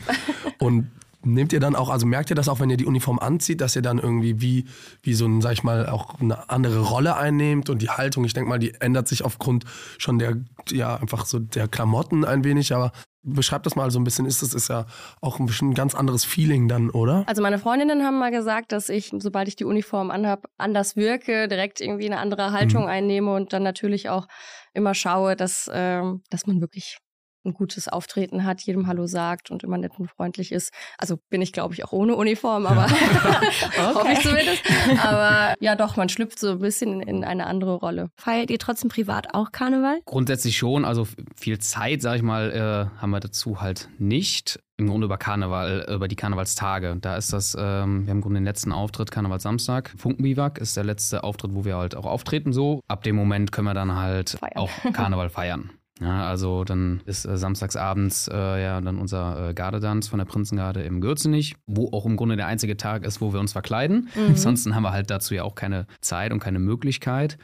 Und 0.60 0.89
nehmt 1.25 1.53
ihr 1.53 1.59
dann 1.59 1.75
auch, 1.75 1.89
also 1.89 2.05
merkt 2.05 2.29
ihr 2.29 2.35
das 2.35 2.47
auch, 2.47 2.59
wenn 2.59 2.69
ihr 2.69 2.77
die 2.77 2.85
Uniform 2.85 3.19
anzieht, 3.19 3.61
dass 3.61 3.75
ihr 3.75 3.81
dann 3.81 3.99
irgendwie 3.99 4.41
wie, 4.41 4.65
wie 5.03 5.13
so 5.13 5.25
ein, 5.25 5.41
sag 5.41 5.53
ich 5.53 5.63
mal, 5.63 5.88
auch 5.88 6.19
eine 6.19 6.49
andere 6.49 6.81
Rolle 6.81 7.15
einnehmt 7.17 7.69
und 7.69 7.81
die 7.81 7.89
Haltung, 7.89 8.25
ich 8.25 8.33
denke 8.33 8.49
mal, 8.49 8.59
die 8.59 8.73
ändert 8.79 9.07
sich 9.07 9.23
aufgrund 9.23 9.65
schon 9.97 10.19
der, 10.19 10.38
ja, 10.69 10.95
einfach 10.95 11.25
so 11.25 11.39
der 11.39 11.67
Klamotten 11.67 12.25
ein 12.25 12.43
wenig, 12.43 12.73
aber 12.73 12.91
beschreibt 13.27 13.65
das 13.65 13.75
mal 13.75 13.89
so 13.89 13.99
ein 13.99 14.03
bisschen, 14.03 14.27
ist 14.27 14.43
das 14.43 14.53
ist 14.53 14.69
ja 14.69 14.85
auch 15.19 15.39
ein 15.39 15.47
bisschen 15.47 15.71
ein 15.71 15.73
ganz 15.73 15.95
anderes 15.95 16.23
Feeling 16.23 16.67
dann, 16.67 16.91
oder? 16.91 17.23
Also 17.27 17.41
meine 17.41 17.57
Freundinnen 17.57 18.03
haben 18.03 18.19
mal 18.19 18.29
gesagt, 18.31 18.71
dass 18.71 18.89
ich, 18.89 19.11
sobald 19.17 19.47
ich 19.47 19.55
die 19.55 19.65
Uniform 19.65 20.11
anhab, 20.11 20.45
anders 20.57 20.95
wirke, 20.95 21.47
direkt 21.47 21.81
irgendwie 21.81 22.05
eine 22.05 22.19
andere 22.19 22.51
Haltung 22.51 22.83
Mhm. 22.83 22.89
einnehme 22.89 23.33
und 23.33 23.51
dann 23.51 23.63
natürlich 23.63 24.09
auch 24.09 24.27
immer 24.73 24.93
schaue, 24.93 25.35
dass, 25.35 25.69
ähm, 25.73 26.21
dass 26.29 26.45
man 26.45 26.61
wirklich 26.61 26.99
ein 27.45 27.53
gutes 27.53 27.88
Auftreten 27.88 28.43
hat, 28.43 28.62
jedem 28.62 28.88
Hallo 28.88 29.08
sagt 29.08 29.51
und 29.51 29.63
immer 29.63 29.77
nett 29.77 29.93
und 29.97 30.10
freundlich 30.10 30.51
ist. 30.51 30.71
Also 30.97 31.17
bin 31.29 31.41
ich, 31.41 31.53
glaube 31.53 31.73
ich, 31.73 31.84
auch 31.86 31.91
ohne 31.91 32.15
Uniform, 32.15 32.65
aber 32.65 32.89
hoffe 33.93 34.12
ich 34.12 34.19
zumindest. 34.21 34.63
Aber 35.03 35.53
ja 35.60 35.75
doch, 35.75 35.95
man 35.95 36.10
schlüpft 36.10 36.39
so 36.39 36.51
ein 36.51 36.60
bisschen 36.60 37.01
in 37.01 37.23
eine 37.23 37.47
andere 37.47 37.75
Rolle. 37.75 38.10
Feiert 38.17 38.49
ihr 38.49 38.60
trotzdem 38.60 38.89
privat 38.89 39.34
auch 39.34 39.51
Karneval? 39.51 39.99
Grundsätzlich 40.05 40.58
schon, 40.58 40.86
also 40.86 41.08
viel 41.36 41.60
Zeit, 41.60 42.01
sag 42.01 42.17
ich 42.17 42.21
mal, 42.21 42.51
äh, 42.51 43.01
haben 43.01 43.12
wir 43.12 43.19
dazu 43.19 43.62
halt 43.62 43.89
nicht. 43.97 44.60
Im 44.77 44.88
Grunde 44.89 45.05
über 45.05 45.17
Karneval, 45.17 45.86
über 45.89 46.10
die 46.10 46.17
Karnevalstage. 46.17 46.97
Da 46.99 47.15
ist 47.15 47.31
das, 47.31 47.55
ähm, 47.58 48.05
wir 48.05 48.12
haben 48.12 48.17
im 48.17 48.21
Grunde 48.21 48.41
den 48.41 48.45
letzten 48.45 48.73
Auftritt, 48.73 49.10
Karnevalsamstag. 49.10 49.93
Funkenbiwak 49.97 50.58
ist 50.58 50.75
der 50.75 50.84
letzte 50.84 51.23
Auftritt, 51.23 51.55
wo 51.55 51.63
wir 51.63 51.77
halt 51.77 51.95
auch 51.95 52.05
auftreten 52.05 52.51
so. 52.51 52.81
Ab 52.89 53.03
dem 53.03 53.15
Moment 53.15 53.53
können 53.53 53.67
wir 53.67 53.73
dann 53.73 53.95
halt 53.95 54.31
Feiern. 54.31 54.58
auch 54.58 54.69
Karneval 54.91 55.29
feiern. 55.29 55.69
Ja, 56.01 56.27
also 56.27 56.65
dann 56.65 57.01
ist 57.05 57.25
äh, 57.25 57.38
samstagsabends 57.38 58.27
äh, 58.27 58.62
ja 58.62 58.81
dann 58.81 58.97
unser 58.97 59.49
äh, 59.49 59.53
Gardedanz 59.53 60.10
von 60.10 60.19
der 60.19 60.25
Prinzengarde 60.25 60.84
im 60.84 60.99
Gürzenich, 60.99 61.55
wo 61.67 61.89
auch 61.93 62.05
im 62.05 62.17
Grunde 62.17 62.36
der 62.36 62.47
einzige 62.47 62.75
Tag 62.75 63.05
ist, 63.05 63.21
wo 63.21 63.31
wir 63.31 63.39
uns 63.39 63.53
verkleiden. 63.53 64.10
Ansonsten 64.27 64.75
haben 64.75 64.84
wir 64.84 64.91
halt 64.91 65.10
dazu 65.10 65.34
ja 65.34 65.43
auch 65.43 65.55
keine 65.55 65.88
Zeit 66.01 66.34
und 66.34 66.39
keine 66.39 66.60
Möglichkeit. 66.60 67.38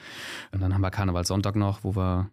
Und 0.51 0.61
dann 0.61 0.73
haben 0.73 0.81
wir 0.81 0.91
Karnevalssonntag 0.91 1.55
noch, 1.55 1.85
wo 1.85 1.95
wir 1.95 2.29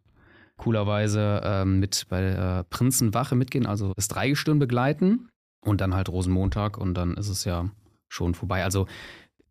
coolerweise 0.56 1.40
ähm, 1.44 1.78
mit 1.78 2.06
bei 2.08 2.20
der 2.20 2.64
Prinzenwache 2.68 3.36
mitgehen, 3.36 3.64
also 3.64 3.92
das 3.94 4.08
Dreigestirn 4.08 4.58
begleiten 4.58 5.28
und 5.60 5.80
dann 5.80 5.94
halt 5.94 6.08
Rosenmontag 6.08 6.78
und 6.78 6.94
dann 6.94 7.14
ist 7.14 7.28
es 7.28 7.44
ja 7.44 7.70
schon 8.08 8.34
vorbei. 8.34 8.64
Also 8.64 8.86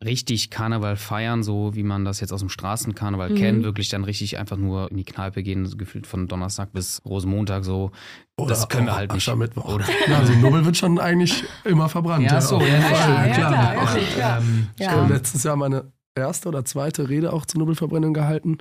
richtig 0.03 0.49
Karneval 0.51 0.95
feiern, 0.95 1.41
so 1.41 1.73
wie 1.75 1.81
man 1.83 2.05
das 2.05 2.19
jetzt 2.19 2.31
aus 2.31 2.41
dem 2.41 2.49
Straßenkarneval 2.49 3.31
Mhm. 3.31 3.36
kennt, 3.36 3.63
wirklich 3.63 3.89
dann 3.89 4.03
richtig 4.03 4.38
einfach 4.38 4.57
nur 4.57 4.91
in 4.91 4.97
die 4.97 5.03
Kneipe 5.03 5.41
gehen, 5.41 5.65
so 5.65 5.75
gefühlt 5.75 6.05
von 6.05 6.27
Donnerstag 6.27 6.71
bis 6.71 7.01
Rosenmontag 7.03 7.63
so. 7.65 7.91
das 8.38 8.67
können 8.69 8.86
wir 8.86 8.95
halt 8.95 9.12
nicht. 9.12 9.23
Aschermittwoch. 9.27 9.73
Oder? 9.73 9.86
Ja, 10.07 10.19
also 10.19 10.33
Nubbel 10.33 10.65
wird 10.65 10.77
schon 10.77 10.99
eigentlich 10.99 11.43
immer 11.63 11.89
verbrannt. 11.89 12.23
Ja, 12.25 12.39
so, 12.41 12.57
auf 12.57 12.62
jeden 12.63 12.75
ja, 12.75 12.81
Fall, 12.81 13.10
ja, 13.10 13.25
ja, 13.27 13.33
klar. 13.33 13.51
ja, 13.53 13.71
klar, 13.73 13.83
Auch, 13.83 13.93
wirklich, 13.95 14.17
ja. 14.17 14.38
Ähm, 14.38 14.67
Ich 14.79 14.88
habe 14.88 15.13
letztes 15.13 15.43
Jahr 15.43 15.55
meine 15.55 15.91
erste 16.15 16.49
oder 16.49 16.63
zweite 16.63 17.10
Rede 17.10 17.33
auch 17.33 17.45
zur 17.45 17.60
Nubbelverbrennung 17.60 18.13
gehalten. 18.13 18.60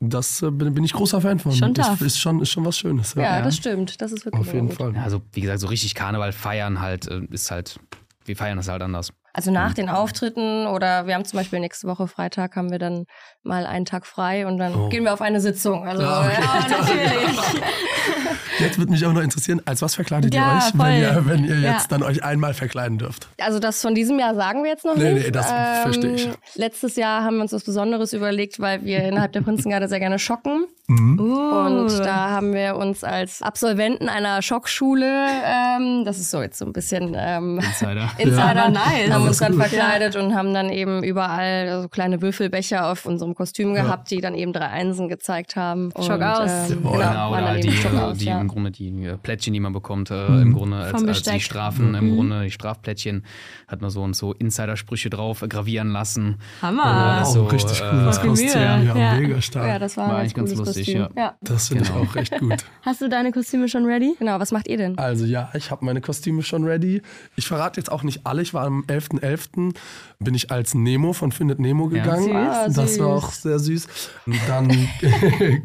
Das 0.00 0.42
äh, 0.42 0.50
bin, 0.50 0.74
bin 0.74 0.84
ich 0.84 0.92
großer 0.92 1.20
Fan 1.20 1.38
von. 1.38 1.52
Schon 1.52 1.74
ist, 1.74 2.00
ist, 2.00 2.18
schon, 2.20 2.40
ist 2.40 2.50
schon 2.50 2.64
was 2.64 2.76
Schönes. 2.78 3.14
Ja, 3.14 3.22
Ja, 3.22 3.42
das 3.42 3.56
stimmt. 3.56 4.00
Das 4.00 4.12
ist 4.12 4.24
wirklich 4.24 4.40
auf 4.40 4.52
jeden 4.52 4.68
gut. 4.68 4.76
Fall. 4.76 4.96
also 4.96 5.20
wie 5.32 5.40
gesagt, 5.42 5.60
so 5.60 5.66
richtig 5.66 5.94
Karneval 5.94 6.32
feiern 6.32 6.80
halt 6.80 7.06
äh, 7.06 7.20
ist 7.30 7.50
halt, 7.50 7.78
wir 8.24 8.36
feiern 8.36 8.56
das 8.56 8.68
halt 8.68 8.82
anders. 8.82 9.12
Also 9.32 9.50
nach 9.50 9.74
den 9.74 9.88
Auftritten 9.88 10.66
oder 10.66 11.06
wir 11.06 11.14
haben 11.14 11.24
zum 11.24 11.38
Beispiel 11.38 11.58
nächste 11.60 11.88
Woche 11.88 12.06
Freitag 12.06 12.54
haben 12.56 12.70
wir 12.70 12.78
dann 12.78 13.06
mal 13.42 13.66
einen 13.66 13.84
Tag 13.84 14.06
frei 14.06 14.46
und 14.46 14.58
dann 14.58 14.74
Oh. 14.74 14.88
gehen 14.88 15.02
wir 15.04 15.12
auf 15.12 15.20
eine 15.22 15.40
Sitzung. 15.40 15.86
Also 15.86 16.04
Ah, 16.04 16.26
okay. 16.26 16.40
ja, 16.40 16.78
natürlich. 16.78 17.38
Jetzt 18.60 18.78
würde 18.78 18.92
mich 18.92 19.04
auch 19.06 19.12
noch 19.12 19.22
interessieren, 19.22 19.60
als 19.64 19.82
was 19.82 19.94
verkleidet 19.94 20.34
Ja, 20.34 20.52
ihr 20.52 20.58
euch, 20.58 20.72
wenn 20.78 21.00
ihr, 21.00 21.26
wenn 21.26 21.44
ihr 21.44 21.58
Ja. 21.60 21.72
jetzt 21.72 21.90
dann 21.92 22.02
euch 22.02 22.22
einmal 22.22 22.54
verkleiden 22.54 22.98
dürft? 22.98 23.28
Also 23.40 23.58
das 23.58 23.80
von 23.80 23.94
diesem 23.94 24.18
Jahr 24.18 24.34
sagen 24.34 24.62
wir 24.62 24.70
jetzt 24.70 24.84
noch 24.84 24.96
Nee, 24.96 25.14
nicht. 25.14 25.24
nee, 25.26 25.30
das 25.30 25.46
verstehe 25.82 26.14
ich. 26.14 26.28
Letztes 26.54 26.96
Jahr 26.96 27.24
haben 27.24 27.36
wir 27.36 27.42
uns 27.42 27.52
was 27.52 27.64
Besonderes 27.64 28.12
überlegt, 28.12 28.60
weil 28.60 28.84
wir 28.84 29.04
innerhalb 29.04 29.32
der 29.32 29.40
Prinzengarde 29.40 29.88
sehr 29.88 30.00
gerne 30.00 30.18
schocken. 30.18 30.66
Mhm. 30.86 31.18
Und 31.18 31.90
Uh. 31.92 31.98
da 32.02 32.28
haben 32.30 32.52
wir 32.52 32.76
uns 32.76 33.04
als 33.04 33.40
Absolventen 33.40 34.08
einer 34.10 34.42
Schockschule, 34.42 35.26
ähm, 35.44 36.04
das 36.04 36.18
ist 36.18 36.30
so 36.30 36.42
jetzt 36.42 36.58
so 36.58 36.66
ein 36.66 36.72
bisschen 36.74 37.14
ähm, 37.18 37.58
Insider. 37.58 38.10
Insider, 38.18 38.54
Ja, 38.54 38.68
nice. 38.70 39.10
haben 39.10 39.26
uns 39.26 39.38
dann 39.38 39.54
verkleidet 39.54 40.16
und 40.16 40.34
haben 40.34 40.52
dann 40.52 40.68
eben 40.68 41.02
überall 41.02 41.80
so 41.82 41.88
kleine 41.88 42.20
Würfelbecher 42.20 42.90
auf 42.90 43.06
unserem 43.06 43.34
Kostüm 43.34 43.74
gehabt, 43.74 44.10
die 44.10 44.20
dann 44.20 44.34
eben 44.34 44.52
drei 44.52 44.66
Einsen 44.68 45.08
gezeigt 45.08 45.56
haben. 45.56 45.90
Schock 45.96 46.16
und, 46.16 46.22
aus. 46.22 46.50
Ähm, 46.70 46.82
genau, 46.82 46.92
Genau, 46.92 47.32
oder 47.32 47.54
die, 47.56 47.72
Schock 47.72 47.94
aus, 47.94 48.18
die 48.18 48.24
ja. 48.26 48.43
Im 48.44 48.48
Grunde 48.48 48.70
die 48.70 48.88
äh, 49.04 49.16
Plättchen, 49.16 49.52
die 49.54 49.60
man 49.60 49.72
bekommt, 49.72 50.10
äh, 50.10 50.28
Mhm. 50.28 50.42
im 50.42 50.52
Grunde 50.54 50.76
als, 50.76 51.02
als 51.02 51.22
die. 51.22 51.40
Strafen, 51.40 51.94
im 51.94 52.10
Mhm. 52.10 52.14
Grunde 52.14 52.42
die 52.44 52.50
Strafplättchen, 52.50 53.24
hat 53.68 53.80
man 53.82 53.90
so 53.90 54.02
und 54.02 54.14
so 54.14 54.32
Insider-Sprüche 54.32 55.10
drauf 55.10 55.42
äh, 55.42 55.48
gravieren 55.48 55.90
lassen. 55.90 56.36
Hammer. 56.62 57.20
Wow, 57.22 57.26
so, 57.32 57.44
richtig 57.46 57.80
äh, 57.80 57.90
cooles 57.90 58.18
Voll 58.18 58.36
viel 58.36 58.46
Kostüm. 58.46 58.60
Ja, 58.62 58.82
Ja. 58.82 59.14
mega 59.20 59.40
stark. 59.40 59.66
Ja, 59.66 59.78
das 59.78 59.96
war, 59.96 60.08
War 60.08 60.14
ein 60.14 60.20
eigentlich 60.20 60.34
ganz 60.34 60.54
lustig, 60.54 60.86
Kostüm. 60.86 61.08
Ja. 61.16 61.34
das 61.40 61.68
finde 61.68 61.84
Genau. 61.84 62.02
ich 62.02 62.08
auch 62.10 62.14
recht 62.14 62.38
gut. 62.38 62.64
Hast 62.82 63.00
du 63.00 63.08
deine 63.08 63.32
Kostüme 63.32 63.68
schon 63.68 63.84
ready? 63.86 64.14
Genau, 64.18 64.38
was 64.40 64.52
macht 64.52 64.68
ihr 64.68 64.76
denn? 64.76 64.96
Also 64.98 65.24
ja, 65.24 65.50
ich 65.54 65.70
habe 65.70 65.84
meine 65.84 66.00
Kostüme 66.00 66.42
schon 66.42 66.64
ready. 66.64 67.02
Ich 67.36 67.46
verrate 67.46 67.80
jetzt 67.80 67.90
auch 67.90 68.02
nicht 68.02 68.26
alle. 68.26 68.42
Ich 68.42 68.52
war 68.54 68.64
am 68.66 68.84
11.11. 68.86 69.74
bin 70.18 70.34
ich 70.34 70.50
als 70.50 70.74
Nemo 70.74 71.12
von 71.12 71.32
Findet 71.32 71.58
Nemo 71.58 71.90
Ja. 71.90 72.02
gegangen. 72.02 72.24
Süß. 72.24 72.34
Ah, 72.34 72.66
das 72.66 72.76
war 72.76 72.86
süß. 72.86 73.00
auch 73.00 73.30
sehr 73.30 73.58
süß. 73.58 73.88
Und 74.26 74.38
dann 74.48 74.68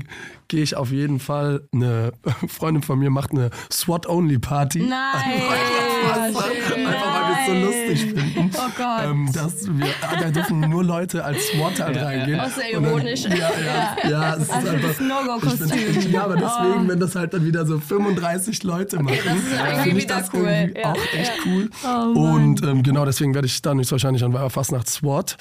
gehe 0.49 0.61
ich 0.63 0.75
auf 0.75 0.91
jeden 0.91 1.19
Fall, 1.19 1.61
eine 1.73 2.11
Freundin 2.49 2.83
von 2.83 2.99
mir 2.99 3.09
macht 3.09 3.31
eine 3.31 3.49
SWAT-Only-Party. 3.71 4.79
Nein. 4.79 4.89
Einfach, 6.13 6.43
weil 6.43 6.63
wir 6.63 7.37
es 7.39 7.45
so 7.45 7.53
Nein. 7.53 7.63
lustig 7.63 7.99
finden. 8.13 8.51
Oh 8.55 8.69
Gott. 8.77 9.03
Ähm, 9.03 9.29
dass 9.33 9.67
wir, 9.67 9.85
ah, 10.01 10.15
da 10.19 10.29
dürfen 10.31 10.59
nur 10.61 10.83
Leute 10.83 11.23
als 11.23 11.47
SWAT 11.49 11.79
halt 11.81 11.97
reingehen. 11.97 12.39
Auch 12.39 12.49
sehr 12.49 12.77
Und 12.77 12.83
dann- 12.83 12.91
ironisch. 12.93 13.23
Ja, 13.25 13.35
ja, 13.35 14.09
ja. 14.09 14.33
es 14.35 14.43
ist 14.43 14.51
Also 14.53 14.69
einfach, 14.69 14.87
das 14.89 14.99
No-Go-Kostüm. 14.99 15.67
ich 15.67 15.99
find- 15.99 16.11
Ja, 16.13 16.23
aber 16.23 16.35
deswegen, 16.37 16.87
wenn 16.87 16.99
das 16.99 17.15
halt 17.15 17.33
dann 17.33 17.45
wieder 17.45 17.65
so 17.65 17.79
35 17.79 18.63
Leute 18.63 19.01
machen, 19.03 19.17
irgendwie 19.23 19.41
finde 19.83 19.89
ich 19.89 20.03
wieder 20.03 20.15
das 20.19 20.33
cool. 20.33 20.47
irgendwie 20.47 20.79
Ja, 20.79 20.91
auch 20.93 21.13
echt 21.13 21.33
cool. 21.45 21.69
Oh. 21.85 22.19
Und 22.19 22.63
ähm, 22.63 22.81
genau 22.83 23.05
deswegen 23.05 23.33
werde 23.35 23.45
ich 23.47 23.61
dann 23.61 23.77
höchstwahrscheinlich 23.77 24.23
an 24.23 24.33
Weiberfastnacht 24.33 24.89
SWAT. 24.89 25.37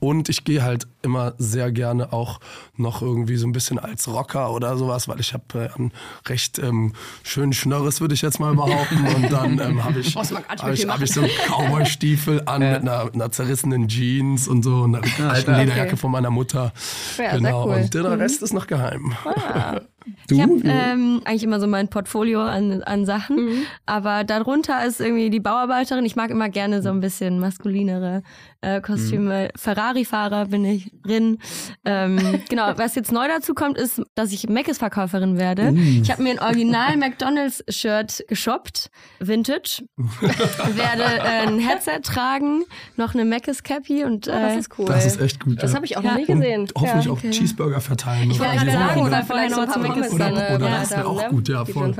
Und 0.00 0.28
ich 0.28 0.44
gehe 0.44 0.62
halt 0.62 0.86
immer 1.02 1.34
sehr 1.38 1.72
gerne 1.72 2.12
auch 2.12 2.40
noch 2.76 3.02
irgendwie 3.02 3.36
so 3.36 3.46
ein 3.46 3.52
bisschen 3.52 3.78
als 3.78 4.08
Rocker 4.08 4.52
oder 4.52 4.76
sowas, 4.76 5.08
weil 5.08 5.20
ich 5.20 5.32
habe 5.34 5.44
äh, 5.54 5.68
einen 5.78 5.92
recht 6.28 6.58
ähm, 6.58 6.92
schönen 7.22 7.52
Schnörres, 7.52 8.00
würde 8.00 8.14
ich 8.14 8.22
jetzt 8.22 8.40
mal 8.40 8.54
behaupten. 8.54 9.06
Und 9.16 9.32
dann 9.32 9.58
ähm, 9.60 9.84
habe 9.84 10.00
ich, 10.00 10.14
hab 10.16 10.72
ich, 10.72 10.86
hab 10.88 11.00
ich 11.02 11.12
so 11.12 11.22
Cowboy-Stiefel 11.48 12.42
an 12.46 12.60
mit 12.60 12.80
einer, 12.82 13.04
mit 13.06 13.14
einer 13.14 13.30
zerrissenen 13.30 13.88
Jeans 13.88 14.48
und 14.48 14.62
so 14.62 14.82
und 14.82 14.94
einer 14.96 15.30
alten 15.30 15.42
stark. 15.42 15.58
Lederjacke 15.58 15.90
Okay. 15.90 15.96
von 15.96 16.10
meiner 16.12 16.30
Mutter. 16.30 16.72
Ja, 17.18 17.36
genau. 17.36 17.66
cool. 17.66 17.74
Und 17.76 17.94
der 17.94 18.18
Rest 18.18 18.42
ist 18.42 18.52
noch 18.52 18.66
geheim. 18.66 19.12
Du? 20.28 20.34
Ich 20.34 20.40
habe 20.40 20.54
ähm, 20.64 21.20
eigentlich 21.26 21.42
immer 21.42 21.60
so 21.60 21.66
mein 21.66 21.88
Portfolio 21.88 22.40
an, 22.40 22.82
an 22.82 23.04
Sachen, 23.04 23.36
Mhm. 23.36 23.62
aber 23.84 24.24
darunter 24.24 24.84
ist 24.86 24.98
irgendwie 24.98 25.28
die 25.28 25.40
Bauarbeiterin. 25.40 26.06
Ich 26.06 26.16
mag 26.16 26.30
immer 26.30 26.48
gerne 26.48 26.80
so 26.82 26.88
ein 26.88 27.00
bisschen 27.00 27.38
maskulinere 27.38 28.22
äh, 28.60 28.80
Kostüme. 28.80 29.44
Mhm. 29.44 29.58
Ferrari-Fahrer 29.58 30.46
bin 30.46 30.64
ich 30.64 30.90
drin. 31.04 31.38
Ähm, 31.84 32.40
genau, 32.48 32.72
was 32.76 32.94
jetzt 32.94 33.12
neu 33.12 33.28
dazu 33.28 33.54
kommt, 33.54 33.78
ist, 33.78 34.02
dass 34.14 34.32
ich 34.32 34.48
Mc's-Verkäuferin 34.48 35.38
werde. 35.38 35.70
Uh. 35.70 36.00
Ich 36.02 36.10
habe 36.10 36.22
mir 36.22 36.30
ein 36.30 36.40
Original 36.40 36.96
McDonalds-Shirt 36.96 38.24
geshoppt, 38.28 38.90
Vintage. 39.20 39.84
werde 39.96 41.04
äh, 41.04 41.46
ein 41.46 41.58
Headset 41.58 42.00
tragen, 42.02 42.64
noch 42.96 43.14
eine 43.14 43.24
Mc's 43.24 43.62
Cappy 43.62 44.04
und 44.04 44.28
Oh, 44.28 44.32
das 44.32 44.54
äh, 44.54 44.58
ist 44.58 44.78
cool. 44.78 44.86
Das 44.86 45.06
ist 45.06 45.20
echt 45.20 45.40
gut. 45.40 45.62
Das 45.62 45.70
ja. 45.70 45.76
habe 45.76 45.86
ich 45.86 45.96
auch 45.96 46.02
Ja. 46.02 46.12
noch 46.12 46.18
nie 46.18 46.26
gesehen. 46.26 46.62
Und 46.62 46.72
hoffentlich 46.76 47.06
ja. 47.06 47.12
auch 47.12 47.20
Cheeseburger 47.20 47.80
verteilen. 47.80 48.30
Ich 48.30 48.40
oder 48.40 48.50
wollte 48.50 48.64
gerade 48.66 48.78
sagen, 48.78 49.00
oder 49.00 49.20
oder 49.20 49.24
vielleicht 49.24 49.50
noch 49.50 49.62
ein 49.62 49.70
zum 49.70 49.82
paar 49.82 49.92
Pommes 49.92 50.12
oder, 50.12 50.30
dann, 50.30 50.36
äh, 50.36 50.54
oder 50.54 50.68
ja, 50.68 50.80
das 50.80 50.90
wäre 50.90 51.06
auch 51.06 51.22
ne, 51.22 51.28
gut, 51.30 51.48
ja, 51.48 51.64
voll. 51.64 51.94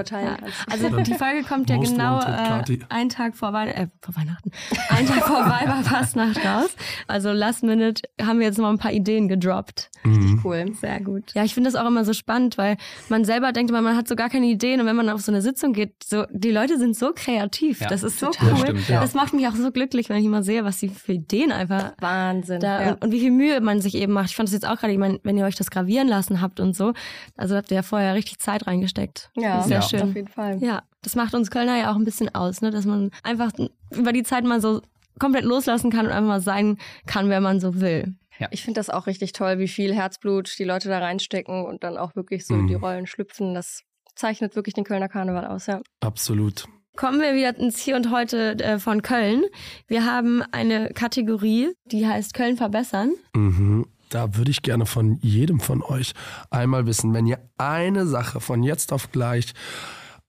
Also 0.71 1.01
die 1.01 1.15
Folge 1.15 1.43
kommt 1.49 1.71
ja 1.71 1.77
Most 1.77 1.93
genau 1.93 2.21
äh, 2.21 2.79
einen 2.89 3.09
Tag 3.11 3.37
vor, 3.37 3.53
Weihn 3.53 3.69
äh, 3.69 3.89
vor 4.01 4.17
Weihnachten, 4.17 4.51
einen 4.89 5.07
Tag 5.09 5.27
vor 5.27 5.47
Weiberfastnacht 5.47 6.41
raus. 6.59 6.71
Also 7.07 7.33
Last 7.33 7.63
Minute 7.63 8.03
haben 8.21 8.39
wir 8.39 8.47
jetzt 8.47 8.59
noch 8.59 8.69
ein 8.69 8.79
paar 8.79 8.93
Ideen 8.93 9.29
gedroppt. 9.29 9.91
Mhm. 10.05 10.41
Cool. 10.45 10.73
Sehr 10.81 11.01
gut. 11.01 11.33
Ja, 11.35 11.45
ich 11.45 11.55
finde 11.55 11.71
das 11.71 11.81
auch 11.81 11.87
immer 11.87 12.05
so 12.05 12.13
spannend, 12.13 12.59
weil 12.59 12.77
man 13.09 13.25
selber 13.25 13.53
denkt 13.53 13.71
immer, 13.71 13.83
man 13.83 13.97
hat 13.97 14.09
so 14.09 14.17
gar 14.17 14.29
keine 14.31 14.47
Ideen 14.47 14.81
und 14.81 14.87
wenn 14.87 14.97
man 14.97 15.09
auf 15.11 15.21
so 15.21 15.31
eine 15.33 15.43
Sitzung 15.43 15.73
geht, 15.73 15.95
so 16.05 16.25
die 16.31 16.51
Leute 16.51 16.79
sind 16.79 16.97
so 16.97 17.13
kreativ. 17.15 17.81
Ja, 17.81 17.89
das 17.89 18.03
ist 18.03 18.19
so 18.19 18.27
total. 18.27 18.49
cool. 18.49 18.53
Das 18.53 18.61
stimmt, 18.61 18.89
ja. 18.89 19.01
Das 19.01 19.15
macht 19.15 19.33
mich 19.35 19.47
auch 19.49 19.55
so 19.55 19.71
glücklich, 19.71 20.09
wenn 20.09 20.17
ich 20.19 20.25
immer 20.25 20.43
sehe, 20.43 20.65
was 20.65 20.79
sie 20.81 20.89
für 20.89 21.13
Ideen 21.13 21.53
einfach 21.53 21.93
Wahnsinn. 22.01 22.61
da 22.61 22.83
ja. 22.83 22.89
und, 22.93 23.05
und 23.05 23.13
wie 23.13 23.21
viel 23.21 23.31
Mühe 23.31 23.61
man 23.61 23.81
sich 23.81 23.95
eben 23.95 24.13
macht. 24.13 24.31
Ich 24.31 24.37
fand 24.37 24.49
das 24.49 24.55
jetzt 24.55 24.67
auch 24.67 24.77
gerade, 24.79 24.93
ich 24.93 24.99
meine, 24.99 25.21
wenn 25.23 25.37
ihr 25.37 25.45
euch 25.45 25.57
das 25.57 25.71
gravieren 25.71 26.09
lassen 26.09 26.41
habt 26.41 26.61
und 26.61 26.75
so, 26.77 26.93
also 27.37 27.57
habt 27.57 27.71
ihr 27.71 27.77
ja 27.77 27.83
vorher 27.83 28.15
richtig 28.15 28.39
Zeit 28.39 28.67
reingesteckt. 28.67 29.31
ja, 29.37 29.63
sehr 29.63 29.77
Ja. 29.79 29.83
schön. 29.83 30.03
auf 30.03 30.15
jeden 30.15 30.29
Fall. 30.29 30.59
Ja, 30.63 30.83
das 31.03 31.15
macht 31.17 31.35
uns 31.35 31.51
Kölner 31.51 31.79
ja 31.79 31.91
auch 31.93 31.97
ein 31.97 32.05
bisschen 32.05 32.35
aus, 32.35 32.61
ne? 32.61 32.71
dass 32.71 32.85
man 32.85 33.11
einfach 33.23 33.51
über 33.91 34.13
die 34.13 34.23
Zeit 34.23 34.45
mal 34.45 34.61
so 34.61 34.83
komplett 35.21 35.45
loslassen 35.45 35.91
kann 35.91 36.07
und 36.07 36.13
einfach 36.13 36.27
mal 36.29 36.41
sein 36.41 36.79
kann, 37.07 37.29
wer 37.29 37.41
man 37.41 37.61
so 37.61 37.81
will. 37.81 38.15
Ich 38.51 38.63
finde 38.65 38.81
das 38.81 38.89
auch 38.91 39.07
richtig 39.07 39.33
toll, 39.33 39.59
wie 39.59 39.69
viel 39.69 39.95
Herzblut 39.95 40.59
die 40.59 40.65
Leute 40.65 40.89
da 40.89 40.99
reinstecken 40.99 41.65
und 41.67 41.85
dann 41.85 41.99
auch 41.99 42.17
wirklich 42.17 42.47
so 42.47 42.55
Mhm. 42.55 42.61
in 42.61 42.67
die 42.69 42.75
Rollen 42.75 43.07
schlüpfen. 43.07 43.55
Das 43.55 43.83
zeichnet 44.17 44.57
wirklich 44.57 44.75
den 44.75 44.85
Kölner 44.85 45.09
Karneval 45.09 45.47
aus, 45.47 45.67
ja. 45.67 45.81
Absolut. 46.01 46.65
Kommen 46.97 47.21
wir 47.21 47.35
wieder 47.35 47.57
ins 47.59 47.79
Hier 47.79 47.97
und 47.97 48.11
Heute 48.11 48.59
äh, 48.59 48.79
von 48.79 49.03
Köln. 49.03 49.45
Wir 49.87 50.07
haben 50.07 50.43
eine 50.53 50.89
Kategorie, 50.95 51.69
die 51.85 52.07
heißt 52.07 52.33
Köln 52.35 52.57
verbessern. 52.57 53.13
Mhm. 53.37 53.87
Da 54.09 54.35
würde 54.37 54.51
ich 54.51 54.63
gerne 54.63 54.87
von 54.87 55.19
jedem 55.23 55.61
von 55.61 55.83
euch 55.83 56.13
einmal 56.51 56.87
wissen, 56.87 57.13
wenn 57.15 57.27
ihr 57.27 57.39
eine 57.59 58.07
Sache 58.07 58.41
von 58.41 58.63
jetzt 58.63 58.93
auf 58.93 59.13
gleich 59.13 59.53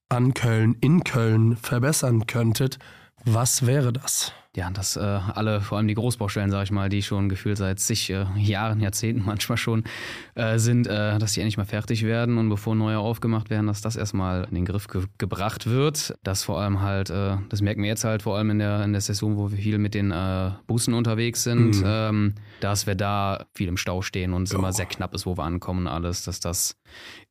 an 0.09 0.33
Köln, 0.33 0.75
in 0.81 1.03
Köln 1.03 1.55
verbessern 1.57 2.27
könntet, 2.27 2.77
was 3.25 3.65
wäre 3.65 3.91
das? 3.93 4.33
Ja, 4.53 4.69
dass 4.69 4.97
äh, 4.97 4.99
alle, 4.99 5.61
vor 5.61 5.77
allem 5.77 5.87
die 5.87 5.93
Großbaustellen, 5.93 6.51
sage 6.51 6.65
ich 6.65 6.71
mal, 6.71 6.89
die 6.89 7.01
schon 7.01 7.29
gefühlt 7.29 7.57
seit 7.57 7.79
zig 7.79 8.09
äh, 8.09 8.25
Jahren, 8.35 8.81
Jahrzehnten 8.81 9.23
manchmal 9.25 9.57
schon 9.57 9.85
äh, 10.35 10.57
sind, 10.59 10.87
äh, 10.87 11.17
dass 11.19 11.31
die 11.31 11.39
endlich 11.39 11.55
mal 11.55 11.63
fertig 11.65 12.03
werden 12.03 12.37
und 12.37 12.49
bevor 12.49 12.75
neue 12.75 12.99
aufgemacht 12.99 13.49
werden, 13.49 13.67
dass 13.67 13.79
das 13.79 13.95
erstmal 13.95 14.43
in 14.43 14.55
den 14.55 14.65
Griff 14.65 14.87
ge 14.89 15.05
gebracht 15.17 15.67
wird. 15.67 16.15
Das 16.23 16.43
vor 16.43 16.59
allem 16.59 16.81
halt, 16.81 17.09
äh, 17.09 17.37
das 17.47 17.61
merken 17.61 17.81
wir 17.81 17.87
jetzt 17.87 18.03
halt 18.03 18.23
vor 18.23 18.35
allem 18.37 18.49
in 18.49 18.59
der, 18.59 18.83
in 18.83 18.91
der 18.91 18.99
Saison, 19.01 19.37
wo 19.37 19.51
wir 19.51 19.57
viel 19.57 19.77
mit 19.77 19.93
den 19.93 20.11
äh, 20.11 20.51
Bussen 20.67 20.93
unterwegs 20.93 21.43
sind, 21.43 21.77
Mhm. 21.77 21.83
ähm, 21.85 22.35
dass 22.59 22.87
wir 22.87 22.95
da 22.95 23.45
viel 23.55 23.69
im 23.69 23.77
Stau 23.77 24.01
stehen 24.01 24.33
und 24.33 24.43
es 24.43 24.53
Oh. 24.53 24.57
immer 24.57 24.73
sehr 24.73 24.85
knapp 24.85 25.13
ist, 25.13 25.25
wo 25.25 25.37
wir 25.37 25.43
ankommen 25.43 25.87
und 25.87 25.93
alles, 25.93 26.25
dass 26.25 26.41
das 26.41 26.75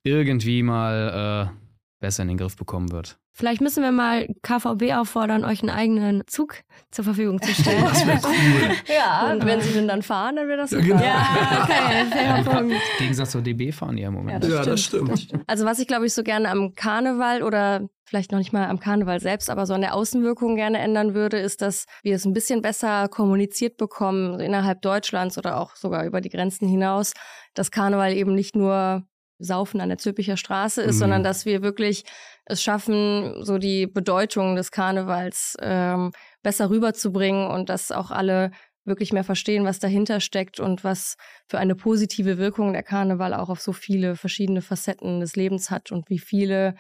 irgendwie 0.05 0.62
mal 0.62 1.53
besser 2.01 2.22
in 2.22 2.28
den 2.28 2.38
Griff 2.38 2.57
bekommen 2.57 2.91
wird. 2.93 3.18
Vielleicht 3.41 3.62
müssen 3.62 3.82
wir 3.82 3.91
mal 3.91 4.26
KVB 4.43 4.93
auffordern, 4.93 5.47
euch 5.47 5.62
einen 5.62 5.70
eigenen 5.70 6.24
Zug 6.26 6.57
zur 6.91 7.07
Verfügung 7.07 7.41
zu 7.41 7.51
stellen. 7.55 7.82
Das 7.91 8.07
wäre 8.07 8.20
cool. 8.22 8.76
Ja, 8.95 9.32
und 9.32 9.47
wenn 9.47 9.62
sie 9.62 9.72
denn 9.72 9.88
dann 9.88 10.03
fahren, 10.03 10.36
dann 10.36 10.47
wäre 10.47 10.59
das 10.59 10.70
super. 10.70 10.82
genau. 10.82 11.03
ja, 11.03 11.62
okay, 11.62 12.05
fairer 12.11 12.45
Punkt. 12.45 12.72
Im 12.72 12.99
Gegensatz 12.99 13.30
zur 13.30 13.41
DB 13.41 13.72
fahren 13.72 13.97
die 13.97 14.03
ja 14.03 14.09
im 14.09 14.14
Moment. 14.14 14.45
das 14.45 14.51
ja, 14.51 14.62
das 14.62 14.82
stimmt. 14.82 15.28
Also 15.47 15.64
was 15.64 15.78
ich 15.78 15.86
glaube 15.86 16.05
ich 16.05 16.12
so 16.12 16.22
gerne 16.22 16.51
am 16.51 16.74
Karneval 16.74 17.43
oder 17.43 17.88
vielleicht 18.05 18.30
noch 18.30 18.38
nicht 18.38 18.53
mal 18.53 18.68
am 18.68 18.78
Karneval 18.78 19.20
selbst, 19.20 19.49
aber 19.49 19.64
so 19.64 19.72
an 19.72 19.80
der 19.80 19.95
Außenwirkung 19.95 20.57
gerne 20.57 20.78
ändern 20.78 21.14
würde, 21.14 21.38
ist, 21.38 21.62
dass 21.62 21.86
wir 22.03 22.16
es 22.16 22.26
ein 22.26 22.34
bisschen 22.34 22.61
besser 22.61 23.09
kommuniziert 23.09 23.78
bekommen 23.78 24.38
innerhalb 24.38 24.82
Deutschlands 24.82 25.38
oder 25.38 25.59
auch 25.59 25.76
sogar 25.76 26.05
über 26.05 26.20
die 26.20 26.28
Grenzen 26.28 26.68
hinaus, 26.68 27.14
dass 27.55 27.70
Karneval 27.70 28.12
eben 28.12 28.34
nicht 28.34 28.55
nur 28.55 29.07
Saufen 29.41 29.80
an 29.80 29.88
der 29.88 29.99
Zülpicher 29.99 30.36
Straße 30.36 30.82
ist, 30.82 30.97
Mhm. 30.97 31.01
sondern 31.01 31.24
dass 31.24 31.45
wir 31.47 31.62
wirklich 31.62 32.05
es 32.45 32.62
schaffen, 32.62 33.45
so 33.45 33.59
die 33.59 33.86
Bedeutung 33.86 34.57
des 34.57 34.70
Karnevals 34.70 35.57
ähm, 35.61 36.12
besser 36.43 36.70
rüberzubringen 36.70 37.49
und 37.51 37.68
dass 37.68 37.91
auch 37.91 38.11
alle 38.11 38.51
wirklich 38.86 39.12
mehr 39.12 39.24
verstehen, 39.24 39.64
was 39.64 39.78
dahinter 39.78 40.20
steckt 40.20 40.59
und 40.59 40.84
was 40.84 41.16
für 41.49 41.59
eine 41.59 41.74
positive 41.74 42.38
Wirkung 42.38 42.72
der 42.72 42.82
Karneval 42.82 43.34
auch 43.34 43.51
auf 43.51 43.61
so 43.61 43.72
viele 43.72 44.16
verschiedene 44.16 44.62
Facetten 44.62 45.20
des 45.20 45.36
Lebens 45.36 45.70
hat 45.70 45.93
und 45.93 46.09
wie 46.09 46.18
viele 46.18 46.74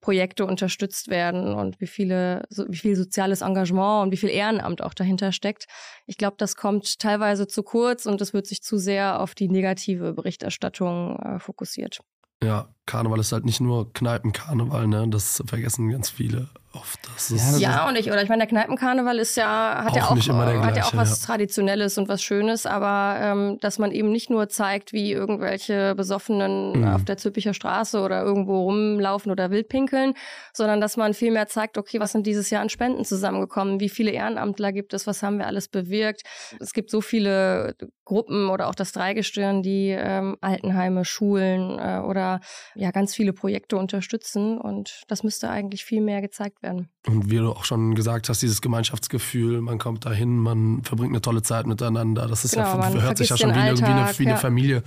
Projekte 0.00 0.46
unterstützt 0.46 1.08
werden 1.08 1.54
und 1.54 1.80
wie 1.80 1.86
viele, 1.86 2.44
so, 2.48 2.64
wie 2.68 2.76
viel 2.76 2.96
soziales 2.96 3.40
Engagement 3.40 4.04
und 4.04 4.12
wie 4.12 4.16
viel 4.16 4.30
Ehrenamt 4.30 4.82
auch 4.82 4.94
dahinter 4.94 5.32
steckt. 5.32 5.66
Ich 6.06 6.18
glaube, 6.18 6.36
das 6.38 6.56
kommt 6.56 6.98
teilweise 6.98 7.46
zu 7.46 7.62
kurz 7.62 8.06
und 8.06 8.20
es 8.20 8.32
wird 8.32 8.46
sich 8.46 8.62
zu 8.62 8.78
sehr 8.78 9.20
auf 9.20 9.34
die 9.34 9.48
negative 9.48 10.12
Berichterstattung 10.12 11.18
äh, 11.18 11.38
fokussiert. 11.38 12.00
Ja, 12.42 12.68
Karneval 12.86 13.18
ist 13.18 13.32
halt 13.32 13.44
nicht 13.44 13.60
nur 13.60 13.92
Kneipenkarneval, 13.92 14.86
ne? 14.86 15.08
Das 15.08 15.42
vergessen 15.46 15.90
ganz 15.90 16.08
viele 16.08 16.48
oft. 16.78 17.00
Das 17.14 17.30
ist, 17.30 17.44
Ja, 17.46 17.52
das 17.52 17.60
Ja, 17.60 17.88
und 17.88 17.96
ich, 17.96 18.10
oder 18.10 18.22
ich 18.22 18.28
meine, 18.28 18.40
der 18.40 18.48
Kneipenkarneval 18.48 19.18
ist 19.18 19.36
ja, 19.36 19.82
hat 19.84 19.94
ja 19.96 20.04
Auch 20.04 20.10
auch, 20.12 20.14
nicht 20.16 20.28
immer 20.28 20.46
der 20.46 20.54
äh, 20.54 20.58
hat 20.58 20.76
ja 20.76 20.84
auch 20.84 20.92
gleiche, 20.92 20.96
was 20.96 21.20
ja. 21.20 21.26
Traditionelles 21.26 21.98
und 21.98 22.08
was 22.08 22.22
Schönes, 22.22 22.66
aber 22.66 23.18
ähm, 23.20 23.58
dass 23.60 23.78
man 23.78 23.92
eben 23.92 24.10
nicht 24.10 24.30
nur 24.30 24.48
zeigt, 24.48 24.92
wie 24.92 25.12
irgendwelche 25.12 25.94
Besoffenen 25.94 26.68
Mhm. 26.72 26.88
auf 26.88 27.04
der 27.04 27.16
Zülpicher 27.16 27.54
Straße 27.54 28.00
oder 28.00 28.22
irgendwo 28.22 28.62
rumlaufen 28.62 29.30
oder 29.32 29.50
wild 29.50 29.68
pinkeln, 29.68 30.14
sondern 30.52 30.80
dass 30.80 30.96
man 30.96 31.14
vielmehr 31.14 31.46
zeigt, 31.48 31.78
okay, 31.78 32.00
was 32.00 32.12
sind 32.12 32.26
dieses 32.26 32.50
Jahr 32.50 32.62
an 32.62 32.68
Spenden 32.68 33.04
zusammengekommen, 33.04 33.80
wie 33.80 33.88
viele 33.88 34.10
Ehrenamtler 34.10 34.72
gibt 34.72 34.94
es, 34.94 35.06
was 35.06 35.22
haben 35.22 35.38
wir 35.38 35.46
alles 35.46 35.68
bewirkt. 35.68 36.22
Es 36.60 36.72
gibt 36.72 36.90
so 36.90 37.00
viele 37.00 37.74
Gruppen 38.04 38.48
oder 38.48 38.68
auch 38.68 38.74
das 38.74 38.92
Dreigestirn, 38.92 39.62
die 39.62 39.90
ähm, 39.90 40.36
Altenheime, 40.40 41.04
Schulen 41.04 41.78
äh, 41.78 42.00
oder 42.00 42.40
ja 42.74 42.90
ganz 42.90 43.14
viele 43.14 43.32
Projekte 43.32 43.76
unterstützen 43.76 44.58
und 44.58 45.02
das 45.08 45.22
müsste 45.22 45.50
eigentlich 45.50 45.84
viel 45.84 46.00
mehr 46.00 46.20
gezeigt 46.20 46.62
werden. 46.62 46.67
Und 47.06 47.30
wie 47.30 47.36
du 47.38 47.50
auch 47.50 47.64
schon 47.64 47.94
gesagt 47.94 48.28
hast, 48.28 48.42
dieses 48.42 48.60
Gemeinschaftsgefühl, 48.60 49.60
man 49.60 49.78
kommt 49.78 50.04
dahin, 50.04 50.38
man 50.38 50.82
verbringt 50.84 51.12
eine 51.12 51.22
tolle 51.22 51.42
Zeit 51.42 51.66
miteinander. 51.66 52.26
Das 52.28 52.44
ist 52.44 52.52
Genau, 52.54 52.78
ja, 52.78 52.92
hört 53.00 53.18
sich 53.18 53.30
ja 53.30 53.36
schon 53.36 53.54
wie, 53.54 53.58
irgendwie 53.66 53.84
eine, 53.84 54.02
Alltag, 54.02 54.18
wie 54.18 54.28
eine. 54.28 54.36
Familie 54.36 54.82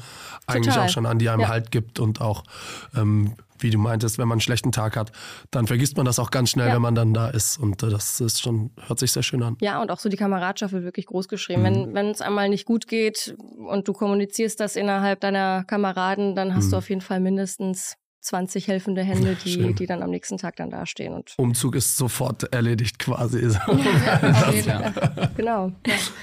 eigentlich 0.47 0.73
Total. 0.73 0.87
auch 0.87 0.91
schon 0.91 1.05
an, 1.05 1.19
die 1.19 1.29
einem 1.29 1.41
Ja. 1.41 1.47
Halt 1.49 1.71
gibt. 1.71 1.99
Und 1.99 2.21
auch, 2.21 2.43
ähm, 2.95 3.33
wie 3.59 3.69
du 3.69 3.77
meintest, 3.77 4.17
wenn 4.17 4.27
man 4.27 4.37
einen 4.37 4.41
schlechten 4.41 4.71
Tag 4.71 4.97
hat, 4.97 5.11
dann 5.51 5.67
vergisst 5.67 5.95
man 5.95 6.05
das 6.05 6.17
auch 6.19 6.31
ganz 6.31 6.49
schnell, 6.49 6.67
Ja. 6.69 6.75
wenn 6.75 6.81
man 6.81 6.95
dann 6.95 7.13
da 7.13 7.29
ist. 7.29 7.57
Und 7.59 7.81
äh, 7.83 7.89
das 7.89 8.19
ist 8.19 8.41
schon, 8.41 8.71
hört 8.87 8.97
sich 8.99 9.11
sehr 9.11 9.23
schön 9.23 9.43
an. 9.43 9.55
Ja, 9.61 9.81
und 9.81 9.91
auch 9.91 9.99
so 9.99 10.09
die 10.09 10.17
Kameradschaft 10.17 10.73
wird 10.73 10.83
wirklich 10.83 11.05
groß 11.05 11.27
geschrieben. 11.27 11.61
Mhm. 11.61 11.65
Wenn 11.65 11.93
wenn 11.93 12.05
es 12.07 12.21
einmal 12.21 12.49
nicht 12.49 12.65
gut 12.65 12.87
geht 12.87 13.35
und 13.67 13.87
du 13.87 13.93
kommunizierst 13.93 14.59
das 14.59 14.75
innerhalb 14.75 15.19
deiner 15.21 15.63
Kameraden, 15.65 16.35
dann 16.35 16.55
hast 16.55 16.65
Mhm. 16.67 16.71
du 16.71 16.77
auf 16.77 16.89
jeden 16.89 17.01
Fall 17.01 17.19
mindestens 17.19 17.95
20 18.21 18.67
helfende 18.67 19.03
Hände, 19.03 19.35
die, 19.43 19.53
Schön. 19.53 19.75
die 19.75 19.87
dann 19.87 20.03
am 20.03 20.11
nächsten 20.11 20.37
Tag 20.37 20.55
dann 20.55 20.69
dastehen. 20.69 21.13
Und 21.13 21.33
Umzug 21.37 21.75
ist 21.75 21.97
sofort 21.97 22.53
erledigt 22.53 22.99
quasi. 22.99 23.39
jeden 24.53 24.63
Fall. 24.63 25.31
Genau. 25.35 25.71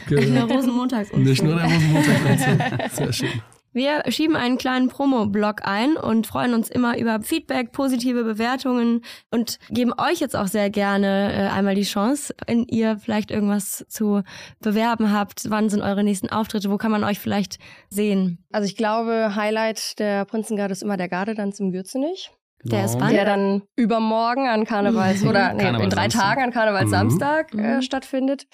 Ja. 0.09 0.17
Nicht 0.17 0.31
nur 0.31 0.51
Rosenmontags. 0.51 1.13
Nicht 1.13 1.43
nur 1.43 1.57
der 1.57 1.65
Rosenmontag. 1.65 2.91
Sehr 2.93 3.13
schön. 3.13 3.43
Wir 3.79 4.03
schieben 4.11 4.35
einen 4.35 4.59
kleinen 4.59 4.89
Promo-Blog 4.89 5.61
ein 5.63 5.97
und 5.97 6.27
freuen 6.27 6.53
uns 6.53 6.69
immer 6.69 6.99
über 6.99 7.21
Feedback, 7.21 7.71
positive 7.71 8.25
Bewertungen 8.25 9.03
und 9.31 9.61
geben 9.71 9.93
euch 9.97 10.19
jetzt 10.19 10.35
auch 10.35 10.49
sehr 10.49 10.69
gerne 10.69 11.33
äh, 11.33 11.47
einmal 11.57 11.77
die 11.77 11.85
Chance, 11.85 12.35
wenn 12.49 12.65
ihr 12.65 12.99
vielleicht 12.99 13.31
irgendwas 13.31 13.87
zu 13.89 14.23
bewerben 14.59 15.13
habt. 15.13 15.49
Wann 15.49 15.69
sind 15.69 15.83
eure 15.83 16.03
nächsten 16.03 16.29
Auftritte? 16.29 16.73
Wo 16.73 16.77
kann 16.77 16.91
man 16.91 17.05
euch 17.05 17.21
vielleicht 17.21 17.59
sehen? 17.89 18.45
Also 18.51 18.67
ich 18.67 18.77
glaube, 18.77 19.37
Highlight 19.37 19.97
der 20.01 20.25
Prinzengarde 20.25 20.73
ist 20.73 20.83
immer 20.83 20.97
der 20.97 21.09
Gardetanz 21.09 21.61
im 21.61 21.71
Gürzenich. 21.71 22.33
Der 22.65 22.85
ist 22.85 22.95
Genau. 22.95 23.05
wann? 23.05 23.15
Der 23.15 23.25
dann 23.25 23.63
übermorgen 23.77 24.49
an 24.49 24.65
Karnevals 24.65 25.23
oder 25.25 25.53
nee, 25.55 25.63
in 25.69 25.75
drei 25.91 26.09
Karnevalssamstag. 26.09 26.21
Tagen 26.21 26.43
an 26.43 26.51
Karnevalssamstag 26.51 27.55
Mhm. 27.55 27.61
äh, 27.65 27.77
Mhm. 27.77 27.83
stattfindet. 27.83 28.47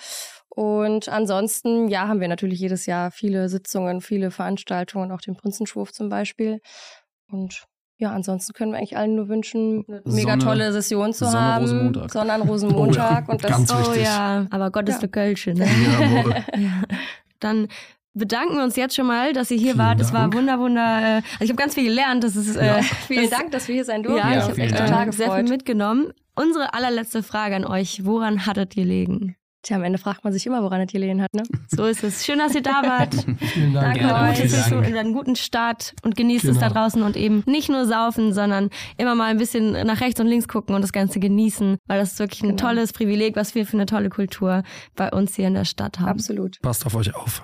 Und 0.55 1.09
ansonsten, 1.09 1.89
ja, 1.89 2.07
haben 2.07 2.21
wir 2.21 2.29
natürlich 2.29 2.61
jedes 2.61 2.87
Jahr 2.87 3.11
viele 3.11 3.49
Sitzungen, 3.49 4.01
viele 4.01 4.31
Veranstaltungen, 4.31 5.11
auch 5.11 5.21
den 5.21 5.37
Prinzenschwurf 5.37 5.93
zum 5.93 6.09
Beispiel. 6.09 6.61
Und 7.31 7.65
ja, 7.99 8.11
ansonsten 8.13 8.53
können 8.53 8.73
wir 8.73 8.79
eigentlich 8.79 8.97
allen 8.97 9.15
nur 9.17 9.29
wünschen, 9.29 9.85
eine 9.89 10.03
mega 10.05 10.37
tolle 10.37 10.73
Session 10.73 11.13
zu 11.13 11.25
Sonne, 11.27 11.41
haben. 11.41 11.63
Rosenmontag. 11.65 12.13
Sonne 12.13 12.33
an 12.33 12.43
Rosenmontag. 12.49 13.25
Oh 13.25 13.27
ja, 13.29 13.33
und 13.33 13.45
das 13.45 13.51
ganz 13.51 13.73
Oh 13.73 13.79
wichtig. 13.91 14.05
ja, 14.05 14.47
aber 14.51 14.71
Gott 14.71 14.89
ist 14.89 14.97
Ja. 14.97 15.01
für 15.01 15.09
Kölsche, 15.09 15.55
ne? 15.55 15.67
Jawohl. 15.67 16.35
Ja. 16.57 16.83
Dann 17.41 17.69
bedanken 18.15 18.57
wir 18.57 18.63
uns 18.65 18.77
jetzt 18.77 18.95
schon 18.95 19.07
mal, 19.07 19.33
dass 19.33 19.51
ihr 19.51 19.57
hier 19.57 19.73
Vielen 19.75 19.79
wart. 19.79 20.01
Es 20.01 20.13
war 20.13 20.33
wunder, 20.33 20.59
wunder. 20.61 21.01
Äh, 21.03 21.15
also 21.17 21.25
ich 21.41 21.51
habe 21.51 21.57
ganz 21.57 21.75
viel 21.75 21.85
gelernt. 21.85 22.23
Das 22.23 22.37
ist 22.37 22.55
äh, 22.57 22.67
Ja. 22.67 22.83
Vielen 23.09 23.31
Dank, 23.31 23.51
dass 23.51 23.67
wir 23.69 23.75
hier 23.75 23.85
sein 23.85 24.03
durften. 24.05 24.19
Ja, 24.19 24.33
Ja, 24.35 24.39
ich 24.39 24.49
habe 24.51 24.61
echt 24.61 24.77
total 24.77 25.13
sehr 25.13 25.33
viel 25.33 25.45
mitgenommen. 25.49 26.13
Unsere 26.37 26.75
allerletzte 26.75 27.23
Frage 27.25 27.57
an 27.57 27.65
euch: 27.65 28.05
Woran 28.05 28.47
hattet 28.47 28.77
ihr 28.77 28.85
gelegen? 28.85 29.37
Tja, 29.65 29.77
am 29.77 29.83
Ende 29.85 29.99
fragt 29.99 30.25
man 30.25 30.33
sich 30.33 30.45
immer, 30.45 30.63
woran 30.63 30.83
es 30.83 30.93
gelegen 30.93 31.23
hat, 31.23 31.33
ne? 31.33 31.43
So 31.69 31.87
ist 31.87 32.05
es. 32.05 32.27
Schön, 32.27 32.39
dass 32.39 32.55
ihr 32.55 32.61
da 32.63 32.83
wart. 32.83 33.15
Vielen 33.41 33.73
Dank. 33.73 33.99
Danke 33.99 34.15
euch. 34.15 34.45
Es 34.45 34.53
ist 34.53 34.69
so 34.69 34.79
Dank. 34.81 34.95
einen 34.95 35.15
guten 35.15 35.37
Start 35.37 35.95
und 36.03 36.17
genießt 36.17 36.45
es 36.45 36.59
Genau. 36.59 36.69
da 36.69 36.75
draußen 36.75 37.03
und 37.03 37.17
eben 37.17 37.43
nicht 37.47 37.71
nur 37.71 37.87
saufen, 37.87 38.35
sondern 38.35 38.69
immer 38.99 39.15
mal 39.15 39.31
ein 39.31 39.39
bisschen 39.39 39.73
nach 39.87 40.03
rechts 40.03 40.21
und 40.21 40.27
links 40.27 40.49
gucken 40.49 40.75
und 40.75 40.83
das 40.83 40.93
Ganze 40.93 41.19
genießen, 41.19 41.79
weil 41.87 41.99
das 41.99 42.13
ist 42.13 42.19
wirklich 42.19 42.43
ein 42.43 42.51
Genau. 42.51 42.61
tolles 42.63 42.93
Privileg, 42.93 43.37
was 43.37 43.55
wir 43.55 43.65
für 43.67 43.73
eine 43.79 43.87
tolle 43.87 44.11
Kultur 44.11 44.65
bei 44.97 45.11
uns 45.11 45.35
hier 45.35 45.49
in 45.49 45.55
der 45.55 45.65
Stadt 45.65 45.99
haben. 45.99 46.11
Absolut. 46.11 46.61
Passt 46.61 46.85
auf 46.85 46.95
euch 46.95 47.15
auf. 47.15 47.43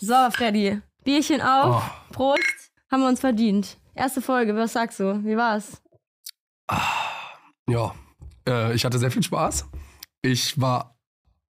So, 0.00 0.14
Freddy, 0.32 0.80
Bierchen 1.02 1.40
auf. 1.40 1.82
Oh. 2.10 2.12
Prost. 2.12 2.70
Haben 2.92 3.02
wir 3.02 3.08
uns 3.08 3.20
verdient. 3.20 3.78
Erste 3.94 4.20
Folge, 4.20 4.54
was 4.54 4.74
sagst 4.74 5.00
du? 5.00 5.24
Wie 5.24 5.36
war's? 5.36 5.80
Ja, 7.68 7.94
äh, 8.46 8.74
ich 8.74 8.84
hatte 8.84 8.98
sehr 8.98 9.10
viel 9.10 9.22
Spaß. 9.22 9.66
Ich 10.22 10.60
war 10.60 10.96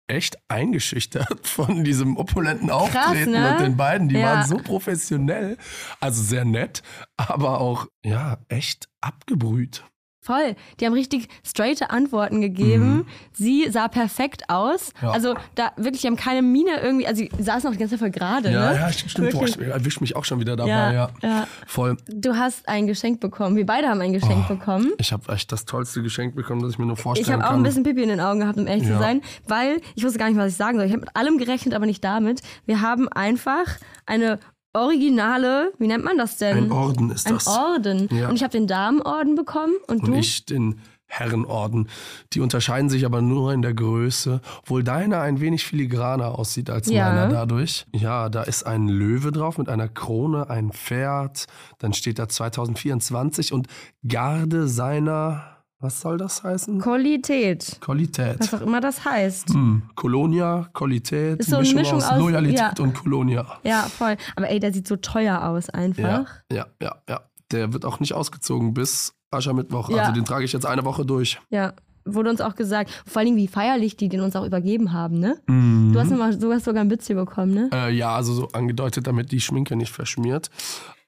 echt 0.08 0.36
eingeschüchtert 0.48 1.46
von 1.46 1.84
diesem 1.84 2.16
opulenten 2.16 2.70
Auftreten 2.70 3.32
ne? 3.32 3.52
und 3.52 3.60
den 3.60 3.76
beiden. 3.76 4.08
Die 4.08 4.16
Ja. 4.16 4.22
waren 4.34 4.46
so 4.46 4.58
professionell, 4.58 5.56
also 6.00 6.22
sehr 6.22 6.44
nett, 6.44 6.82
aber 7.16 7.60
auch, 7.60 7.86
ja, 8.04 8.38
echt 8.48 8.88
abgebrüht. 9.00 9.84
Voll. 10.26 10.56
Die 10.80 10.86
haben 10.86 10.92
richtig 10.92 11.28
straighte 11.46 11.90
Antworten 11.90 12.40
gegeben. 12.40 13.06
Sie 13.32 13.70
sah 13.70 13.86
perfekt 13.86 14.50
aus. 14.50 14.92
Mhm. 15.00 15.06
Ja. 15.06 15.10
Also 15.12 15.34
da 15.54 15.70
wirklich, 15.76 16.00
die 16.02 16.08
haben 16.08 16.16
keine 16.16 16.42
Miene 16.42 16.80
irgendwie, 16.82 17.06
also 17.06 17.22
sie 17.22 17.30
saßen 17.38 17.68
auch 17.68 17.72
die 17.72 17.78
ganze 17.78 17.92
Zeit 17.94 18.00
voll 18.00 18.10
gerade, 18.10 18.50
Ja, 18.50 18.72
ne? 18.72 18.76
ja, 18.76 18.92
stimmt. 18.92 19.30
Boah, 19.32 19.44
ich 19.44 19.56
erwische 19.60 20.00
mich 20.00 20.16
auch 20.16 20.24
schon 20.24 20.40
wieder 20.40 20.56
dabei, 20.56 20.70
ja. 20.70 20.92
Ja, 20.92 21.10
ja. 21.22 21.46
Voll. 21.68 21.96
Du 22.08 22.34
hast 22.36 22.68
ein 22.68 22.88
Geschenk 22.88 23.20
bekommen. 23.20 23.54
Wir 23.54 23.66
beide 23.66 23.88
haben 23.88 24.00
ein 24.00 24.12
Geschenk 24.12 24.48
bekommen. 24.48 24.92
Ich 24.98 25.12
habe 25.12 25.32
echt 25.32 25.52
das 25.52 25.64
tollste 25.64 26.02
Geschenk 26.02 26.34
bekommen, 26.34 26.60
das 26.62 26.72
ich 26.72 26.78
mir 26.78 26.86
nur 26.86 26.96
Ich 26.96 27.02
vorstellen 27.02 27.32
habe 27.34 27.44
auch 27.44 27.50
kann. 27.50 27.60
ein 27.60 27.62
bisschen 27.62 27.84
Pipi 27.84 28.02
in 28.02 28.08
den 28.08 28.20
Augen 28.20 28.40
gehabt, 28.40 28.58
um 28.58 28.66
ehrlich 28.66 28.86
zu 28.86 28.98
sein, 28.98 29.22
weil 29.46 29.80
ich 29.94 30.02
wusste 30.04 30.18
gar 30.18 30.28
nicht, 30.28 30.38
was 30.38 30.50
ich 30.50 30.56
sagen 30.56 30.76
soll. 30.76 30.86
Ich 30.86 30.92
habe 30.92 31.02
mit 31.02 31.14
allem 31.14 31.38
gerechnet, 31.38 31.72
aber 31.74 31.86
nicht 31.86 32.02
damit. 32.02 32.40
Wir 32.64 32.80
haben 32.80 33.08
einfach 33.08 33.64
eine 34.06 34.40
originale, 34.76 35.72
wie 35.78 35.86
nennt 35.88 36.04
man 36.04 36.16
das 36.18 36.36
denn? 36.38 36.56
Ein 36.66 36.72
Orden 36.72 37.10
ist 37.10 37.26
Ein 37.26 37.34
das. 37.34 37.46
Orden. 37.46 38.08
Ja. 38.12 38.28
Und 38.28 38.36
ich 38.36 38.42
habe 38.42 38.52
den 38.52 38.66
Damenorden 38.66 39.34
bekommen 39.34 39.74
und, 39.88 40.00
Und 40.04 40.08
du? 40.08 40.14
ich 40.14 40.44
den 40.46 40.80
Herrenorden. 41.08 41.88
Die 42.32 42.40
unterscheiden 42.40 42.90
sich 42.90 43.06
aber 43.06 43.22
nur 43.22 43.52
in 43.52 43.62
der 43.62 43.74
Größe, 43.74 44.40
obwohl 44.62 44.82
deiner 44.82 45.20
ein 45.20 45.40
wenig 45.40 45.64
filigraner 45.64 46.36
aussieht 46.36 46.68
als 46.68 46.90
Ja. 46.90 47.08
meiner 47.08 47.28
dadurch. 47.28 47.86
Ja, 47.92 48.28
da 48.28 48.42
ist 48.42 48.66
ein 48.66 48.88
Löwe 48.88 49.30
drauf 49.30 49.56
mit 49.56 49.68
einer 49.68 49.88
Krone, 49.88 50.50
ein 50.50 50.72
Pferd, 50.72 51.46
dann 51.78 51.92
steht 51.92 52.18
da 52.18 52.28
2024 52.28 53.52
und 53.52 53.68
Garde 54.06 54.66
seiner, 54.66 55.55
was 55.86 56.00
soll 56.00 56.18
das 56.18 56.42
heißen? 56.42 56.80
Qualität. 56.80 57.78
Qualität. 57.80 58.40
Was 58.40 58.54
auch 58.54 58.60
immer 58.60 58.80
das 58.80 59.04
heißt. 59.04 59.50
Hm. 59.50 59.82
Kolonia, 59.94 60.68
Qualität, 60.74 61.38
Ist 61.38 61.50
so 61.50 61.56
eine 61.56 61.62
Mischung, 61.62 61.80
Mischung 61.80 61.98
aus 61.98 62.04
aus- 62.10 62.18
Loyalität 62.18 62.58
ja. 62.78 62.84
und 62.84 62.92
Kolonia. 62.94 63.46
Ja, 63.62 63.82
voll. 63.82 64.16
Aber 64.34 64.50
ey, 64.50 64.58
der 64.58 64.72
sieht 64.72 64.88
so 64.88 64.96
teuer 64.96 65.44
aus 65.44 65.70
einfach. 65.70 66.02
Ja, 66.02 66.26
ja, 66.52 66.66
ja, 66.82 66.96
ja. 67.08 67.20
Der 67.52 67.72
wird 67.72 67.84
auch 67.84 68.00
nicht 68.00 68.14
ausgezogen 68.14 68.74
bis 68.74 69.14
Aschermittwoch. 69.30 69.88
Ja. 69.90 69.98
Also 69.98 70.12
den 70.12 70.24
trage 70.24 70.44
ich 70.44 70.52
jetzt 70.52 70.66
eine 70.66 70.84
Woche 70.84 71.06
durch. 71.06 71.38
Ja, 71.50 71.74
wurde 72.04 72.30
uns 72.30 72.40
auch 72.40 72.56
gesagt. 72.56 72.90
Vor 73.06 73.22
allem, 73.22 73.36
wie 73.36 73.46
feierlich 73.46 73.96
die 73.96 74.08
den 74.08 74.20
uns 74.22 74.34
auch 74.34 74.44
übergeben 74.44 74.92
haben, 74.92 75.20
ne? 75.20 75.36
Mhm. 75.46 75.92
Du 75.92 76.00
hast, 76.00 76.10
immer, 76.10 76.26
hast 76.26 76.64
sogar 76.64 76.82
ein 76.82 76.88
Bützchen 76.88 77.14
bekommen, 77.16 77.54
ne? 77.54 77.70
Äh, 77.72 77.94
ja, 77.94 78.14
also 78.16 78.32
so 78.34 78.48
angedeutet, 78.48 79.06
damit 79.06 79.30
die 79.30 79.40
Schminke 79.40 79.76
nicht 79.76 79.92
verschmiert. 79.92 80.50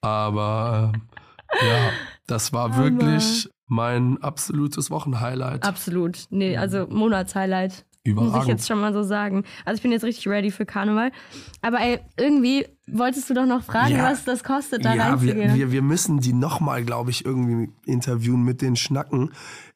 Aber 0.02 0.92
ähm, 0.94 1.02
ja, 1.68 1.90
das 2.28 2.52
war 2.52 2.76
wirklich 2.76 3.48
mein 3.68 4.20
absolutes 4.22 4.90
Wochenhighlight. 4.90 5.64
Absolut. 5.64 6.24
Nee, 6.30 6.56
also 6.56 6.86
Monatshighlight. 6.88 7.84
Muss 8.06 8.14
ich 8.22 8.28
Überragend. 8.28 8.48
jetzt 8.48 8.66
schon 8.66 8.80
mal 8.80 8.94
so 8.94 9.02
sagen. 9.02 9.44
Also 9.66 9.76
ich 9.76 9.82
bin 9.82 9.92
jetzt 9.92 10.02
richtig 10.04 10.26
ready 10.28 10.50
für 10.50 10.64
Karneval. 10.64 11.12
Aber 11.60 11.78
ey, 11.80 12.00
irgendwie 12.18 12.66
wolltest 12.90 13.28
du 13.28 13.34
doch 13.34 13.44
noch 13.44 13.62
fragen, 13.62 13.96
Ja. 13.96 14.04
was 14.10 14.24
das 14.24 14.42
kostet, 14.42 14.84
da 14.86 14.94
ja, 14.94 15.20
wir, 15.20 15.32
reinzugehen. 15.32 15.54
wir, 15.54 15.72
wir 15.72 15.82
müssen 15.82 16.18
die 16.20 16.32
nochmal, 16.32 16.84
glaube 16.84 17.10
ich, 17.10 17.26
irgendwie 17.26 17.70
interviewen 17.84 18.42
mit 18.44 18.62
den 18.62 18.76
Schnacken. 18.76 19.32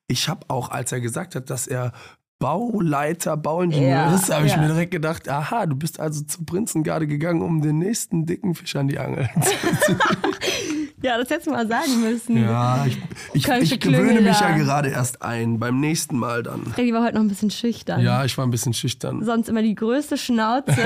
Ich 0.06 0.30
habe 0.30 0.46
auch, 0.48 0.70
als 0.70 0.92
er 0.92 1.00
gesagt 1.02 1.34
hat, 1.34 1.50
dass 1.50 1.66
er 1.66 1.92
Bauleiter, 2.38 3.36
Bauingenieur 3.36 3.88
Ja, 3.88 4.14
ist, 4.14 4.32
habe 4.34 4.46
ich 4.46 4.56
mir 4.56 4.66
direkt 4.66 4.90
gedacht, 4.92 5.28
aha, 5.28 5.66
du 5.66 5.76
bist 5.76 6.00
also 6.00 6.24
zur 6.24 6.44
Prinzengarde 6.46 7.06
gegangen, 7.06 7.42
um 7.42 7.60
den 7.60 7.78
nächsten 7.78 8.24
dicken 8.26 8.54
Fisch 8.54 8.74
an 8.76 8.88
die 8.88 8.98
Angel 8.98 9.28
zu 9.42 9.92
ja, 11.02 11.18
das 11.18 11.30
hättest 11.30 11.46
du 11.46 11.50
mal 11.50 11.66
sagen 11.66 12.00
müssen. 12.00 12.42
Ja, 12.42 12.86
ich, 12.86 12.98
ich, 13.34 13.48
ich 13.48 13.80
gewöhne 13.80 14.20
mich 14.20 14.38
ja 14.40 14.56
gerade 14.56 14.88
erst 14.90 15.22
ein. 15.22 15.58
Beim 15.58 15.80
nächsten 15.80 16.18
Mal 16.18 16.42
dann. 16.42 16.64
Freddy 16.66 16.92
war 16.92 17.02
heute 17.02 17.14
noch 17.14 17.22
ein 17.22 17.28
bisschen 17.28 17.50
schüchtern. 17.50 18.00
Ja, 18.00 18.24
ich 18.24 18.36
war 18.38 18.46
ein 18.46 18.50
bisschen 18.50 18.74
schüchtern. 18.74 19.24
Sonst 19.24 19.48
immer 19.48 19.62
die 19.62 19.74
größte 19.74 20.16
Schnauze 20.16 20.72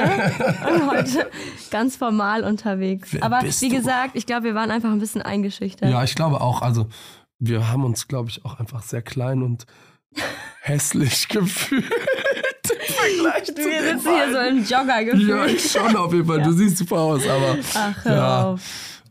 und 0.70 0.90
heute 0.90 1.30
ganz 1.70 1.96
formal 1.96 2.44
unterwegs. 2.44 3.08
Wer 3.12 3.22
Aber 3.22 3.40
wie 3.42 3.68
du? 3.68 3.74
gesagt, 3.74 4.10
ich 4.14 4.26
glaube, 4.26 4.44
wir 4.44 4.54
waren 4.54 4.70
einfach 4.70 4.90
ein 4.90 4.98
bisschen 4.98 5.22
eingeschüchtert. 5.22 5.90
Ja, 5.90 6.02
ich 6.04 6.14
glaube 6.14 6.40
auch. 6.40 6.62
Also, 6.62 6.88
wir 7.38 7.68
haben 7.68 7.84
uns, 7.84 8.08
glaube 8.08 8.30
ich, 8.30 8.44
auch 8.44 8.58
einfach 8.58 8.82
sehr 8.82 9.02
klein 9.02 9.42
und 9.42 9.66
hässlich 10.60 11.28
gefühlt. 11.28 11.84
Im 11.84 12.94
Vergleich 12.94 13.44
zu 13.44 13.56
Wir 13.56 13.82
sitzen 13.82 14.10
hier 14.10 14.32
so 14.32 14.38
im 14.38 14.64
Joggergefühl. 14.64 15.28
Ja, 15.28 15.46
ich 15.46 15.70
schon 15.70 15.96
auf 15.96 16.12
jeden 16.12 16.26
Fall. 16.26 16.42
Du 16.42 16.52
siehst 16.52 16.78
super 16.78 16.96
aus, 16.98 17.26
aber. 17.26 17.56
Ach, 17.74 18.04
hör 18.04 18.16
ja, 18.16 18.44
auf. 18.44 18.60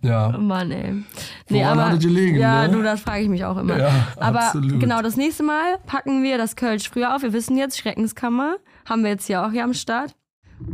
Ja. 0.01 0.29
Mann, 0.37 0.71
ey. 0.71 1.03
Woran 1.49 1.79
hattet 1.79 2.03
ihr 2.03 2.09
liegen, 2.09 2.37
Ja, 2.37 2.67
ne? 2.67 2.73
du, 2.73 2.81
das 2.83 3.01
frage 3.01 3.23
ich 3.23 3.29
mich 3.29 3.43
auch 3.45 3.57
immer. 3.57 3.77
Ja, 3.77 4.07
Aber 4.17 4.39
absolut. 4.47 4.79
genau, 4.79 5.01
das 5.01 5.15
nächste 5.17 5.43
Mal 5.43 5.77
packen 5.85 6.23
wir 6.23 6.37
das 6.37 6.55
Kölsch 6.55 6.89
früher 6.89 7.15
auf. 7.15 7.21
Wir 7.21 7.33
wissen 7.33 7.57
jetzt, 7.57 7.77
Schreckenskammer 7.77 8.57
haben 8.87 9.03
wir 9.03 9.09
jetzt 9.11 9.27
hier 9.27 9.45
auch 9.45 9.51
hier 9.51 9.63
am 9.63 9.73
Start. 9.73 10.15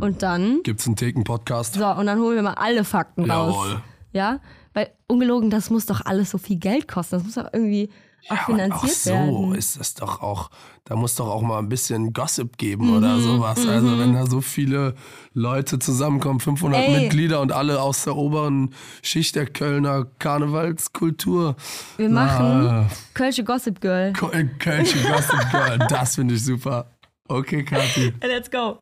Und 0.00 0.22
dann, 0.22 0.62
Gibt's 0.62 0.86
einen 0.86 0.96
Theken-Podcast? 0.96 1.74
so, 1.74 1.86
und 1.86 2.06
dann 2.06 2.18
holen 2.20 2.36
wir 2.36 2.42
mal 2.42 2.54
alle 2.54 2.84
Fakten 2.84 3.30
raus. 3.30 3.54
Jawohl. 3.54 3.82
Ja, 4.12 4.38
weil 4.74 4.90
ungelogen, 5.08 5.50
das 5.50 5.70
muss 5.70 5.86
doch 5.86 6.02
alles 6.04 6.30
so 6.30 6.38
viel 6.38 6.56
Geld 6.58 6.86
kosten. 6.88 7.16
Das 7.16 7.24
muss 7.24 7.34
doch 7.34 7.48
irgendwie 7.52 7.90
Ja, 8.28 8.36
finanziert 8.46 8.72
auch 8.72 8.86
so 8.86 9.10
werden. 9.10 9.54
ist 9.56 9.76
es 9.80 9.94
doch 9.94 10.22
auch, 10.22 10.50
da 10.84 10.94
muss 10.96 11.16
doch 11.16 11.28
auch 11.28 11.42
mal 11.42 11.58
ein 11.58 11.68
bisschen 11.68 12.12
Gossip 12.12 12.56
geben 12.56 12.86
Mhm, 12.88 12.96
oder 12.98 13.18
sowas. 13.20 13.66
Also 13.66 13.98
wenn 13.98 14.14
da 14.14 14.26
so 14.26 14.40
viele 14.40 14.94
Leute 15.34 15.78
zusammenkommen, 15.78 16.38
500 16.40 16.80
Ey. 16.80 17.00
Mitglieder 17.00 17.40
und 17.40 17.50
alle 17.52 17.80
aus 17.82 18.04
der 18.04 18.16
oberen 18.16 18.74
Schicht 19.02 19.34
der 19.34 19.46
Kölner 19.46 20.06
Karnevalskultur. 20.18 21.56
Wir 21.96 22.08
machen 22.08 22.86
Kölsche 23.14 23.44
Gossip 23.44 23.80
Girl. 23.80 24.12
Äh, 24.32 24.44
Kölsche 24.58 24.98
Gossip 25.02 25.50
Girl, 25.50 25.78
das 25.88 26.14
finde 26.14 26.34
ich 26.34 26.44
super. 26.44 26.86
Okay, 27.28 27.64
Kathi. 27.64 28.12
Let's 28.22 28.50
go. 28.50 28.78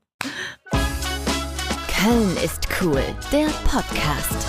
Köln 2.02 2.36
ist 2.44 2.66
cool, 2.80 3.02
der 3.32 3.46
Podcast. 3.64 4.46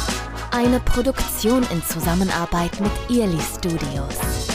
Eine 0.52 0.80
Produktion 0.82 1.64
in 1.72 1.82
Zusammenarbeit 1.84 2.72
mit 2.82 2.92
Early 3.10 3.39
Studios. 3.58 4.51